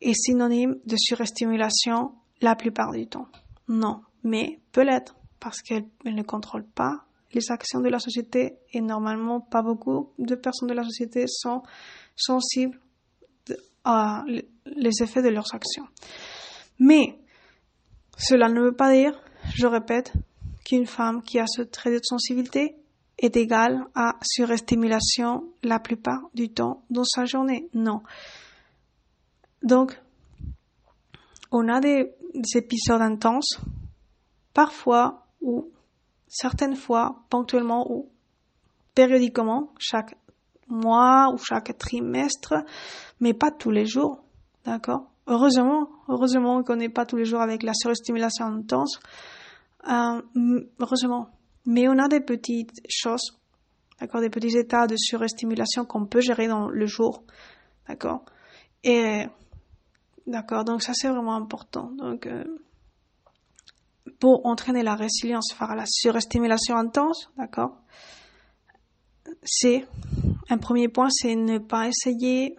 est 0.01 0.14
synonyme 0.14 0.78
de 0.86 0.95
surestimulation 0.97 2.14
la 2.41 2.55
plupart 2.55 2.91
du 2.91 3.08
temps. 3.08 3.28
Non, 3.68 4.01
mais 4.24 4.60
peut 4.72 4.84
l'être 4.84 5.16
parce 5.39 5.62
qu'elle 5.62 5.88
ne 6.05 6.24
contrôle 6.24 6.66
pas 6.66 7.07
les 7.34 7.51
actions 7.51 7.82
de 7.82 7.89
la 7.89 7.99
société 7.99 8.57
et 8.71 8.82
normalement 8.82 9.41
pas 9.41 9.61
beaucoup 9.61 10.13
de 10.17 10.36
personnes 10.36 10.69
de 10.69 10.73
la 10.73 10.84
société 10.84 11.25
sont 11.28 11.61
sensibles 12.15 12.80
à 13.84 14.23
les 14.65 15.01
effets 15.01 15.21
de 15.21 15.30
leurs 15.30 15.53
actions. 15.53 15.88
Mais 16.80 17.19
cela 18.17 18.49
ne 18.49 18.61
veut 18.61 18.75
pas 18.75 18.93
dire, 18.93 19.19
je 19.55 19.67
répète, 19.67 20.13
qu'une 20.65 20.86
femme 20.86 21.21
qui 21.21 21.39
a 21.39 21.45
ce 21.47 21.61
trait 21.61 21.91
de 21.91 21.99
sensibilité 22.03 22.75
est 23.17 23.36
égale 23.38 23.86
à 23.95 24.17
surestimulation 24.21 25.45
la 25.63 25.80
plupart 25.80 26.21
du 26.34 26.49
temps 26.49 26.84
dans 26.89 27.05
sa 27.05 27.25
journée. 27.25 27.69
Non. 27.73 28.01
Donc, 29.63 29.99
on 31.51 31.67
a 31.69 31.80
des, 31.80 32.13
épisodes 32.55 33.01
intenses, 33.01 33.59
parfois 34.53 35.25
ou 35.41 35.71
certaines 36.39 36.75
fois, 36.75 37.23
ponctuellement 37.29 37.91
ou 37.91 38.09
périodiquement, 38.93 39.73
chaque 39.79 40.15
mois 40.67 41.29
ou 41.33 41.38
chaque 41.38 41.77
trimestre, 41.77 42.53
mais 43.19 43.33
pas 43.33 43.51
tous 43.51 43.71
les 43.71 43.85
jours, 43.85 44.23
d'accord? 44.65 45.09
Heureusement, 45.27 45.89
heureusement 46.07 46.63
qu'on 46.63 46.77
n'est 46.77 46.89
pas 46.89 47.05
tous 47.05 47.17
les 47.17 47.25
jours 47.25 47.41
avec 47.41 47.63
la 47.63 47.73
surstimulation 47.73 48.45
intense, 48.45 48.99
euh, 49.89 50.21
heureusement. 50.79 51.29
Mais 51.65 51.88
on 51.88 51.97
a 51.97 52.07
des 52.07 52.21
petites 52.21 52.81
choses, 52.89 53.38
d'accord, 53.99 54.21
des 54.21 54.29
petits 54.29 54.57
états 54.57 54.88
de 54.88 54.95
surestimulation 54.97 55.85
qu'on 55.85 56.05
peut 56.05 56.21
gérer 56.21 56.47
dans 56.47 56.69
le 56.69 56.85
jour, 56.85 57.23
d'accord? 57.88 58.23
Et 58.83 59.27
D'accord, 60.27 60.65
donc 60.65 60.83
ça 60.83 60.91
c'est 60.93 61.07
vraiment 61.07 61.35
important. 61.35 61.89
Donc, 61.97 62.27
euh, 62.27 62.43
pour 64.20 64.45
entraîner 64.45 64.84
la 64.84 64.95
résilience 64.95 65.55
à 65.60 65.76
la 65.76 65.86
surestimulation 65.86 66.76
intense, 66.76 67.30
d'accord, 67.38 67.78
c'est 69.43 69.86
un 70.49 70.58
premier 70.58 70.88
point, 70.88 71.10
c'est 71.10 71.36
ne 71.36 71.58
pas 71.58 71.88
essayer 71.88 72.55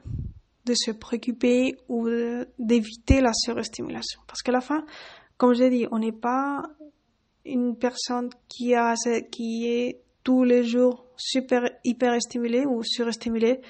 de 0.65 0.75
se 0.75 0.91
préoccuper 0.91 1.77
ou 1.89 2.09
d'éviter 2.59 3.21
la 3.21 3.33
surestimulation. 3.33 4.21
Parce 4.27 4.43
qu'à 4.43 4.53
la 4.53 4.61
fin, 4.61 4.85
comme 5.37 5.55
j'ai 5.55 5.71
dit, 5.71 5.87
on 5.91 5.99
n'est 5.99 6.13
pas 6.13 6.63
une 7.45 7.77
personne 7.77 8.29
qui 8.49 8.75
a 8.75 8.95
qui 9.31 9.67
est 9.67 10.03
tous 10.23 10.45
les 10.45 10.65
jours 10.65 11.07
super 11.17 11.71
hyper 11.85 12.21
stimulée 12.21 12.67
ou 12.67 12.83
surestimulée, 12.83 13.61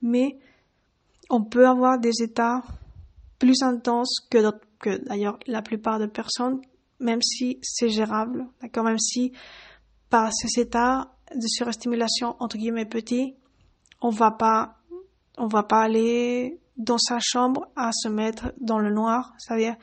mais 0.00 0.38
on 1.30 1.42
peut 1.42 1.66
avoir 1.66 1.98
des 1.98 2.22
états 2.22 2.62
plus 3.38 3.62
intense 3.62 4.20
que, 4.30 4.38
que 4.78 5.04
d'ailleurs 5.04 5.38
la 5.46 5.62
plupart 5.62 5.98
des 5.98 6.08
personnes, 6.08 6.60
même 7.00 7.22
si 7.22 7.58
c'est 7.62 7.88
gérable, 7.88 8.46
d'accord, 8.60 8.84
même 8.84 8.98
si 8.98 9.32
par 10.10 10.30
ces 10.32 10.60
états 10.60 11.12
de 11.34 11.46
surestimulation 11.46 12.36
entre 12.40 12.56
guillemets 12.56 12.86
petits, 12.86 13.34
on 14.00 14.10
va 14.10 14.30
pas, 14.30 14.76
on 15.38 15.46
va 15.46 15.62
pas 15.62 15.82
aller 15.82 16.60
dans 16.76 16.98
sa 16.98 17.18
chambre 17.20 17.68
à 17.76 17.90
se 17.92 18.08
mettre 18.08 18.52
dans 18.60 18.78
le 18.78 18.92
noir, 18.92 19.34
c'est-à-dire 19.38 19.76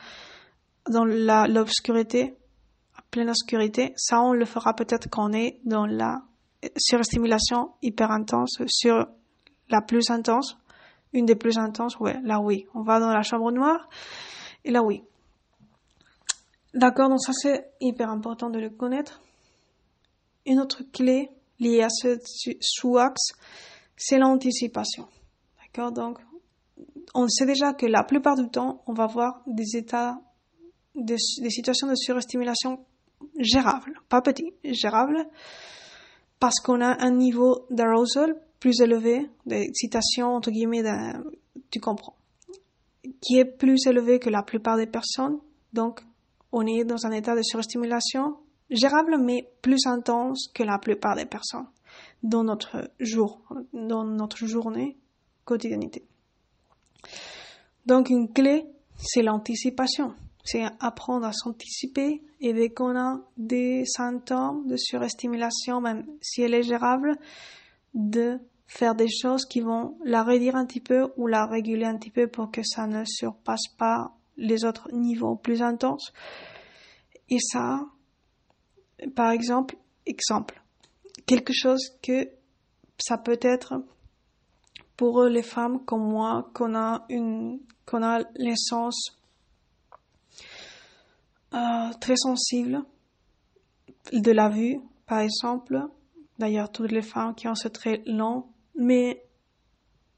dans 0.89 1.05
l'obscurité, 1.05 2.35
pleine 3.11 3.29
obscurité. 3.29 3.93
Ça, 3.97 4.21
on 4.21 4.33
le 4.33 4.45
fera 4.45 4.73
peut-être 4.73 5.09
quand 5.09 5.29
on 5.29 5.33
est 5.33 5.59
dans 5.65 5.85
la 5.85 6.23
surstimulation 6.77 7.71
hyper 7.81 8.11
intense, 8.11 8.61
sur 8.67 9.07
la 9.69 9.81
plus 9.81 10.09
intense, 10.09 10.57
une 11.13 11.25
des 11.25 11.35
plus 11.35 11.57
intenses, 11.57 11.99
ouais, 11.99 12.19
là 12.23 12.39
oui. 12.39 12.65
On 12.73 12.81
va 12.81 12.99
dans 12.99 13.11
la 13.11 13.23
chambre 13.23 13.51
noire, 13.51 13.89
et 14.63 14.71
là 14.71 14.81
oui. 14.83 15.03
D'accord, 16.73 17.09
donc 17.09 17.21
ça 17.21 17.33
c'est 17.33 17.71
hyper 17.81 18.09
important 18.09 18.49
de 18.49 18.59
le 18.59 18.69
connaître. 18.69 19.21
Une 20.45 20.59
autre 20.59 20.83
clé 20.93 21.29
liée 21.59 21.81
à 21.81 21.89
ce 21.89 22.17
sous-axe, 22.61 23.33
c'est 23.97 24.17
l'anticipation. 24.17 25.07
D'accord, 25.59 25.91
donc 25.91 26.19
on 27.13 27.27
sait 27.27 27.45
déjà 27.45 27.73
que 27.73 27.85
la 27.85 28.03
plupart 28.03 28.35
du 28.35 28.49
temps, 28.49 28.83
on 28.87 28.93
va 28.93 29.05
voir 29.05 29.41
des 29.47 29.75
états, 29.75 30.21
des 30.95 31.17
situations 31.17 31.87
de 31.87 31.95
surstimulation 31.95 32.85
gérables, 33.37 33.99
pas 34.09 34.21
petits, 34.21 34.53
gérables, 34.63 35.27
parce 36.39 36.59
qu'on 36.59 36.81
a 36.81 37.03
un 37.03 37.11
niveau 37.11 37.67
d'arousal 37.69 38.35
plus 38.59 38.79
élevé, 38.81 39.29
d'excitation, 39.45 40.27
entre 40.35 40.51
guillemets, 40.51 40.83
tu 41.69 41.79
comprends, 41.79 42.15
qui 43.21 43.37
est 43.37 43.45
plus 43.45 43.85
élevé 43.87 44.19
que 44.19 44.29
la 44.29 44.41
plupart 44.41 44.77
des 44.77 44.87
personnes. 44.87 45.39
Donc, 45.73 46.01
on 46.51 46.65
est 46.65 46.83
dans 46.83 47.05
un 47.05 47.11
état 47.11 47.35
de 47.35 47.41
surstimulation 47.41 48.37
gérable, 48.69 49.17
mais 49.19 49.49
plus 49.61 49.85
intense 49.85 50.49
que 50.53 50.63
la 50.63 50.77
plupart 50.77 51.15
des 51.15 51.25
personnes 51.25 51.67
dans 52.23 52.43
notre 52.43 52.91
jour, 52.99 53.41
dans 53.73 54.03
notre 54.03 54.45
journée, 54.45 54.97
quotidiennité. 55.45 56.05
Donc, 57.85 58.09
une 58.09 58.31
clé, 58.31 58.65
c'est 58.97 59.23
l'anticipation. 59.23 60.13
C'est 60.43 60.63
apprendre 60.79 61.25
à 61.25 61.33
s'anticiper 61.33 62.21
et 62.39 62.53
dès 62.53 62.69
qu'on 62.69 62.97
a 62.97 63.19
des 63.37 63.85
symptômes 63.85 64.65
de 64.67 64.75
surestimulation, 64.75 65.81
même 65.81 66.05
si 66.21 66.41
elle 66.41 66.55
est 66.55 66.63
gérable, 66.63 67.15
de 67.93 68.39
faire 68.65 68.95
des 68.95 69.09
choses 69.09 69.45
qui 69.45 69.61
vont 69.61 69.97
la 70.03 70.23
réduire 70.23 70.55
un 70.55 70.65
petit 70.65 70.79
peu 70.79 71.11
ou 71.17 71.27
la 71.27 71.45
réguler 71.45 71.85
un 71.85 71.97
petit 71.97 72.09
peu 72.09 72.27
pour 72.27 72.49
que 72.49 72.63
ça 72.63 72.87
ne 72.87 73.03
surpasse 73.05 73.67
pas 73.77 74.15
les 74.41 74.65
autres 74.65 74.89
niveaux 74.91 75.35
plus 75.35 75.61
intenses. 75.61 76.11
Et 77.29 77.39
ça, 77.39 77.85
par 79.15 79.31
exemple, 79.31 79.77
exemple, 80.05 80.61
quelque 81.25 81.53
chose 81.53 81.97
que 82.01 82.29
ça 82.97 83.17
peut 83.17 83.39
être 83.41 83.73
pour 84.97 85.23
les 85.23 85.43
femmes 85.43 85.83
comme 85.85 86.03
moi 86.09 86.49
qu'on 86.53 86.75
a 86.75 87.05
une 87.09 87.59
qu'on 87.85 88.03
a 88.03 88.19
l'essence 88.35 89.17
euh, 91.53 91.91
très 91.99 92.15
sensible 92.15 92.83
de 94.13 94.31
la 94.31 94.49
vue, 94.49 94.79
par 95.05 95.19
exemple. 95.19 95.87
D'ailleurs, 96.39 96.71
toutes 96.71 96.91
les 96.91 97.01
femmes 97.01 97.35
qui 97.35 97.47
ont 97.47 97.55
ce 97.55 97.67
trait 97.67 98.01
long, 98.05 98.45
mais 98.75 99.23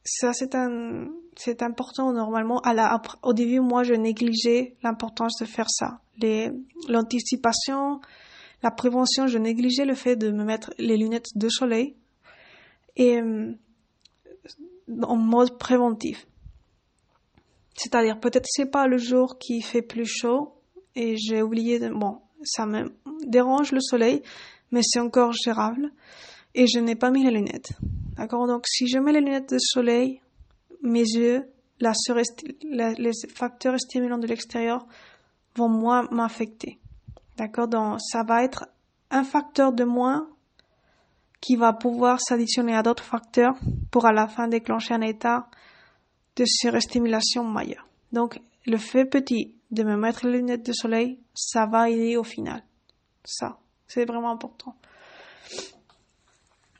ça 0.03 0.33
c'est 0.33 0.55
un 0.55 1.07
c'est 1.37 1.61
important 1.63 2.11
normalement. 2.13 2.61
Au 3.21 3.33
début, 3.33 3.59
moi, 3.59 3.83
je 3.83 3.93
négligeais 3.93 4.75
l'importance 4.83 5.37
de 5.39 5.45
faire 5.45 5.69
ça. 5.69 5.99
L'anticipation, 6.89 8.01
la 8.61 8.71
prévention, 8.71 9.27
je 9.27 9.37
négligeais 9.37 9.85
le 9.85 9.95
fait 9.95 10.15
de 10.15 10.31
me 10.31 10.43
mettre 10.43 10.73
les 10.77 10.97
lunettes 10.97 11.35
de 11.35 11.49
soleil 11.49 11.95
et 12.95 13.19
euh, 13.19 13.53
en 15.01 15.15
mode 15.15 15.57
préventif. 15.57 16.27
C'est-à-dire, 17.75 18.19
peut-être 18.19 18.45
c'est 18.47 18.69
pas 18.69 18.87
le 18.87 18.97
jour 18.97 19.39
qui 19.39 19.61
fait 19.61 19.81
plus 19.81 20.05
chaud, 20.05 20.53
et 20.95 21.17
j'ai 21.17 21.41
oublié 21.41 21.79
de... 21.79 21.89
Bon, 21.89 22.19
ça 22.43 22.65
me 22.65 22.93
dérange 23.25 23.71
le 23.71 23.81
soleil, 23.81 24.21
mais 24.71 24.81
c'est 24.83 24.99
encore 24.99 25.33
gérable. 25.33 25.91
Et 26.53 26.67
je 26.67 26.79
n'ai 26.79 26.95
pas 26.95 27.09
mis 27.09 27.23
les 27.23 27.31
lunettes. 27.31 27.71
D'accord? 28.15 28.45
Donc, 28.47 28.65
si 28.67 28.87
je 28.87 28.99
mets 28.99 29.11
les 29.11 29.21
lunettes 29.21 29.53
de 29.53 29.57
soleil, 29.59 30.21
mes 30.83 31.01
yeux, 31.01 31.49
les 31.79 33.11
facteurs 33.33 33.79
stimulants 33.79 34.17
de 34.17 34.27
l'extérieur 34.27 34.85
vont 35.55 35.69
moins 35.69 36.07
m'affecter. 36.11 36.79
D'accord? 37.37 37.67
Donc, 37.67 37.99
ça 38.01 38.23
va 38.23 38.43
être 38.43 38.67
un 39.09 39.23
facteur 39.23 39.73
de 39.73 39.83
moins 39.83 40.27
qui 41.41 41.55
va 41.55 41.73
pouvoir 41.73 42.19
s'additionner 42.21 42.75
à 42.75 42.83
d'autres 42.83 43.03
facteurs 43.03 43.55
pour 43.91 44.05
à 44.05 44.13
la 44.13 44.27
fin 44.27 44.47
déclencher 44.47 44.93
un 44.93 45.01
état 45.01 45.47
de 46.35 46.45
surestimulation 46.45 47.43
majeure. 47.43 47.87
Donc, 48.11 48.39
le 48.65 48.77
fait 48.77 49.05
petit 49.05 49.55
de 49.71 49.83
me 49.83 49.97
mettre 49.97 50.25
les 50.25 50.37
lunettes 50.37 50.65
de 50.65 50.73
soleil, 50.73 51.19
ça 51.33 51.65
va 51.65 51.89
aider 51.89 52.15
au 52.15 52.23
final. 52.23 52.63
Ça, 53.23 53.59
c'est 53.87 54.05
vraiment 54.05 54.31
important. 54.31 54.75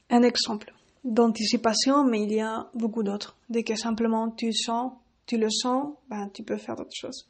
Un 0.10 0.24
exemple 0.24 0.74
d'anticipation, 1.04 2.04
mais 2.04 2.24
il 2.24 2.34
y 2.34 2.42
a 2.42 2.70
beaucoup 2.74 3.04
d'autres. 3.04 3.38
Dès 3.50 3.64
que 3.64 3.76
simplement 3.76 4.30
tu 4.32 4.54
sens, 4.54 4.94
tu 5.26 5.38
le 5.38 5.50
sens, 5.50 5.94
ben, 6.10 6.30
tu 6.34 6.44
peux 6.44 6.58
faire 6.58 6.76
d'autres 6.76 6.96
choses. 6.96 7.28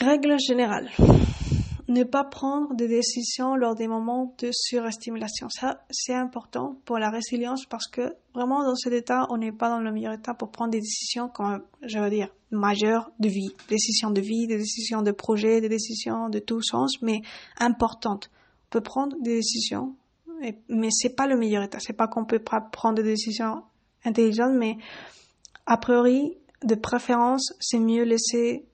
Règle 0.00 0.36
générale 0.38 0.90
ne 1.88 2.02
pas 2.02 2.24
prendre 2.24 2.74
de 2.74 2.86
décisions 2.86 3.54
lors 3.54 3.74
des 3.74 3.86
moments 3.86 4.34
de 4.38 4.50
surestimulation. 4.52 5.48
Ça, 5.48 5.84
c'est 5.90 6.14
important 6.14 6.80
pour 6.84 6.98
la 6.98 7.10
résilience 7.10 7.64
parce 7.66 7.86
que 7.86 8.14
vraiment 8.34 8.64
dans 8.64 8.74
cet 8.74 8.92
état, 8.92 9.26
on 9.30 9.36
n'est 9.36 9.52
pas 9.52 9.68
dans 9.68 9.80
le 9.80 9.92
meilleur 9.92 10.14
état 10.14 10.34
pour 10.34 10.50
prendre 10.50 10.72
des 10.72 10.80
décisions, 10.80 11.28
comme 11.28 11.62
je 11.82 11.98
veux 11.98 12.10
dire, 12.10 12.28
majeures 12.50 13.10
de 13.20 13.28
vie. 13.28 13.50
Décisions 13.68 14.10
de 14.10 14.20
vie, 14.20 14.46
des 14.46 14.58
décisions 14.58 15.02
de 15.02 15.12
projet, 15.12 15.60
des 15.60 15.68
décisions 15.68 16.28
de 16.28 16.38
tout 16.38 16.62
sens, 16.62 17.00
mais 17.02 17.20
importantes. 17.58 18.30
On 18.66 18.70
peut 18.70 18.80
prendre 18.80 19.16
des 19.20 19.36
décisions, 19.36 19.94
mais 20.68 20.88
c'est 20.90 21.14
pas 21.14 21.26
le 21.26 21.36
meilleur 21.36 21.62
état. 21.62 21.78
C'est 21.80 21.92
pas 21.92 22.08
qu'on 22.08 22.24
peut 22.24 22.38
pas 22.38 22.60
prendre 22.60 22.96
des 22.96 23.02
décisions 23.02 23.62
intelligentes, 24.04 24.54
mais 24.54 24.76
a 25.66 25.76
priori, 25.76 26.36
de 26.62 26.74
préférence, 26.74 27.52
c'est 27.60 27.78
mieux 27.78 28.04
laisser 28.04 28.66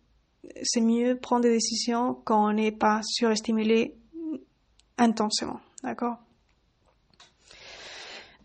c'est 0.62 0.80
mieux 0.80 1.16
prendre 1.16 1.42
des 1.42 1.52
décisions 1.52 2.14
quand 2.24 2.48
on 2.48 2.52
n'est 2.52 2.72
pas 2.72 3.00
surestimulé 3.04 3.94
intensément. 4.98 5.60
D'accord? 5.82 6.16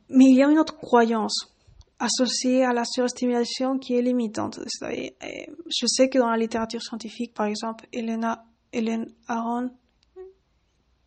Mais 0.09 0.25
il 0.25 0.35
y 0.35 0.43
a 0.43 0.49
une 0.49 0.59
autre 0.59 0.77
croyance 0.77 1.53
associée 1.99 2.63
à 2.63 2.73
la 2.73 2.85
surestimulation 2.85 3.79
qui 3.79 3.95
est 3.95 4.01
limitante. 4.01 4.59
Je 4.81 5.85
sais 5.87 6.09
que 6.09 6.19
dans 6.19 6.29
la 6.29 6.37
littérature 6.37 6.81
scientifique, 6.81 7.33
par 7.33 7.47
exemple, 7.47 7.87
Elena, 7.91 8.45
Hélène 8.71 9.11
Aron, 9.27 9.71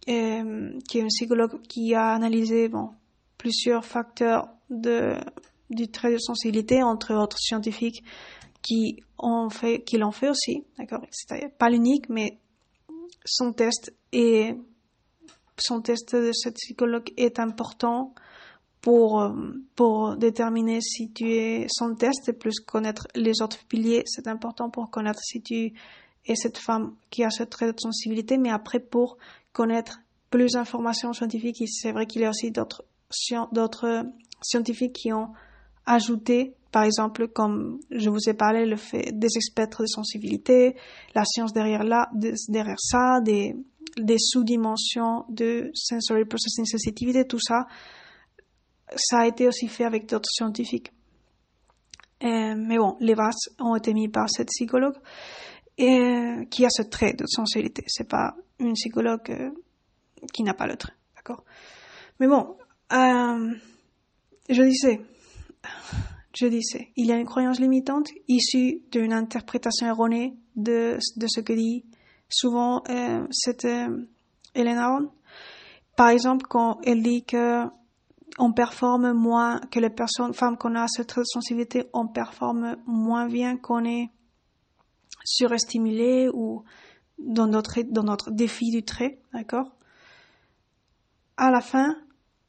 euh, 0.08 0.78
qui 0.88 0.98
est 0.98 1.00
une 1.00 1.08
psychologue 1.08 1.60
qui 1.62 1.94
a 1.94 2.12
analysé 2.12 2.68
bon, 2.68 2.90
plusieurs 3.38 3.84
facteurs 3.84 4.48
de, 4.70 5.14
du 5.68 5.88
trait 5.88 6.12
de 6.12 6.18
sensibilité, 6.18 6.82
entre 6.82 7.14
autres 7.14 7.38
scientifiques, 7.38 8.02
qui 8.62 9.02
ont 9.18 9.50
fait, 9.50 9.82
qui 9.82 9.98
l'ont 9.98 10.12
fait 10.12 10.28
aussi, 10.28 10.64
d'accord. 10.78 11.00
C'était 11.10 11.48
pas 11.48 11.70
l'unique, 11.70 12.08
mais 12.08 12.38
son 13.24 13.52
test 13.52 13.94
et 14.12 14.54
son 15.56 15.80
test 15.82 16.16
de 16.16 16.32
cette 16.32 16.56
psychologue 16.56 17.12
est 17.16 17.38
important 17.38 18.14
pour 18.80 19.20
euh, 19.20 19.32
pour 19.76 20.16
déterminer 20.16 20.80
si 20.80 21.12
tu 21.12 21.32
es 21.32 21.66
son 21.70 21.94
test 21.94 22.28
et 22.28 22.32
plus 22.32 22.60
connaître 22.60 23.06
les 23.14 23.42
autres 23.42 23.64
piliers. 23.66 24.02
C'est 24.06 24.26
important 24.26 24.70
pour 24.70 24.90
connaître 24.90 25.20
si 25.22 25.42
tu 25.42 25.74
es 26.26 26.34
cette 26.34 26.58
femme 26.58 26.94
qui 27.10 27.24
a 27.24 27.30
ce 27.30 27.42
trait 27.42 27.72
de 27.72 27.78
sensibilité, 27.78 28.38
mais 28.38 28.50
après 28.50 28.80
pour 28.80 29.18
connaître 29.52 30.00
plus 30.30 30.52
d'informations 30.52 31.12
scientifiques, 31.12 31.62
c'est 31.66 31.92
vrai 31.92 32.06
qu'il 32.06 32.22
y 32.22 32.24
a 32.24 32.30
aussi 32.30 32.50
d'autres 32.50 34.04
scientifiques 34.42 34.92
qui 34.94 35.12
ont 35.12 35.32
ajouté 35.86 36.54
par 36.72 36.84
exemple, 36.84 37.26
comme 37.28 37.80
je 37.90 38.08
vous 38.10 38.28
ai 38.28 38.34
parlé, 38.34 38.64
le 38.64 38.76
fait 38.76 39.10
des 39.12 39.28
spectres 39.28 39.82
de 39.82 39.88
sensibilité, 39.88 40.76
la 41.14 41.24
science 41.24 41.52
derrière, 41.52 41.82
là, 41.82 42.08
derrière 42.48 42.78
ça, 42.78 43.20
des, 43.20 43.56
sous-dimensions 44.18 45.24
de 45.28 45.70
sensory 45.74 46.24
processing 46.24 46.64
sensitivity, 46.64 47.26
tout 47.26 47.40
ça, 47.40 47.66
ça 48.94 49.20
a 49.20 49.26
été 49.26 49.48
aussi 49.48 49.66
fait 49.66 49.84
avec 49.84 50.08
d'autres 50.08 50.30
scientifiques. 50.30 50.92
Euh, 52.22 52.54
mais 52.56 52.78
bon, 52.78 52.96
les 53.00 53.14
bases 53.14 53.48
ont 53.58 53.74
été 53.74 53.92
mis 53.92 54.08
par 54.08 54.28
cette 54.30 54.48
psychologue 54.48 54.96
et, 55.80 56.46
qui 56.50 56.64
a 56.64 56.70
ce 56.70 56.82
trait 56.82 57.14
de 57.14 57.24
sensibilité. 57.26 57.84
C'est 57.86 58.08
pas 58.08 58.36
une 58.58 58.74
psychologue 58.74 59.30
euh, 59.30 59.50
qui 60.32 60.42
n'a 60.42 60.54
pas 60.54 60.66
le 60.66 60.76
trait, 60.76 60.92
d'accord? 61.16 61.44
Mais 62.20 62.28
bon, 62.28 62.56
euh, 62.92 63.54
je 64.48 64.62
disais, 64.62 65.00
je 66.38 66.46
disais, 66.46 66.92
il 66.96 67.06
y 67.06 67.12
a 67.12 67.16
une 67.16 67.26
croyance 67.26 67.58
limitante 67.58 68.08
issue 68.28 68.82
d'une 68.90 69.12
interprétation 69.12 69.86
erronée 69.86 70.36
de, 70.56 70.98
de 71.16 71.26
ce 71.26 71.40
que 71.40 71.54
dit 71.54 71.84
souvent 72.28 72.82
euh, 72.88 73.26
cette 73.30 73.64
euh, 73.64 74.06
Hélène 74.54 74.78
Aron. 74.78 75.10
Par 75.96 76.08
exemple, 76.08 76.46
quand 76.48 76.78
elle 76.84 77.02
dit 77.02 77.24
que 77.24 77.64
on 78.38 78.52
performe 78.52 79.12
moins 79.12 79.60
que 79.70 79.80
les 79.80 79.90
personnes, 79.90 80.32
femmes 80.34 80.56
qu'on 80.56 80.74
a 80.74 80.86
cette 80.88 81.12
sensibilité, 81.24 81.84
on 81.92 82.06
performe 82.06 82.76
moins 82.86 83.26
bien 83.26 83.56
qu'on 83.56 83.84
est 83.84 84.10
surestimulé 85.24 86.28
ou 86.32 86.64
dans 87.18 87.46
notre, 87.46 87.80
dans 87.82 88.02
notre 88.02 88.30
défi 88.30 88.70
du 88.70 88.82
trait, 88.82 89.18
d'accord? 89.32 89.76
À 91.36 91.50
la 91.50 91.60
fin, 91.60 91.96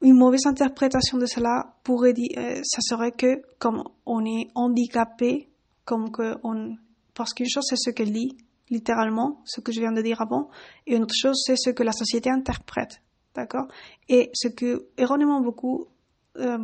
une 0.01 0.15
mauvaise 0.17 0.45
interprétation 0.45 1.17
de 1.17 1.25
cela 1.25 1.75
pourrait 1.83 2.13
dire, 2.13 2.31
euh, 2.37 2.61
ça 2.63 2.81
serait 2.81 3.11
que 3.11 3.41
comme 3.59 3.83
on 4.05 4.25
est 4.25 4.47
handicapé, 4.55 5.49
comme 5.85 6.11
que 6.11 6.35
on, 6.43 6.75
parce 7.13 7.33
qu'une 7.33 7.49
chose 7.49 7.65
c'est 7.69 7.77
ce 7.77 7.89
qu'elle 7.91 8.11
dit, 8.11 8.37
littéralement, 8.69 9.41
ce 9.45 9.61
que 9.61 9.71
je 9.71 9.79
viens 9.79 9.91
de 9.91 10.01
dire 10.01 10.21
avant, 10.21 10.49
et 10.87 10.95
une 10.95 11.03
autre 11.03 11.15
chose 11.15 11.41
c'est 11.45 11.57
ce 11.57 11.69
que 11.69 11.83
la 11.83 11.91
société 11.91 12.29
interprète, 12.29 13.01
d'accord? 13.35 13.67
Et 14.09 14.29
ce 14.33 14.47
que 14.47 14.87
erronément 14.97 15.41
beaucoup 15.41 15.87
euh, 16.37 16.57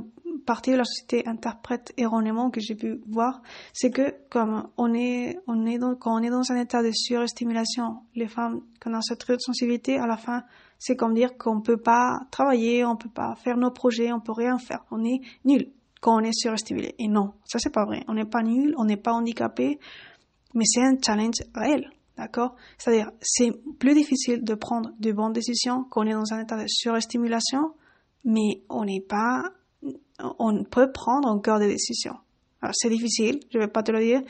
partie 0.45 0.71
de 0.71 0.77
la 0.77 0.85
société 0.85 1.27
interprète 1.27 1.93
erronément 1.97 2.49
que 2.49 2.61
j'ai 2.61 2.75
pu 2.75 3.01
voir, 3.07 3.41
c'est 3.73 3.91
que 3.91 4.15
comme 4.29 4.69
on 4.77 4.93
est, 4.93 5.39
on 5.47 5.65
est 5.65 5.77
dans, 5.77 5.95
quand 5.95 6.15
on 6.19 6.23
est 6.23 6.29
dans 6.29 6.51
un 6.51 6.55
état 6.55 6.81
de 6.81 6.91
surestimulation, 6.91 7.97
les 8.15 8.27
femmes 8.27 8.61
qui 8.81 8.87
ont 8.87 9.01
cette 9.01 9.27
de 9.27 9.37
sensibilité, 9.39 9.97
à 9.97 10.07
la 10.07 10.17
fin, 10.17 10.43
c'est 10.79 10.95
comme 10.95 11.13
dire 11.13 11.37
qu'on 11.37 11.61
peut 11.61 11.77
pas 11.77 12.19
travailler, 12.31 12.85
on 12.85 12.95
peut 12.95 13.09
pas 13.09 13.35
faire 13.35 13.57
nos 13.57 13.71
projets, 13.71 14.11
on 14.13 14.19
peut 14.19 14.31
rien 14.31 14.57
faire, 14.57 14.85
on 14.91 15.03
est 15.03 15.19
nul 15.43 15.71
quand 15.99 16.15
on 16.15 16.23
est 16.23 16.33
surestimulé. 16.33 16.95
Et 16.99 17.07
non, 17.07 17.33
ça 17.45 17.59
c'est 17.59 17.73
pas 17.73 17.85
vrai. 17.85 18.03
On 18.07 18.13
n'est 18.13 18.25
pas 18.25 18.43
nul, 18.43 18.73
on 18.77 18.85
n'est 18.85 18.97
pas 18.97 19.13
handicapé, 19.13 19.79
mais 20.53 20.65
c'est 20.65 20.83
un 20.83 20.95
challenge 21.03 21.41
réel. 21.53 21.91
D'accord? 22.17 22.55
C'est-à-dire, 22.79 23.11
c'est 23.21 23.51
plus 23.77 23.93
difficile 23.93 24.43
de 24.43 24.55
prendre 24.55 24.91
de 24.99 25.11
bonnes 25.11 25.33
décisions 25.33 25.83
quand 25.83 26.01
on 26.01 26.07
est 26.07 26.13
dans 26.13 26.33
un 26.33 26.41
état 26.41 26.57
de 26.57 26.65
surestimulation, 26.67 27.75
mais 28.23 28.63
on 28.69 28.85
n'est 28.85 29.01
pas, 29.07 29.43
on 30.19 30.63
peut 30.63 30.91
prendre 30.91 31.29
encore 31.29 31.59
des 31.59 31.67
décisions. 31.67 32.15
Alors, 32.61 32.73
c'est 32.75 32.89
difficile, 32.89 33.39
je 33.51 33.59
vais 33.59 33.67
pas 33.67 33.83
te 33.83 33.91
le 33.91 33.99
dire, 33.99 34.21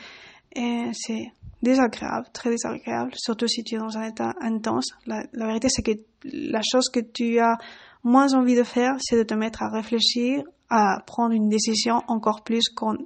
et 0.56 0.90
c'est 0.94 1.32
désagréable, 1.62 2.28
très 2.34 2.50
désagréable, 2.50 3.12
surtout 3.16 3.48
si 3.48 3.64
tu 3.64 3.76
es 3.76 3.78
dans 3.78 3.98
un 3.98 4.04
état 4.04 4.34
intense. 4.42 4.90
La, 5.06 5.24
la 5.34 5.48
vérité, 5.48 5.70
c'est 5.70 5.82
que 5.82 5.92
la 6.24 6.62
chose 6.62 6.90
que 6.90 7.00
tu 7.00 7.40
as 7.40 7.58
moins 8.04 8.34
envie 8.34 8.56
de 8.56 8.64
faire, 8.64 8.96
c'est 9.00 9.18
de 9.18 9.24
te 9.24 9.34
mettre 9.34 9.64
à 9.64 9.70
réfléchir, 9.70 10.44
à 10.70 11.02
prendre 11.06 11.34
une 11.34 11.50
décision 11.50 12.02
encore 12.08 12.44
plus 12.44 12.70
qu'on 12.76 12.98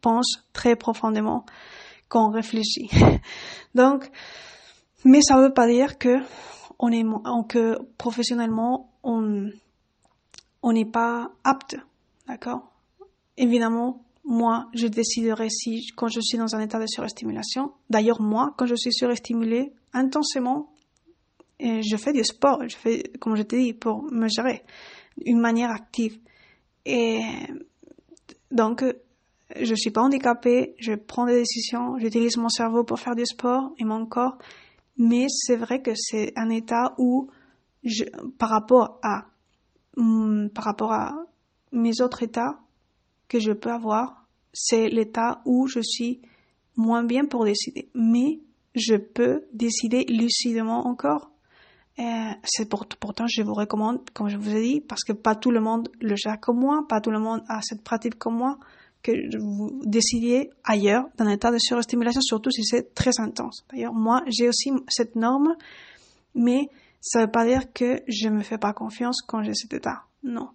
pense 0.00 0.46
très 0.52 0.76
profondément 0.76 1.44
qu'on 2.08 2.30
réfléchit. 2.30 2.90
Donc, 3.74 4.08
mais 5.04 5.20
ça 5.22 5.40
veut 5.40 5.52
pas 5.52 5.66
dire 5.66 5.98
que 5.98 6.18
on 6.78 6.90
est, 6.92 7.04
que 7.48 7.78
professionnellement, 7.96 8.92
on, 9.02 9.50
on 10.62 10.72
n'est 10.72 10.90
pas 10.90 11.30
apte. 11.42 11.76
D'accord? 12.26 12.72
Évidemment, 13.36 14.04
moi, 14.24 14.68
je 14.74 14.86
déciderai 14.88 15.48
si, 15.50 15.86
quand 15.96 16.08
je 16.08 16.20
suis 16.20 16.36
dans 16.36 16.56
un 16.56 16.60
état 16.60 16.80
de 16.80 16.86
surestimulation. 16.86 17.72
D'ailleurs, 17.90 18.20
moi, 18.20 18.54
quand 18.56 18.66
je 18.66 18.74
suis 18.74 18.92
surestimulée, 18.92 19.72
intensément, 19.92 20.72
je 21.60 21.96
fais 21.96 22.12
du 22.12 22.24
sport, 22.24 22.62
je 22.68 22.76
fais, 22.76 23.12
comme 23.20 23.36
je 23.36 23.42
t'ai 23.42 23.58
dit, 23.58 23.72
pour 23.72 24.02
me 24.12 24.28
gérer, 24.28 24.64
d'une 25.16 25.38
manière 25.38 25.70
active. 25.70 26.18
Et 26.84 27.20
donc, 28.50 28.84
je 29.54 29.74
suis 29.74 29.90
pas 29.90 30.02
handicapée, 30.02 30.74
je 30.78 30.94
prends 30.94 31.26
des 31.26 31.38
décisions, 31.38 31.98
j'utilise 31.98 32.36
mon 32.36 32.48
cerveau 32.48 32.84
pour 32.84 32.98
faire 32.98 33.14
du 33.14 33.24
sport 33.24 33.72
et 33.78 33.84
mon 33.84 34.06
corps, 34.06 34.38
mais 34.98 35.26
c'est 35.28 35.56
vrai 35.56 35.82
que 35.82 35.92
c'est 35.94 36.32
un 36.36 36.50
état 36.50 36.94
où, 36.98 37.30
par 38.38 38.50
rapport 38.50 38.98
à, 39.02 39.26
hmm, 39.96 40.48
par 40.48 40.64
rapport 40.64 40.92
à 40.92 41.14
mes 41.76 42.00
autres 42.00 42.22
états 42.22 42.58
que 43.28 43.38
je 43.38 43.52
peux 43.52 43.70
avoir, 43.70 44.26
c'est 44.52 44.88
l'état 44.88 45.42
où 45.44 45.66
je 45.66 45.80
suis 45.80 46.20
moins 46.76 47.04
bien 47.04 47.26
pour 47.26 47.44
décider. 47.44 47.88
Mais 47.94 48.40
je 48.74 48.96
peux 48.96 49.44
décider 49.52 50.04
lucidement 50.08 50.86
encore. 50.86 51.30
c'est 52.44 52.68
pour, 52.68 52.86
pourtant, 52.86 53.26
je 53.26 53.42
vous 53.42 53.54
recommande, 53.54 54.08
comme 54.10 54.28
je 54.28 54.36
vous 54.36 54.54
ai 54.54 54.62
dit, 54.62 54.80
parce 54.80 55.02
que 55.04 55.12
pas 55.12 55.34
tout 55.34 55.50
le 55.50 55.60
monde 55.60 55.88
le 56.00 56.14
gère 56.16 56.40
comme 56.40 56.60
moi, 56.60 56.84
pas 56.88 57.00
tout 57.00 57.10
le 57.10 57.18
monde 57.18 57.42
a 57.48 57.60
cette 57.62 57.82
pratique 57.82 58.18
comme 58.18 58.36
moi 58.36 58.58
que 59.02 59.38
vous 59.38 59.80
décidiez 59.84 60.50
ailleurs, 60.64 61.04
dans 61.16 61.26
un 61.26 61.30
état 61.30 61.52
de 61.52 61.58
surestimulation, 61.58 62.20
surtout 62.20 62.50
si 62.50 62.64
c'est 62.64 62.94
très 62.94 63.20
intense. 63.20 63.64
D'ailleurs, 63.70 63.94
moi, 63.94 64.22
j'ai 64.26 64.48
aussi 64.48 64.72
cette 64.88 65.14
norme, 65.14 65.54
mais 66.34 66.68
ça 67.00 67.20
ne 67.20 67.24
veut 67.26 67.30
pas 67.30 67.46
dire 67.46 67.72
que 67.72 68.02
je 68.08 68.28
me 68.28 68.42
fais 68.42 68.58
pas 68.58 68.72
confiance 68.72 69.22
quand 69.22 69.42
j'ai 69.42 69.54
cet 69.54 69.74
état. 69.74 70.02
Non. 70.24 70.48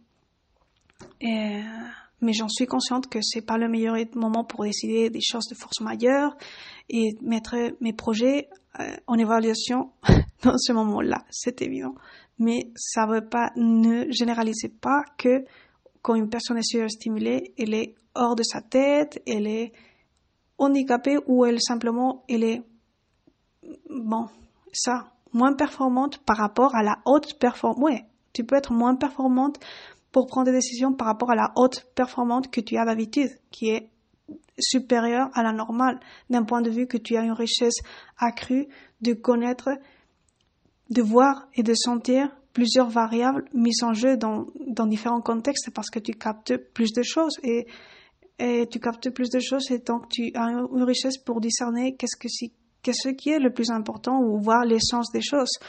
Et, 1.20 1.62
mais 2.22 2.34
j'en 2.34 2.50
suis 2.50 2.68
consciente 2.68 3.08
que 3.08 3.20
c'est 3.22 3.42
pas 3.42 3.58
le 3.58 3.68
meilleur 3.68 3.96
moment 4.16 4.44
pour 4.44 4.64
décider 4.64 5.10
des 5.10 5.22
choses 5.22 5.48
de 5.48 5.56
force 5.56 5.82
majeure 5.82 6.36
et 6.90 7.16
mettre 7.22 7.56
mes 7.82 7.94
projets 7.94 8.50
euh, 8.80 8.96
en 9.08 9.18
évaluation 9.18 9.92
dans 10.44 10.58
ce 10.58 10.72
moment-là. 10.74 11.26
C'est 11.30 11.62
évident. 11.62 11.96
Mais 12.40 12.72
ça 12.76 13.06
veut 13.06 13.28
pas, 13.28 13.52
ne 13.56 14.10
généralisez 14.12 14.70
pas 14.70 15.04
que 15.18 15.46
quand 16.02 16.16
une 16.16 16.30
personne 16.30 16.58
est 16.58 16.64
surstimulée, 16.64 17.54
elle 17.58 17.74
est 17.74 17.96
hors 18.16 18.36
de 18.36 18.44
sa 18.44 18.62
tête, 18.62 19.22
elle 19.28 19.48
est 19.48 19.72
handicapée 20.58 21.18
ou 21.28 21.46
elle 21.46 21.62
simplement, 21.62 22.24
elle 22.30 22.44
est, 22.44 22.62
bon, 23.90 24.28
ça, 24.74 25.12
moins 25.34 25.54
performante 25.54 26.20
par 26.20 26.38
rapport 26.38 26.76
à 26.76 26.84
la 26.84 27.00
haute 27.06 27.38
performance. 27.40 27.84
Ouais, 27.84 28.06
tu 28.34 28.44
peux 28.44 28.56
être 28.56 28.74
moins 28.74 28.96
performante 28.96 29.60
pour 30.12 30.28
prendre 30.28 30.46
des 30.48 30.58
décisions 30.58 30.94
par 30.94 31.08
rapport 31.08 31.32
à 31.32 31.36
la 31.36 31.52
haute 31.56 31.86
performance 31.96 32.48
que 32.48 32.62
tu 32.62 32.78
as 32.78 32.86
d'habitude, 32.86 33.30
qui 33.50 33.70
est 33.70 33.90
supérieure 34.60 35.30
à 35.34 35.44
la 35.44 35.54
normale, 35.54 36.00
d'un 36.30 36.44
point 36.44 36.62
de 36.62 36.70
vue 36.70 36.88
que 36.88 36.98
tu 36.98 37.16
as 37.16 37.24
une 37.24 37.32
richesse 37.32 37.80
accrue 38.18 38.68
de 39.02 39.14
connaître, 39.14 39.70
de 40.90 41.02
voir 41.02 41.48
et 41.56 41.64
de 41.64 41.74
sentir 41.74 42.30
plusieurs 42.54 42.90
variables 42.90 43.46
mises 43.54 43.84
en 43.84 43.94
jeu 43.94 44.18
dans, 44.18 44.46
dans 44.68 44.86
différents 44.86 45.22
contextes 45.22 45.70
parce 45.74 45.90
que 45.90 46.00
tu 46.00 46.14
captes 46.14 46.58
plus 46.74 46.92
de 46.92 47.02
choses 47.02 47.40
et, 47.44 47.66
et 48.40 48.68
tu 48.68 48.80
captes 48.80 49.10
plus 49.10 49.30
de 49.30 49.40
choses 49.40 49.72
et 49.72 49.80
donc 49.80 50.10
tu 50.10 50.32
as 50.36 50.50
une 50.50 50.84
richesse 50.84 51.18
pour 51.18 51.40
discerner 51.40 51.96
qu'est-ce 51.96 52.18
que 52.18 52.28
c'est 52.30 52.52
qu'est-ce 52.84 53.10
qui 53.10 53.30
est 53.30 53.40
le 53.40 53.54
plus 53.54 53.70
important 53.70 54.20
ou 54.20 54.40
voir 54.40 54.66
l'essence 54.66 55.12
des 55.12 55.22
choses. 55.22 55.60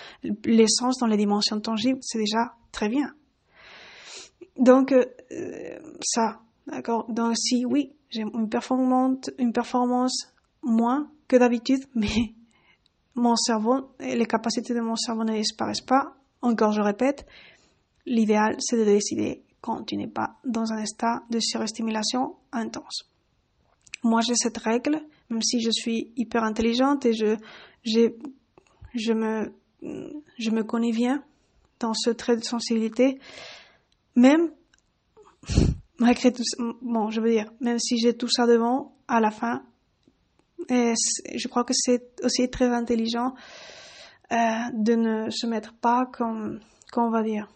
L'essence 0.47 0.97
dans 0.99 1.07
les 1.07 1.18
dimensions 1.18 1.61
tangibles, 1.61 1.99
c'est 2.01 2.18
déjà 2.18 2.55
très 2.72 2.88
bien. 2.88 3.12
Donc, 4.57 4.93
euh, 4.93 5.05
ça, 6.03 6.41
d'accord. 6.67 7.07
Donc, 7.11 7.37
si 7.37 7.65
oui, 7.65 7.93
j'ai 8.11 8.23
une 8.23 8.49
performance, 8.49 9.31
une 9.39 9.53
performance 9.53 10.33
moins 10.63 11.11
que 11.29 11.37
d'habitude, 11.37 11.85
mais 11.95 12.35
mon 13.15 13.37
cerveau, 13.37 13.91
les 14.01 14.27
capacités 14.27 14.75
de 14.75 14.81
mon 14.81 14.97
cerveau 14.97 15.25
ne 15.25 15.37
disparaissent 15.37 15.81
pas, 15.81 16.15
encore, 16.41 16.73
je 16.73 16.81
répète, 16.81 17.27
l'idéal, 18.07 18.57
c'est 18.59 18.77
de 18.77 18.85
décider 18.85 19.45
quand 19.61 19.85
tu 19.85 19.97
n'es 19.97 20.09
pas 20.09 20.39
dans 20.45 20.73
un 20.73 20.79
état 20.79 21.23
de 21.31 21.39
surestimulation 21.39 22.35
intense. 22.51 23.09
Moi, 24.03 24.21
j'ai 24.23 24.35
cette 24.35 24.59
règle, 24.59 25.01
même 25.31 25.43
si 25.43 25.61
je 25.61 25.71
suis 25.71 26.13
hyper 26.17 26.43
intelligente 26.43 27.07
et 27.07 27.13
je, 27.13 27.37
je 27.85 29.13
me, 29.13 29.55
je 30.39 30.51
me 30.51 30.65
connais 30.65 30.91
bien 30.91 31.23
dans 31.79 31.95
ce 31.95 32.11
trait 32.11 32.37
de 32.37 32.45
sensibilité, 32.45 33.21
même, 34.15 34.51
malgré 35.99 36.33
tout 36.33 36.43
bon, 36.81 37.11
je 37.11 37.21
veux 37.21 37.31
dire, 37.31 37.53
même 37.61 37.79
si 37.79 37.99
j'ai 37.99 38.17
tout 38.17 38.29
ça 38.29 38.47
devant, 38.47 38.97
à 39.09 39.21
la 39.21 39.31
fin, 39.31 39.63
je 40.69 41.49
crois 41.49 41.65
que 41.65 41.75
c'est 41.75 42.13
aussi 42.23 42.49
très 42.51 42.69
intelligent 42.69 43.35
euh, 44.33 44.37
de 44.73 44.95
ne 44.95 45.31
se 45.31 45.47
mettre 45.47 45.75
pas 45.75 46.07
comme, 46.13 46.61
qu'on 46.93 47.11
va 47.11 47.23
dire, 47.23 47.49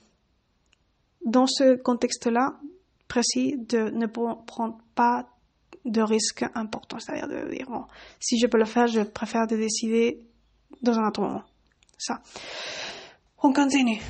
dans 1.24 1.46
ce 1.46 1.76
contexte-là 1.76 2.58
précis, 3.08 3.56
de 3.56 3.90
ne 3.90 4.06
prendre 4.06 4.78
pas 4.94 5.26
de 5.84 6.02
risques 6.02 6.44
importants. 6.54 6.98
C'est-à-dire 6.98 7.28
de 7.28 7.50
dire, 7.50 7.66
bon, 7.68 7.84
si 8.20 8.38
je 8.38 8.46
peux 8.46 8.58
le 8.58 8.64
faire, 8.64 8.88
je 8.88 9.00
préfère 9.02 9.46
de 9.46 9.56
décider 9.56 10.20
dans 10.82 10.98
un 10.98 11.08
autre 11.08 11.20
moment. 11.20 11.44
Ça. 11.98 12.20
On 13.42 13.52
continue. 13.52 14.00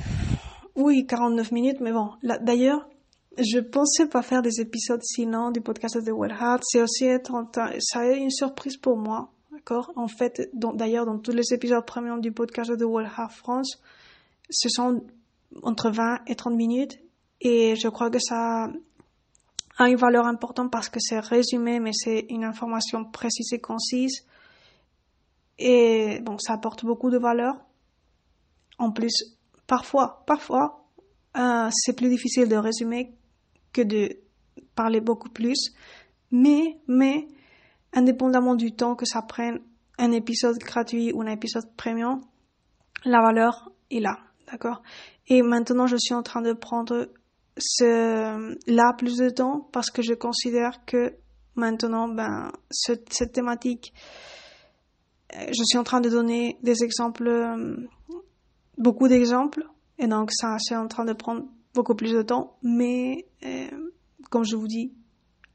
Oui, 0.77 1.07
49 1.07 1.51
minutes, 1.53 1.79
mais 1.81 1.91
bon. 1.91 2.11
D'ailleurs, 2.21 2.87
je 3.35 3.57
pensais 3.57 4.07
pas 4.07 4.21
faire 4.21 4.43
des 4.43 4.61
épisodes 4.61 5.01
sinon 5.01 5.49
du 5.49 5.59
podcast 5.59 5.97
de 5.97 6.11
Well 6.11 6.31
Heart. 6.31 6.61
C'est 6.63 6.83
aussi 6.83 7.05
être, 7.05 7.31
ça 7.79 8.01
a 8.01 8.05
été 8.05 8.19
une 8.19 8.29
surprise 8.29 8.77
pour 8.77 8.95
moi. 8.95 9.31
En 9.95 10.07
fait, 10.07 10.51
d'ailleurs, 10.53 11.07
dans 11.07 11.17
tous 11.17 11.31
les 11.31 11.51
épisodes 11.51 11.83
premium 11.83 12.21
du 12.21 12.31
podcast 12.31 12.71
de 12.71 12.85
World 12.85 13.09
Heart 13.17 13.31
France, 13.31 13.81
ce 14.51 14.69
sont 14.69 15.03
entre 15.63 15.89
20 15.89 16.19
et 16.27 16.35
30 16.35 16.55
minutes. 16.55 16.99
Et 17.41 17.75
je 17.75 17.87
crois 17.87 18.11
que 18.11 18.19
ça 18.19 18.69
a 19.79 19.89
une 19.89 19.97
valeur 19.97 20.27
importante 20.27 20.71
parce 20.71 20.89
que 20.89 20.99
c'est 20.99 21.19
résumé, 21.19 21.79
mais 21.79 21.91
c'est 21.91 22.27
une 22.29 22.43
information 22.43 23.03
précise 23.03 23.51
et 23.51 23.59
concise. 23.59 24.27
Et 25.57 26.19
bon, 26.21 26.37
ça 26.37 26.53
apporte 26.53 26.85
beaucoup 26.85 27.09
de 27.09 27.17
valeur. 27.17 27.55
En 28.77 28.91
plus, 28.91 29.36
parfois, 29.67 30.23
parfois, 30.25 30.85
euh, 31.37 31.69
c'est 31.71 31.93
plus 31.93 32.09
difficile 32.09 32.47
de 32.47 32.55
résumer 32.55 33.13
que 33.73 33.81
de 33.81 34.17
parler 34.75 35.01
beaucoup 35.01 35.29
plus. 35.29 35.73
Mais, 36.31 36.79
mais, 36.87 37.27
indépendamment 37.93 38.55
du 38.55 38.71
temps 38.73 38.95
que 38.95 39.05
ça 39.05 39.21
prenne 39.21 39.59
un 39.97 40.11
épisode 40.11 40.57
gratuit 40.57 41.11
ou 41.13 41.21
un 41.21 41.27
épisode 41.27 41.69
premium, 41.75 42.21
la 43.05 43.21
valeur 43.21 43.71
est 43.91 43.99
là, 43.99 44.17
d'accord? 44.51 44.81
Et 45.27 45.41
maintenant, 45.41 45.87
je 45.87 45.97
suis 45.97 46.13
en 46.13 46.23
train 46.23 46.41
de 46.41 46.53
prendre 46.53 47.09
ce, 47.57 48.55
là 48.71 48.93
plus 48.97 49.17
de 49.17 49.29
temps 49.29 49.67
parce 49.71 49.89
que 49.89 50.01
je 50.01 50.13
considère 50.13 50.85
que 50.85 51.15
maintenant, 51.55 52.07
ben, 52.07 52.51
cette 52.69 53.31
thématique, 53.31 53.93
euh, 55.35 55.47
je 55.49 55.63
suis 55.63 55.77
en 55.77 55.83
train 55.83 56.01
de 56.01 56.09
donner 56.09 56.57
des 56.61 56.83
exemples, 56.83 57.27
euh, 57.27 57.77
beaucoup 58.77 59.07
d'exemples, 59.07 59.63
et 59.99 60.07
donc 60.07 60.31
ça, 60.31 60.57
c'est 60.59 60.75
en 60.75 60.87
train 60.87 61.05
de 61.05 61.13
prendre 61.13 61.45
beaucoup 61.73 61.95
plus 61.95 62.13
de 62.13 62.21
temps, 62.21 62.57
mais 62.63 63.27
euh, 63.45 63.91
comme 64.29 64.43
je 64.43 64.55
vous 64.55 64.67
dis, 64.67 64.93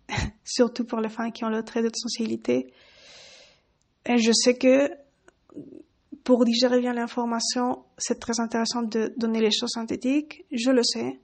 surtout 0.44 0.84
pour 0.84 1.00
les 1.00 1.08
femmes 1.08 1.32
qui 1.32 1.44
ont 1.44 1.50
le 1.50 1.62
trait 1.62 1.82
de 1.82 1.90
sensibilité, 1.94 2.72
je 4.06 4.32
sais 4.32 4.56
que 4.56 4.90
pour 6.24 6.44
digérer 6.44 6.80
bien 6.80 6.92
l'information, 6.92 7.84
c'est 7.98 8.20
très 8.20 8.40
intéressant 8.40 8.82
de 8.82 9.12
donner 9.16 9.40
les 9.40 9.50
choses 9.50 9.70
synthétiques, 9.70 10.44
je 10.52 10.70
le 10.70 10.82
sais. 10.84 11.20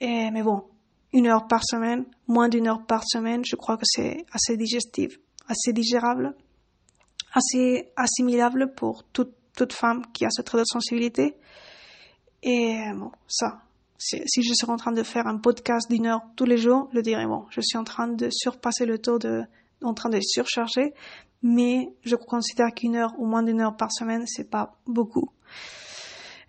Et, 0.00 0.30
mais 0.30 0.42
bon, 0.42 0.64
une 1.12 1.28
heure 1.28 1.46
par 1.46 1.62
semaine, 1.64 2.04
moins 2.26 2.48
d'une 2.48 2.66
heure 2.66 2.84
par 2.86 3.02
semaine, 3.06 3.42
je 3.44 3.56
crois 3.56 3.76
que 3.76 3.84
c'est 3.84 4.24
assez 4.32 4.56
digestif, 4.56 5.18
assez 5.48 5.72
digérable, 5.72 6.34
assez 7.32 7.92
assimilable 7.96 8.74
pour 8.74 9.04
toute, 9.04 9.35
toute 9.56 9.72
femme 9.72 10.02
qui 10.12 10.24
a 10.24 10.28
ce 10.30 10.42
trait 10.42 10.58
de 10.58 10.64
sensibilité. 10.64 11.36
Et 12.42 12.78
bon, 12.94 13.10
ça, 13.26 13.62
si, 13.98 14.42
je 14.42 14.52
serais 14.54 14.72
en 14.72 14.76
train 14.76 14.92
de 14.92 15.02
faire 15.02 15.26
un 15.26 15.38
podcast 15.38 15.90
d'une 15.90 16.06
heure 16.06 16.20
tous 16.36 16.44
les 16.44 16.58
jours, 16.58 16.88
je 16.92 17.00
dirais 17.00 17.26
bon, 17.26 17.46
je 17.50 17.60
suis 17.60 17.78
en 17.78 17.84
train 17.84 18.08
de 18.08 18.28
surpasser 18.30 18.86
le 18.86 18.98
taux 18.98 19.18
de, 19.18 19.42
en 19.82 19.94
train 19.94 20.10
de 20.10 20.20
surcharger, 20.20 20.92
mais 21.42 21.88
je 22.04 22.16
considère 22.16 22.72
qu'une 22.74 22.96
heure 22.96 23.14
ou 23.18 23.26
moins 23.26 23.42
d'une 23.42 23.60
heure 23.60 23.76
par 23.76 23.92
semaine, 23.92 24.24
c'est 24.26 24.50
pas 24.50 24.76
beaucoup. 24.86 25.30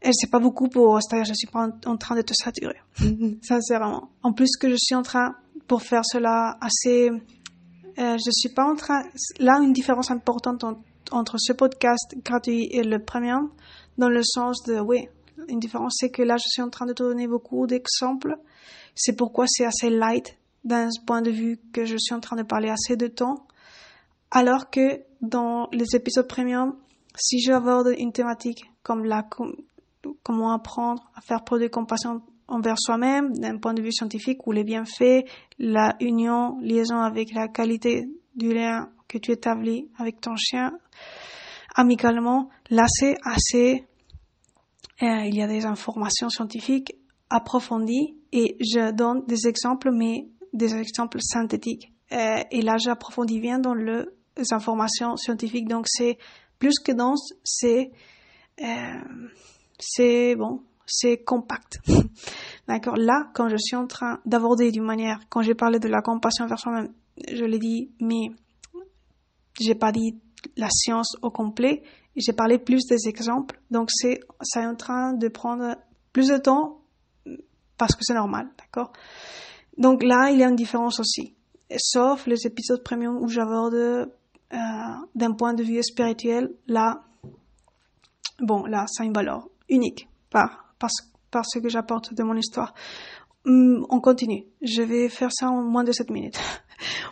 Et 0.01 0.11
c'est 0.13 0.29
pas 0.29 0.39
beaucoup 0.39 0.69
pour, 0.69 0.99
c'est-à-dire, 1.01 1.25
je 1.25 1.33
suis 1.33 1.47
pas 1.47 1.69
en, 1.85 1.97
train 1.97 2.15
de 2.15 2.21
te 2.21 2.33
saturer. 2.33 2.79
Sincèrement. 3.41 4.09
En 4.21 4.31
plus 4.31 4.55
que 4.59 4.69
je 4.69 4.75
suis 4.77 4.95
en 4.95 5.01
train, 5.01 5.35
pour 5.67 5.81
faire 5.81 6.03
cela 6.05 6.57
assez, 6.61 7.09
euh, 7.09 8.17
je 8.17 8.31
suis 8.31 8.49
pas 8.49 8.65
en 8.65 8.75
train, 8.75 9.01
là, 9.39 9.59
une 9.59 9.73
différence 9.73 10.11
importante 10.11 10.63
entre 11.11 11.37
ce 11.37 11.53
podcast 11.53 12.15
gratuit 12.23 12.67
et 12.71 12.83
le 12.83 12.99
premium, 13.03 13.51
dans 13.97 14.09
le 14.09 14.21
sens 14.23 14.63
de, 14.63 14.79
oui, 14.79 15.07
une 15.47 15.59
différence, 15.59 15.95
c'est 15.99 16.09
que 16.09 16.21
là, 16.21 16.37
je 16.37 16.47
suis 16.47 16.61
en 16.61 16.69
train 16.69 16.85
de 16.85 16.93
te 16.93 17.03
donner 17.03 17.27
beaucoup 17.27 17.67
d'exemples. 17.67 18.37
C'est 18.95 19.15
pourquoi 19.15 19.45
c'est 19.47 19.65
assez 19.65 19.89
light 19.89 20.37
d'un 20.63 20.89
point 21.05 21.21
de 21.21 21.31
vue 21.31 21.59
que 21.71 21.85
je 21.85 21.95
suis 21.97 22.13
en 22.13 22.19
train 22.19 22.35
de 22.35 22.43
parler 22.43 22.69
assez 22.69 22.97
de 22.97 23.07
temps. 23.07 23.47
Alors 24.31 24.69
que 24.69 25.03
dans 25.21 25.69
les 25.71 25.95
épisodes 25.95 26.27
premium, 26.27 26.75
si 27.15 27.39
j'aborde 27.39 27.93
une 27.97 28.11
thématique 28.11 28.65
comme 28.83 29.05
la, 29.05 29.27
comment 30.23 30.51
apprendre 30.51 31.09
à 31.15 31.21
faire 31.21 31.43
preuve 31.43 31.61
de 31.61 31.67
compassion 31.67 32.21
envers 32.47 32.77
soi-même 32.77 33.37
d'un 33.37 33.57
point 33.57 33.73
de 33.73 33.81
vue 33.81 33.91
scientifique 33.91 34.45
ou 34.47 34.51
les 34.51 34.63
bienfaits, 34.63 35.25
la 35.59 35.95
union, 35.99 36.57
liaison 36.61 36.99
avec 36.99 37.33
la 37.33 37.47
qualité 37.47 38.07
du 38.35 38.53
lien 38.53 38.89
que 39.07 39.17
tu 39.17 39.31
établis 39.31 39.89
avec 39.97 40.21
ton 40.21 40.35
chien 40.35 40.77
amicalement, 41.77 42.49
là 42.69 42.85
c'est 42.89 43.15
assez, 43.23 43.85
euh, 45.01 45.25
il 45.25 45.35
y 45.35 45.41
a 45.41 45.47
des 45.47 45.65
informations 45.65 46.27
scientifiques 46.27 46.95
approfondies 47.29 48.17
et 48.33 48.57
je 48.59 48.91
donne 48.91 49.23
des 49.27 49.47
exemples, 49.47 49.91
mais 49.91 50.27
des 50.53 50.75
exemples 50.75 51.19
synthétiques. 51.21 51.93
Euh, 52.11 52.43
et 52.51 52.61
là 52.61 52.77
j'approfondis 52.77 53.39
bien 53.39 53.59
dans 53.59 53.75
les 53.75 54.03
informations 54.51 55.15
scientifiques, 55.15 55.67
donc 55.69 55.85
c'est 55.87 56.17
plus 56.59 56.79
que 56.79 56.91
dense, 56.91 57.33
c'est 57.43 57.91
euh, 58.61 59.01
c'est 59.79 60.35
bon, 60.35 60.63
c'est 60.87 61.23
compact. 61.23 61.79
D'accord 62.67 62.95
Là, 62.97 63.29
quand 63.35 63.49
je 63.49 63.57
suis 63.57 63.75
en 63.75 63.85
train 63.85 64.19
d'aborder 64.25 64.71
d'une 64.71 64.83
manière, 64.83 65.19
quand 65.29 65.43
j'ai 65.43 65.53
parlé 65.53 65.79
de 65.79 65.87
la 65.87 66.01
compassion 66.01 66.45
envers 66.45 66.59
soi-même, 66.59 66.91
je 67.31 67.45
l'ai 67.45 67.59
dit, 67.59 67.91
mais 67.99 68.31
j'ai 69.59 69.75
pas 69.75 69.91
dit 69.91 70.19
la 70.55 70.69
science 70.69 71.15
au 71.21 71.29
complet, 71.29 71.83
j'ai 72.15 72.33
parlé 72.33 72.57
plus 72.57 72.85
des 72.85 73.07
exemples, 73.07 73.59
donc 73.69 73.89
c'est, 73.91 74.19
c'est 74.41 74.65
en 74.65 74.75
train 74.75 75.13
de 75.13 75.27
prendre 75.27 75.75
plus 76.13 76.29
de 76.29 76.37
temps 76.37 76.81
parce 77.77 77.95
que 77.95 78.01
c'est 78.01 78.15
normal, 78.15 78.49
d'accord? 78.57 78.91
Donc 79.77 80.03
là, 80.03 80.31
il 80.31 80.39
y 80.39 80.43
a 80.43 80.49
une 80.49 80.55
différence 80.55 80.99
aussi, 80.99 81.35
sauf 81.77 82.25
les 82.25 82.47
épisodes 82.47 82.83
premium 82.83 83.17
où 83.17 83.27
j'aborde 83.27 83.75
euh, 83.75 84.07
d'un 85.13 85.33
point 85.33 85.53
de 85.53 85.63
vue 85.63 85.81
spirituel, 85.83 86.51
là, 86.67 87.03
bon, 88.39 88.65
là, 88.65 88.85
ça 88.87 89.03
a 89.03 89.05
une 89.05 89.13
valeur 89.13 89.47
unique 89.69 90.07
par, 90.29 90.73
par, 90.79 90.89
par 91.29 91.45
ce 91.45 91.59
que 91.59 91.69
j'apporte 91.69 92.13
de 92.13 92.23
mon 92.23 92.35
histoire. 92.35 92.73
Hum, 93.45 93.85
on 93.89 94.01
continue. 94.01 94.45
Je 94.61 94.81
vais 94.81 95.09
faire 95.09 95.31
ça 95.31 95.49
en 95.49 95.61
moins 95.61 95.83
de 95.83 95.91
7 95.91 96.09
minutes. 96.09 96.39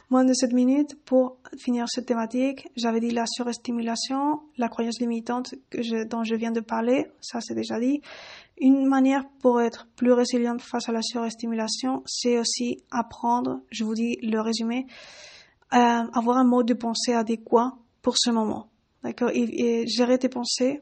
moins 0.10 0.26
de 0.26 0.34
7 0.34 0.54
minutes 0.54 0.96
pour 1.06 1.38
finir 1.58 1.86
cette 1.88 2.06
thématique. 2.06 2.68
J'avais 2.76 3.00
dit 3.00 3.12
la 3.12 3.26
surestimulation, 3.26 4.42
la 4.58 4.70
croyance 4.70 5.00
limitante 5.00 5.56
que 5.70 5.82
je, 5.82 6.04
dont 6.06 6.24
je 6.24 6.36
viens 6.36 6.52
de 6.52 6.60
parler. 6.60 7.08
Ça, 7.22 7.40
c'est 7.42 7.56
déjà 7.56 7.80
dit. 7.80 8.02
Une 8.58 8.86
manière 8.86 9.26
pour 9.42 9.62
être 9.62 9.88
plus 9.96 10.14
résiliente 10.14 10.62
face 10.62 10.88
à 10.88 10.94
la 10.94 11.02
surestimulation, 11.02 12.04
c'est 12.06 12.38
aussi 12.38 12.78
apprendre, 12.90 13.62
je 13.70 13.84
vous 13.84 13.96
dis 13.96 14.18
le 14.22 14.40
résumé, 14.40 14.86
euh, 15.74 15.78
avoir 15.78 16.38
un 16.38 16.46
mode 16.46 16.68
de 16.68 16.74
pensée 16.74 17.14
adéquat 17.14 17.74
pour 18.02 18.18
ce 18.18 18.30
moment. 18.30 18.70
D'accord? 19.04 19.30
Et, 19.34 19.86
gérer 19.88 20.18
tes 20.18 20.30
pensées 20.30 20.82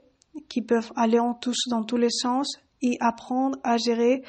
qui 0.50 0.62
peuvent 0.62 0.92
aller 0.96 1.20
en 1.20 1.34
tous 1.34 1.68
dans 1.70 1.84
tous 1.84 1.98
les 1.98 2.10
sens 2.12 2.60
et 2.82 2.98
apprendre 3.00 3.58
à 3.64 3.78
gérer 3.78 4.24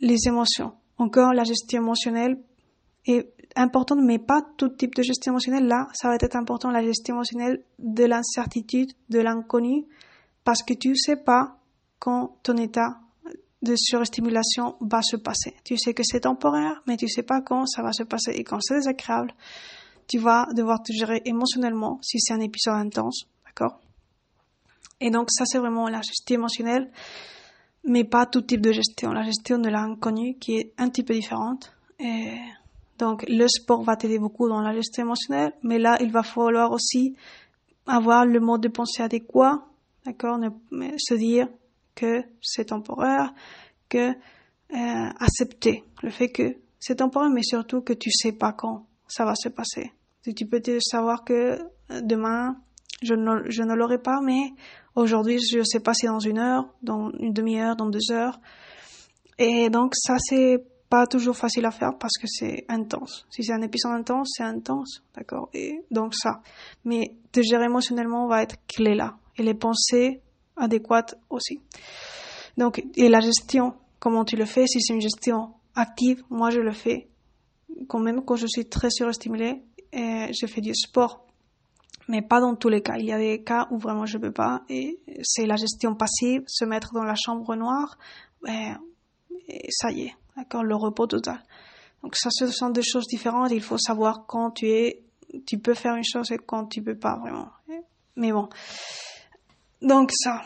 les 0.00 0.28
émotions. 0.28 0.72
Encore, 0.96 1.32
la 1.32 1.44
gestion 1.44 1.82
émotionnelle 1.82 2.40
est 3.06 3.32
importante, 3.56 4.00
mais 4.02 4.18
pas 4.18 4.42
tout 4.56 4.68
type 4.68 4.94
de 4.94 5.02
gestion 5.02 5.32
émotionnelle. 5.32 5.66
Là, 5.66 5.88
ça 5.92 6.08
va 6.08 6.14
être 6.14 6.36
important, 6.36 6.70
la 6.70 6.82
gestion 6.82 7.16
émotionnelle 7.16 7.62
de 7.78 8.04
l'incertitude, 8.04 8.92
de 9.08 9.18
l'inconnu, 9.18 9.86
parce 10.44 10.62
que 10.62 10.74
tu 10.74 10.90
ne 10.90 10.94
sais 10.94 11.16
pas 11.16 11.58
quand 11.98 12.36
ton 12.42 12.56
état 12.56 13.00
de 13.62 13.74
surstimulation 13.76 14.76
va 14.80 15.02
se 15.02 15.16
passer. 15.16 15.54
Tu 15.64 15.76
sais 15.76 15.92
que 15.92 16.02
c'est 16.02 16.20
temporaire, 16.20 16.82
mais 16.86 16.96
tu 16.96 17.08
sais 17.08 17.22
pas 17.22 17.42
quand 17.42 17.66
ça 17.66 17.82
va 17.82 17.92
se 17.92 18.04
passer. 18.04 18.32
Et 18.32 18.44
quand 18.44 18.58
c'est 18.60 18.76
désagréable, 18.76 19.34
tu 20.08 20.18
vas 20.18 20.46
devoir 20.54 20.82
te 20.82 20.92
gérer 20.92 21.20
émotionnellement 21.24 21.98
si 22.02 22.18
c'est 22.20 22.32
un 22.32 22.40
épisode 22.40 22.74
intense, 22.74 23.26
d'accord? 23.44 23.80
Et 25.00 25.10
donc 25.10 25.30
ça, 25.30 25.44
c'est 25.46 25.58
vraiment 25.58 25.88
la 25.88 26.00
gestion 26.00 26.36
émotionnelle, 26.36 26.90
mais 27.84 28.04
pas 28.04 28.26
tout 28.26 28.42
type 28.42 28.60
de 28.60 28.72
gestion. 28.72 29.12
La 29.12 29.22
gestion 29.22 29.58
de 29.58 29.68
l'inconnu 29.68 30.36
qui 30.38 30.56
est 30.56 30.72
un 30.78 30.88
petit 30.88 31.02
peu 31.02 31.14
différente. 31.14 31.72
Et 31.98 32.38
donc 33.00 33.24
le 33.28 33.46
sport 33.48 33.82
va 33.82 33.96
t'aider 33.96 34.18
beaucoup 34.18 34.48
dans 34.48 34.60
la 34.60 34.72
gestion 34.72 35.04
émotionnelle, 35.04 35.52
mais 35.62 35.78
là, 35.78 35.96
il 36.00 36.12
va 36.12 36.22
falloir 36.22 36.70
aussi 36.70 37.16
avoir 37.86 38.24
le 38.24 38.38
mode 38.40 38.62
de 38.62 38.68
pensée 38.68 39.02
adéquat, 39.02 39.64
d'accord, 40.04 40.38
se 40.98 41.14
dire 41.14 41.48
que 41.94 42.22
c'est 42.40 42.66
temporaire, 42.66 43.34
que 43.88 44.10
euh, 44.10 45.10
accepter 45.18 45.84
le 46.02 46.10
fait 46.10 46.28
que 46.28 46.56
c'est 46.78 46.96
temporaire, 46.96 47.30
mais 47.30 47.42
surtout 47.42 47.80
que 47.80 47.92
tu 47.92 48.10
sais 48.10 48.32
pas 48.32 48.52
quand 48.52 48.86
ça 49.08 49.24
va 49.24 49.34
se 49.34 49.48
passer. 49.48 49.92
Tu 50.22 50.46
peux 50.46 50.60
te 50.60 50.78
savoir 50.80 51.24
que 51.24 51.58
demain, 52.02 52.56
je 53.02 53.14
ne, 53.14 53.50
je 53.50 53.62
ne 53.62 53.74
l'aurai 53.74 53.98
pas, 53.98 54.20
mais 54.22 54.52
Aujourd'hui, 54.96 55.38
je 55.38 55.62
sais 55.62 55.80
pas 55.80 55.94
si 55.94 56.06
dans 56.06 56.18
une 56.18 56.38
heure, 56.38 56.68
dans 56.82 57.10
une 57.12 57.32
demi-heure, 57.32 57.76
dans 57.76 57.88
deux 57.88 58.10
heures. 58.10 58.40
Et 59.38 59.70
donc, 59.70 59.94
ça, 59.94 60.16
c'est 60.18 60.64
pas 60.90 61.06
toujours 61.06 61.36
facile 61.36 61.64
à 61.64 61.70
faire 61.70 61.96
parce 61.98 62.18
que 62.20 62.26
c'est 62.26 62.66
intense. 62.68 63.26
Si 63.30 63.44
c'est 63.44 63.52
un 63.52 63.62
épisode 63.62 63.92
intense, 63.92 64.32
c'est 64.36 64.42
intense, 64.42 65.02
d'accord? 65.16 65.48
Et 65.54 65.80
donc 65.90 66.14
ça. 66.14 66.42
Mais 66.84 67.16
te 67.32 67.40
gérer 67.40 67.66
émotionnellement 67.66 68.26
va 68.26 68.42
être 68.42 68.56
clé 68.66 68.94
là. 68.94 69.16
Et 69.38 69.42
les 69.42 69.54
pensées 69.54 70.20
adéquates 70.56 71.14
aussi. 71.30 71.60
Donc, 72.58 72.84
et 72.96 73.08
la 73.08 73.20
gestion, 73.20 73.74
comment 74.00 74.24
tu 74.24 74.36
le 74.36 74.44
fais? 74.44 74.66
Si 74.66 74.80
c'est 74.80 74.92
une 74.92 75.00
gestion 75.00 75.54
active, 75.74 76.22
moi 76.28 76.50
je 76.50 76.60
le 76.60 76.72
fais 76.72 77.08
quand 77.88 78.00
même 78.00 78.24
quand 78.24 78.36
je 78.36 78.48
suis 78.48 78.66
très 78.66 78.90
surstimulée. 78.90 79.62
Et 79.92 80.30
je 80.38 80.46
fais 80.46 80.60
du 80.60 80.74
sport 80.74 81.24
mais 82.08 82.22
pas 82.22 82.40
dans 82.40 82.56
tous 82.56 82.68
les 82.68 82.82
cas. 82.82 82.96
Il 82.98 83.06
y 83.06 83.12
a 83.12 83.18
des 83.18 83.42
cas 83.44 83.68
où 83.70 83.78
vraiment 83.78 84.04
je 84.04 84.18
peux 84.18 84.32
pas 84.32 84.62
et 84.68 84.98
c'est 85.22 85.46
la 85.46 85.54
gestion 85.54 85.94
passive, 85.94 86.42
se 86.48 86.64
mettre 86.64 86.92
dans 86.92 87.04
la 87.04 87.14
chambre 87.14 87.54
noire, 87.54 87.96
ben, 88.42 88.78
et 89.46 89.68
ça 89.70 89.92
y 89.92 90.02
est, 90.02 90.14
d'accord, 90.36 90.62
le 90.64 90.74
repos 90.74 91.06
total. 91.06 91.42
Donc 92.02 92.16
ça, 92.16 92.30
ce 92.30 92.46
sont 92.48 92.70
deux 92.70 92.82
choses 92.82 93.06
différentes. 93.06 93.50
Il 93.52 93.62
faut 93.62 93.78
savoir 93.78 94.26
quand 94.26 94.52
tu 94.52 94.66
es, 94.68 95.02
tu 95.46 95.58
peux 95.58 95.74
faire 95.74 95.94
une 95.96 96.04
chose 96.04 96.30
et 96.32 96.38
quand 96.38 96.66
tu 96.66 96.82
peux 96.82 96.96
pas 96.96 97.16
vraiment. 97.16 97.48
Mais 98.16 98.32
bon. 98.32 98.48
Donc 99.82 100.10
ça. 100.12 100.42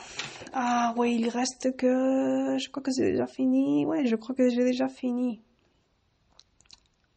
Ah 0.53 0.95
oui, 0.97 1.17
il 1.21 1.29
reste 1.29 1.77
que, 1.77 2.57
je 2.59 2.71
crois 2.71 2.83
que 2.83 2.93
c'est 2.93 3.13
déjà 3.13 3.27
fini. 3.27 3.85
Ouais, 3.87 4.07
je 4.07 4.17
crois 4.17 4.35
que 4.35 4.49
j'ai 4.49 4.65
déjà 4.65 4.89
fini. 4.89 5.41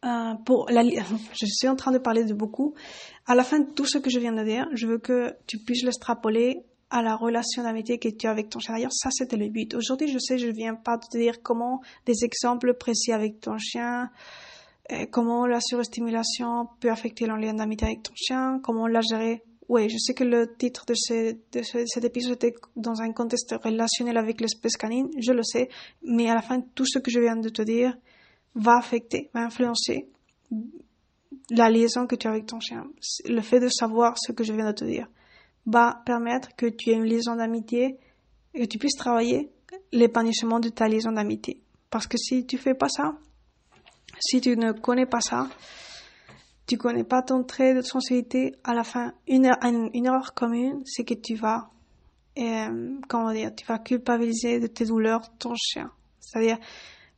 euh, 0.04 0.34
pour 0.44 0.68
la, 0.70 0.82
je 1.32 1.46
suis 1.46 1.68
en 1.68 1.76
train 1.76 1.92
de 1.92 1.98
parler 1.98 2.24
de 2.24 2.34
beaucoup. 2.34 2.74
À 3.26 3.34
la 3.34 3.44
fin 3.44 3.60
de 3.60 3.70
tout 3.70 3.84
ce 3.86 3.98
que 3.98 4.10
je 4.10 4.18
viens 4.18 4.32
de 4.32 4.44
dire, 4.44 4.68
je 4.72 4.86
veux 4.86 4.98
que 4.98 5.34
tu 5.46 5.58
puisses 5.58 5.82
l'extrapoler 5.84 6.64
à 6.90 7.02
la 7.02 7.16
relation 7.16 7.62
d'amitié 7.62 7.98
que 7.98 8.08
tu 8.08 8.26
as 8.26 8.30
avec 8.30 8.48
ton 8.48 8.60
chien. 8.60 8.74
D'ailleurs, 8.74 8.92
ça, 8.92 9.10
c'était 9.10 9.36
le 9.36 9.48
but. 9.48 9.74
Aujourd'hui, 9.74 10.08
je 10.08 10.18
sais, 10.18 10.38
je 10.38 10.48
viens 10.48 10.74
pas 10.74 10.98
te 10.98 11.16
dire 11.16 11.42
comment 11.42 11.82
des 12.06 12.24
exemples 12.24 12.74
précis 12.74 13.12
avec 13.12 13.40
ton 13.40 13.58
chien, 13.58 14.10
euh, 14.92 15.06
comment 15.10 15.46
la 15.46 15.60
surestimulation 15.60 16.68
peut 16.80 16.90
affecter 16.90 17.26
le 17.26 17.36
lien 17.36 17.54
d'amitié 17.54 17.88
avec 17.88 18.02
ton 18.02 18.14
chien, 18.14 18.60
comment 18.62 18.86
la 18.86 19.00
gérer. 19.02 19.42
Oui, 19.68 19.90
je 19.90 19.98
sais 19.98 20.14
que 20.14 20.24
le 20.24 20.56
titre 20.56 20.86
de, 20.86 20.94
ce, 20.94 21.32
de 21.52 21.62
cet 21.62 22.02
épisode 22.02 22.36
était 22.36 22.54
dans 22.74 23.02
un 23.02 23.12
contexte 23.12 23.54
relationnel 23.62 24.16
avec 24.16 24.40
l'espèce 24.40 24.78
canine, 24.78 25.10
je 25.18 25.32
le 25.32 25.42
sais, 25.42 25.68
mais 26.02 26.30
à 26.30 26.34
la 26.34 26.40
fin, 26.40 26.62
tout 26.74 26.86
ce 26.86 26.98
que 26.98 27.10
je 27.10 27.20
viens 27.20 27.36
de 27.36 27.50
te 27.50 27.60
dire 27.60 27.94
va 28.54 28.78
affecter, 28.78 29.28
va 29.34 29.40
influencer 29.40 30.08
la 31.50 31.68
liaison 31.68 32.06
que 32.06 32.16
tu 32.16 32.26
as 32.26 32.30
avec 32.30 32.46
ton 32.46 32.60
chien. 32.60 32.86
Le 33.26 33.42
fait 33.42 33.60
de 33.60 33.68
savoir 33.68 34.16
ce 34.18 34.32
que 34.32 34.42
je 34.42 34.54
viens 34.54 34.66
de 34.66 34.72
te 34.72 34.84
dire 34.86 35.06
va 35.68 36.02
permettre 36.04 36.54
que 36.56 36.66
tu 36.66 36.90
aies 36.90 36.94
une 36.94 37.04
liaison 37.04 37.36
d'amitié 37.36 37.98
et 38.54 38.60
que 38.60 38.66
tu 38.66 38.78
puisses 38.78 38.96
travailler 38.96 39.50
l'épanouissement 39.92 40.60
de 40.60 40.70
ta 40.70 40.88
liaison 40.88 41.12
d'amitié. 41.12 41.62
Parce 41.90 42.06
que 42.06 42.16
si 42.16 42.46
tu 42.46 42.58
fais 42.58 42.74
pas 42.74 42.88
ça, 42.88 43.16
si 44.18 44.40
tu 44.40 44.56
ne 44.56 44.72
connais 44.72 45.06
pas 45.06 45.20
ça, 45.20 45.48
tu 46.66 46.76
connais 46.76 47.04
pas 47.04 47.22
ton 47.22 47.44
trait 47.44 47.74
de 47.74 47.82
sensibilité, 47.82 48.54
à 48.64 48.74
la 48.74 48.84
fin, 48.84 49.12
une, 49.26 49.50
une 49.62 50.06
erreur 50.06 50.34
commune, 50.34 50.82
c'est 50.84 51.04
que 51.04 51.14
tu 51.14 51.34
vas, 51.34 51.70
euh, 52.38 52.98
comment 53.08 53.32
dire, 53.32 53.54
tu 53.54 53.64
vas 53.66 53.78
culpabiliser 53.78 54.60
de 54.60 54.66
tes 54.66 54.84
douleurs 54.84 55.36
ton 55.38 55.54
chien. 55.54 55.90
C'est-à-dire, 56.20 56.58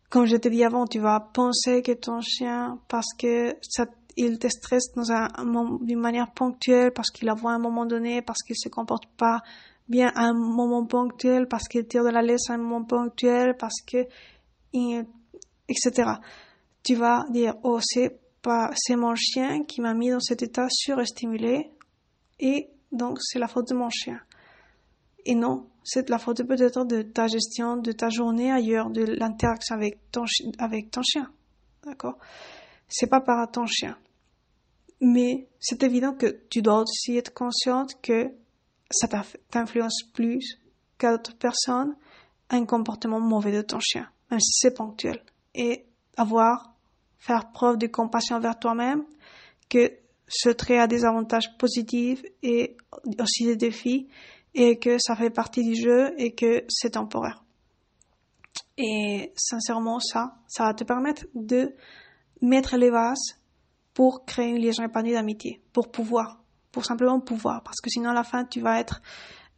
comme 0.09 0.27
je 0.27 0.37
t'ai 0.37 0.51
dit 0.51 0.65
avant, 0.65 0.87
tu 0.87 0.99
vas 1.01 1.21
penser 1.21 1.83
que 1.83 1.93
ton 1.93 2.21
chien, 2.21 2.79
parce 2.89 3.13
que 3.19 3.55
ça 3.63 3.87
il 4.17 4.39
te 4.39 4.49
stresse 4.49 4.93
d'une 4.95 6.01
manière 6.01 6.33
ponctuelle 6.33 6.93
parce 6.93 7.11
qu'il 7.11 7.27
la 7.27 7.35
voit 7.35 7.53
à 7.53 7.55
un 7.55 7.61
moment 7.61 7.87
donné, 7.87 8.23
parce 8.23 8.43
qu'il 8.43 8.57
se 8.57 8.69
comporte 8.69 9.07
pas 9.17 9.41
bien 9.89 10.13
à 10.15 10.23
un 10.23 10.33
moment 10.33 10.87
ponctuel, 10.87 11.49
parce 11.49 11.69
qu'il 11.69 11.87
tire 11.87 12.05
de 12.05 12.11
la 12.11 12.23
laisse 12.23 12.49
à 12.49 12.55
un 12.55 12.59
moment 12.59 12.85
ponctuel, 12.85 13.57
parce 13.59 13.83
que, 13.87 14.07
etc. 14.73 16.13
Tu 16.83 16.95
vas 16.95 17.27
dire, 17.31 17.55
oh, 17.65 17.81
c'est 17.83 18.21
pas, 18.41 18.71
c'est 18.75 18.97
mon 18.97 19.15
chien 19.15 19.65
qui 19.65 19.81
m'a 19.81 19.93
mis 19.93 20.11
dans 20.11 20.21
cet 20.21 20.43
état 20.43 20.69
surestimulé, 20.71 21.71
et 22.39 22.71
donc 22.93 23.19
c'est 23.21 23.39
la 23.39 23.49
faute 23.49 23.69
de 23.69 23.75
mon 23.75 23.91
chien. 23.91 24.21
Et 25.27 25.35
non, 25.35 25.67
c'est 25.85 26.09
la 26.09 26.19
faute 26.19 26.43
peut-être 26.47 26.85
de 26.85 27.03
ta 27.03 27.27
gestion 27.27 27.77
de 27.77 27.93
ta 27.93 28.09
journée 28.09 28.51
ailleurs, 28.51 28.91
de 28.91 29.05
l'interaction 29.05 29.75
avec 29.75 29.99
ton, 30.11 30.25
avec 30.59 30.91
ton 30.91 31.03
chien. 31.03 31.31
D'accord? 31.85 32.19
C'est 32.91 33.07
pas 33.07 33.21
par 33.21 33.51
ton 33.51 33.67
chien. 33.67 33.97
Mais 35.01 35.49
c'est 35.59 35.83
évident 35.83 36.13
que 36.13 36.43
tu 36.51 36.61
dois 36.61 36.83
aussi 36.83 37.17
être 37.17 37.33
consciente 37.33 37.99
que 38.03 38.31
ça 38.91 39.09
t'influence 39.51 40.03
plus 40.13 40.59
qu'à 40.99 41.13
d'autres 41.13 41.37
personnes 41.37 41.97
un 42.51 42.67
comportement 42.67 43.21
mauvais 43.21 43.53
de 43.53 43.63
ton 43.63 43.79
chien, 43.79 44.11
même 44.31 44.41
si 44.41 44.51
c'est 44.53 44.75
ponctuel. 44.75 45.23
Et 45.55 45.87
avoir, 46.17 46.75
faire 47.19 47.53
preuve 47.53 47.79
de 47.79 47.87
compassion 47.87 48.37
envers 48.37 48.59
toi-même, 48.59 49.05
que 49.69 49.93
ce 50.27 50.51
trait 50.51 50.79
a 50.79 50.89
des 50.89 51.05
avantages 51.05 51.57
positifs 51.59 52.23
et 52.43 52.77
aussi 53.21 53.47
des 53.47 53.57
défis, 53.57 54.09
et 54.55 54.79
que 54.79 54.99
ça 54.99 55.15
fait 55.15 55.31
partie 55.31 55.63
du 55.63 55.77
jeu 55.77 56.13
et 56.19 56.35
que 56.35 56.65
c'est 56.69 56.91
temporaire. 56.91 57.45
Et 58.77 59.33
sincèrement, 59.37 60.01
ça, 60.01 60.37
ça 60.49 60.65
va 60.65 60.75
te 60.75 60.85
permettre 60.85 61.27
de 61.35 61.75
mettre 62.41 62.77
les 62.77 62.91
vases 62.91 63.41
pour 63.95 64.25
créer 64.25 64.49
une 64.49 64.59
liaison 64.59 64.85
épanouie 64.85 65.13
d'amitié, 65.13 65.61
pour 65.73 65.91
pouvoir, 65.91 66.43
pour 66.73 66.85
simplement 66.85 67.21
pouvoir, 67.21 67.63
parce 67.63 67.81
que 67.81 67.91
sinon 67.91 68.11
à 68.11 68.15
la 68.15 68.25
fin 68.25 68.45
tu 68.45 68.61
vas 68.61 68.79
être 68.81 69.03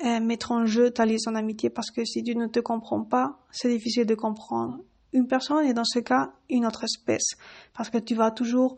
euh, 0.04 0.20
mettre 0.20 0.52
en 0.52 0.66
jeu 0.66 0.90
ta 0.90 1.06
liaison 1.06 1.32
d'amitié, 1.32 1.70
parce 1.70 1.90
que 1.90 2.04
si 2.04 2.22
tu 2.22 2.34
ne 2.34 2.46
te 2.46 2.60
comprends 2.60 3.04
pas, 3.04 3.38
c'est 3.50 3.68
difficile 3.68 4.06
de 4.06 4.14
comprendre 4.14 4.78
une 5.12 5.26
personne 5.26 5.64
et 5.66 5.74
dans 5.74 5.84
ce 5.84 5.98
cas 5.98 6.32
une 6.48 6.66
autre 6.66 6.84
espèce, 6.84 7.36
parce 7.74 7.90
que 7.90 7.98
tu 7.98 8.14
vas 8.14 8.30
toujours 8.30 8.76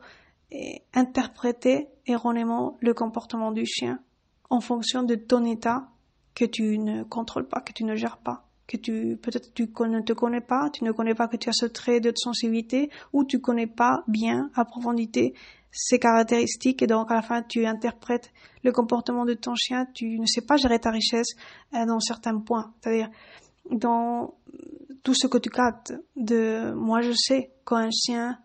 euh, 0.52 0.57
interpréter 0.92 1.88
erronément 2.07 2.76
le 2.80 2.92
comportement 2.92 3.52
du 3.52 3.64
chien 3.64 4.00
en 4.50 4.61
fonction 4.61 5.02
de 5.02 5.14
ton 5.14 5.44
état 5.44 5.88
que 6.34 6.44
tu 6.44 6.78
ne 6.78 7.05
contrôles 7.05 7.48
pas, 7.48 7.61
que 7.61 7.72
tu 7.72 7.84
ne 7.84 7.94
gères 7.94 8.18
pas 8.18 8.46
que 8.66 8.76
tu 8.76 9.18
peut-être 9.20 9.52
tu 9.54 9.64
ne 9.64 10.00
te 10.00 10.12
connais 10.12 10.40
pas, 10.40 10.70
tu 10.70 10.84
ne 10.84 10.92
connais 10.92 11.14
pas 11.14 11.28
que 11.28 11.36
tu 11.36 11.48
as 11.48 11.52
ce 11.52 11.66
trait 11.66 12.00
de 12.00 12.12
sensibilité 12.16 12.90
ou 13.12 13.24
tu 13.24 13.40
connais 13.40 13.66
pas 13.66 14.04
bien 14.08 14.50
à 14.54 14.64
profondité 14.64 15.34
ses 15.70 15.98
caractéristiques 15.98 16.82
et 16.82 16.86
donc 16.86 17.10
à 17.10 17.14
la 17.14 17.22
fin 17.22 17.42
tu 17.42 17.66
interprètes 17.66 18.32
le 18.62 18.72
comportement 18.72 19.24
de 19.24 19.34
ton 19.34 19.54
chien, 19.54 19.86
tu 19.92 20.18
ne 20.18 20.26
sais 20.26 20.40
pas 20.40 20.56
gérer 20.56 20.78
ta 20.78 20.90
richesse 20.90 21.34
euh, 21.74 21.84
dans 21.84 22.00
certains 22.00 22.38
points, 22.38 22.72
c'est-à-dire 22.80 23.10
dans 23.70 24.34
tout 25.02 25.14
ce 25.14 25.26
que 25.26 25.38
tu 25.38 25.50
captes 25.50 25.92
de 26.16 26.72
moi 26.72 27.02
je 27.02 27.12
sais 27.12 27.52
quand 27.64 27.76
un 27.76 27.90
chien 27.90 28.38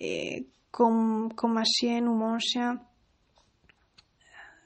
est 0.00 0.46
comme 0.70 1.32
comme 1.34 1.52
ma 1.52 1.64
chienne 1.64 2.08
ou 2.08 2.14
mon 2.14 2.38
chien 2.38 2.80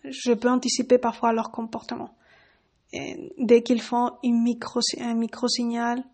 je 0.05 0.32
peux 0.32 0.49
anticiper 0.49 0.99
parfois 0.99 1.32
leur 1.32 1.51
comportement 1.51 2.16
dès 3.38 3.62
qu'ils 3.62 3.82
font 3.82 4.12
un 4.24 5.14
micro-signal, 5.14 6.05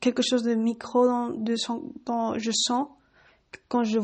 quelque 0.00 0.22
chose 0.22 0.42
de 0.42 0.54
micro 0.54 1.06
dans, 1.06 2.38
je 2.38 2.50
sens 2.52 2.88
quand 3.68 3.84
je 3.84 3.98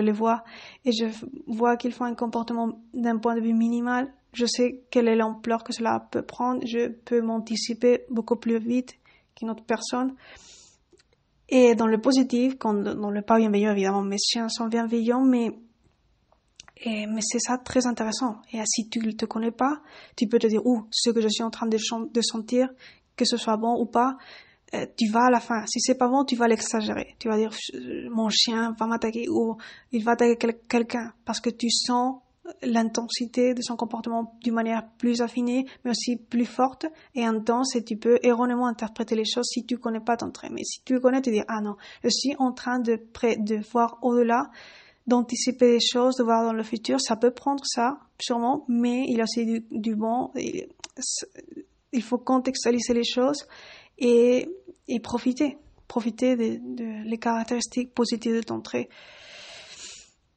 les 0.00 0.12
vois 0.12 0.44
et 0.84 0.92
je 0.92 1.06
vois 1.46 1.76
qu'ils 1.76 1.92
font 1.92 2.04
un 2.04 2.14
comportement 2.14 2.80
d'un 2.94 3.18
point 3.18 3.34
de 3.34 3.40
vue 3.40 3.54
minimal, 3.54 4.12
je 4.32 4.46
sais 4.46 4.84
quelle 4.90 5.08
est 5.08 5.16
l'ampleur 5.16 5.64
que 5.64 5.72
cela 5.72 6.06
peut 6.10 6.22
prendre, 6.22 6.64
je 6.66 6.88
peux 6.88 7.20
m'anticiper 7.20 8.04
beaucoup 8.10 8.36
plus 8.36 8.58
vite 8.58 8.94
qu'une 9.34 9.50
autre 9.50 9.64
personne. 9.64 10.14
Et 11.48 11.74
dans 11.74 11.88
le 11.88 12.00
positif, 12.00 12.56
quand, 12.58 12.74
dans 12.74 13.10
le 13.10 13.22
pas 13.22 13.38
bienveillant, 13.38 13.72
évidemment, 13.72 14.02
mes 14.02 14.18
chiens 14.18 14.48
sont 14.48 14.68
bienveillants, 14.68 15.24
mais 15.24 15.50
mais 16.86 17.20
c'est 17.20 17.38
ça 17.38 17.58
très 17.58 17.86
intéressant. 17.86 18.36
Et 18.52 18.60
si 18.66 18.88
tu 18.88 19.00
ne 19.00 19.12
te 19.12 19.26
connais 19.26 19.50
pas, 19.50 19.80
tu 20.16 20.26
peux 20.26 20.38
te 20.38 20.46
dire, 20.46 20.64
ou 20.64 20.86
ce 20.90 21.10
que 21.10 21.20
je 21.20 21.28
suis 21.28 21.42
en 21.42 21.50
train 21.50 21.66
de, 21.66 21.76
de 21.76 22.20
sentir, 22.22 22.68
que 23.16 23.24
ce 23.24 23.36
soit 23.36 23.56
bon 23.56 23.78
ou 23.80 23.86
pas, 23.86 24.16
euh, 24.74 24.86
tu 24.96 25.08
vas 25.08 25.26
à 25.26 25.30
la 25.30 25.40
fin. 25.40 25.66
Si 25.66 25.80
c'est 25.80 25.96
pas 25.96 26.08
bon, 26.08 26.24
tu 26.24 26.36
vas 26.36 26.48
l'exagérer. 26.48 27.16
Tu 27.18 27.28
vas 27.28 27.36
dire, 27.36 27.50
mon 28.10 28.28
chien 28.28 28.74
va 28.78 28.86
m'attaquer 28.86 29.28
ou 29.28 29.56
il 29.92 30.04
va 30.04 30.12
attaquer 30.12 30.54
quelqu'un 30.68 31.12
parce 31.24 31.40
que 31.40 31.50
tu 31.50 31.70
sens 31.70 32.20
l'intensité 32.62 33.54
de 33.54 33.62
son 33.62 33.76
comportement 33.76 34.36
d'une 34.42 34.54
manière 34.54 34.88
plus 34.98 35.20
affinée, 35.20 35.66
mais 35.84 35.90
aussi 35.90 36.16
plus 36.16 36.46
forte 36.46 36.86
et 37.14 37.24
intense, 37.24 37.76
et 37.76 37.84
tu 37.84 37.96
peux 37.96 38.18
erronément 38.22 38.66
interpréter 38.66 39.14
les 39.14 39.24
choses 39.24 39.46
si 39.46 39.64
tu 39.64 39.78
connais 39.78 40.00
pas 40.00 40.16
ton 40.16 40.30
trait. 40.30 40.48
Mais 40.50 40.64
si 40.64 40.82
tu 40.82 40.98
connais, 41.00 41.22
tu 41.22 41.30
dis, 41.30 41.42
ah 41.46 41.60
non, 41.60 41.76
je 42.02 42.08
suis 42.08 42.34
en 42.38 42.52
train 42.52 42.80
de, 42.80 42.94
de 42.94 43.70
voir 43.72 43.98
au-delà 44.02 44.50
d'anticiper 45.06 45.72
les 45.72 45.80
choses, 45.80 46.16
de 46.16 46.22
voir 46.22 46.44
dans 46.44 46.52
le 46.52 46.62
futur. 46.62 47.00
Ça 47.00 47.16
peut 47.16 47.30
prendre 47.30 47.64
ça, 47.66 47.98
sûrement, 48.20 48.64
mais 48.68 49.04
il 49.08 49.16
y 49.16 49.20
a 49.20 49.24
aussi 49.24 49.64
du, 49.70 49.94
bon. 49.96 50.30
il 51.92 52.02
faut 52.02 52.18
contextualiser 52.18 52.94
les 52.94 53.04
choses 53.04 53.46
et, 53.98 54.48
et 54.88 55.00
profiter. 55.00 55.58
Profiter 55.88 56.36
de, 56.36 57.08
les 57.08 57.18
caractéristiques 57.18 57.92
positives 57.94 58.36
de 58.36 58.42
ton 58.42 58.60
trait. 58.60 58.88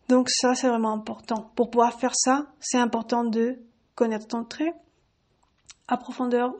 Donc 0.09 0.29
ça, 0.29 0.55
c'est 0.55 0.67
vraiment 0.67 0.91
important. 0.91 1.51
Pour 1.55 1.69
pouvoir 1.69 1.99
faire 1.99 2.15
ça, 2.15 2.47
c'est 2.59 2.79
important 2.79 3.23
de 3.23 3.59
connaître 3.95 4.27
ton 4.27 4.43
trait 4.43 4.73
à 5.87 5.97
profondeur 5.97 6.55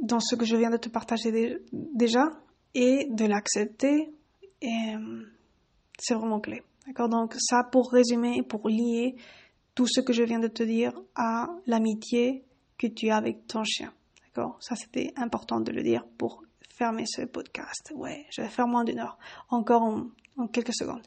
dans 0.00 0.20
ce 0.20 0.34
que 0.34 0.44
je 0.44 0.56
viens 0.56 0.70
de 0.70 0.76
te 0.76 0.88
partager 0.88 1.58
déjà 1.72 2.32
et 2.74 3.06
de 3.10 3.26
l'accepter. 3.26 4.12
Euh, 4.62 5.22
c'est 5.98 6.14
vraiment 6.14 6.40
clé. 6.40 6.62
D'accord? 6.86 7.08
Donc 7.08 7.34
ça 7.38 7.64
pour 7.64 7.90
résumer, 7.90 8.42
pour 8.42 8.68
lier 8.68 9.16
tout 9.74 9.86
ce 9.86 10.00
que 10.00 10.12
je 10.12 10.22
viens 10.22 10.40
de 10.40 10.48
te 10.48 10.62
dire 10.62 10.92
à 11.14 11.48
l'amitié 11.66 12.44
que 12.78 12.86
tu 12.86 13.10
as 13.10 13.16
avec 13.16 13.46
ton 13.46 13.64
chien. 13.64 13.92
D'accord? 14.26 14.56
Ça 14.60 14.74
c'était 14.76 15.12
important 15.16 15.60
de 15.60 15.72
le 15.72 15.82
dire 15.82 16.04
pour 16.18 16.44
fermer 16.72 17.04
ce 17.06 17.22
podcast. 17.22 17.92
Ouais, 17.94 18.26
je 18.30 18.42
vais 18.42 18.48
faire 18.48 18.66
moins 18.66 18.84
d'une 18.84 18.98
heure. 18.98 19.18
Encore 19.48 19.82
en, 19.82 20.46
quelques 20.48 20.74
secondes. 20.74 21.06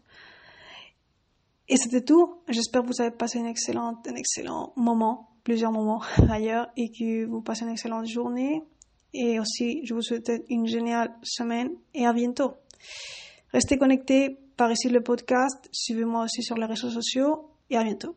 Et 1.67 1.77
c'était 1.77 2.03
tout. 2.03 2.35
J'espère 2.47 2.83
que 2.83 2.87
vous 2.87 3.01
avez 3.01 3.11
passé 3.11 3.39
une 3.39 3.47
excellente, 3.47 4.07
un 4.07 4.15
excellent 4.15 4.71
moment, 4.75 5.31
plusieurs 5.43 5.71
moments 5.71 6.01
ailleurs, 6.29 6.67
et 6.77 6.91
que 6.91 7.25
vous 7.25 7.41
passez 7.41 7.63
une 7.63 7.71
excellente 7.71 8.07
journée. 8.07 8.61
Et 9.13 9.39
aussi, 9.39 9.81
je 9.83 9.93
vous 9.93 10.01
souhaite 10.01 10.31
une 10.49 10.67
géniale 10.67 11.13
semaine 11.23 11.71
et 11.93 12.05
à 12.05 12.13
bientôt. 12.13 12.53
Restez 13.51 13.77
connectés 13.77 14.37
par 14.55 14.71
ici 14.71 14.89
le 14.89 15.01
podcast. 15.01 15.69
Suivez-moi 15.71 16.23
aussi 16.23 16.43
sur 16.43 16.55
les 16.55 16.65
réseaux 16.65 16.89
sociaux 16.89 17.49
et 17.69 17.77
à 17.77 17.83
bientôt. 17.83 18.15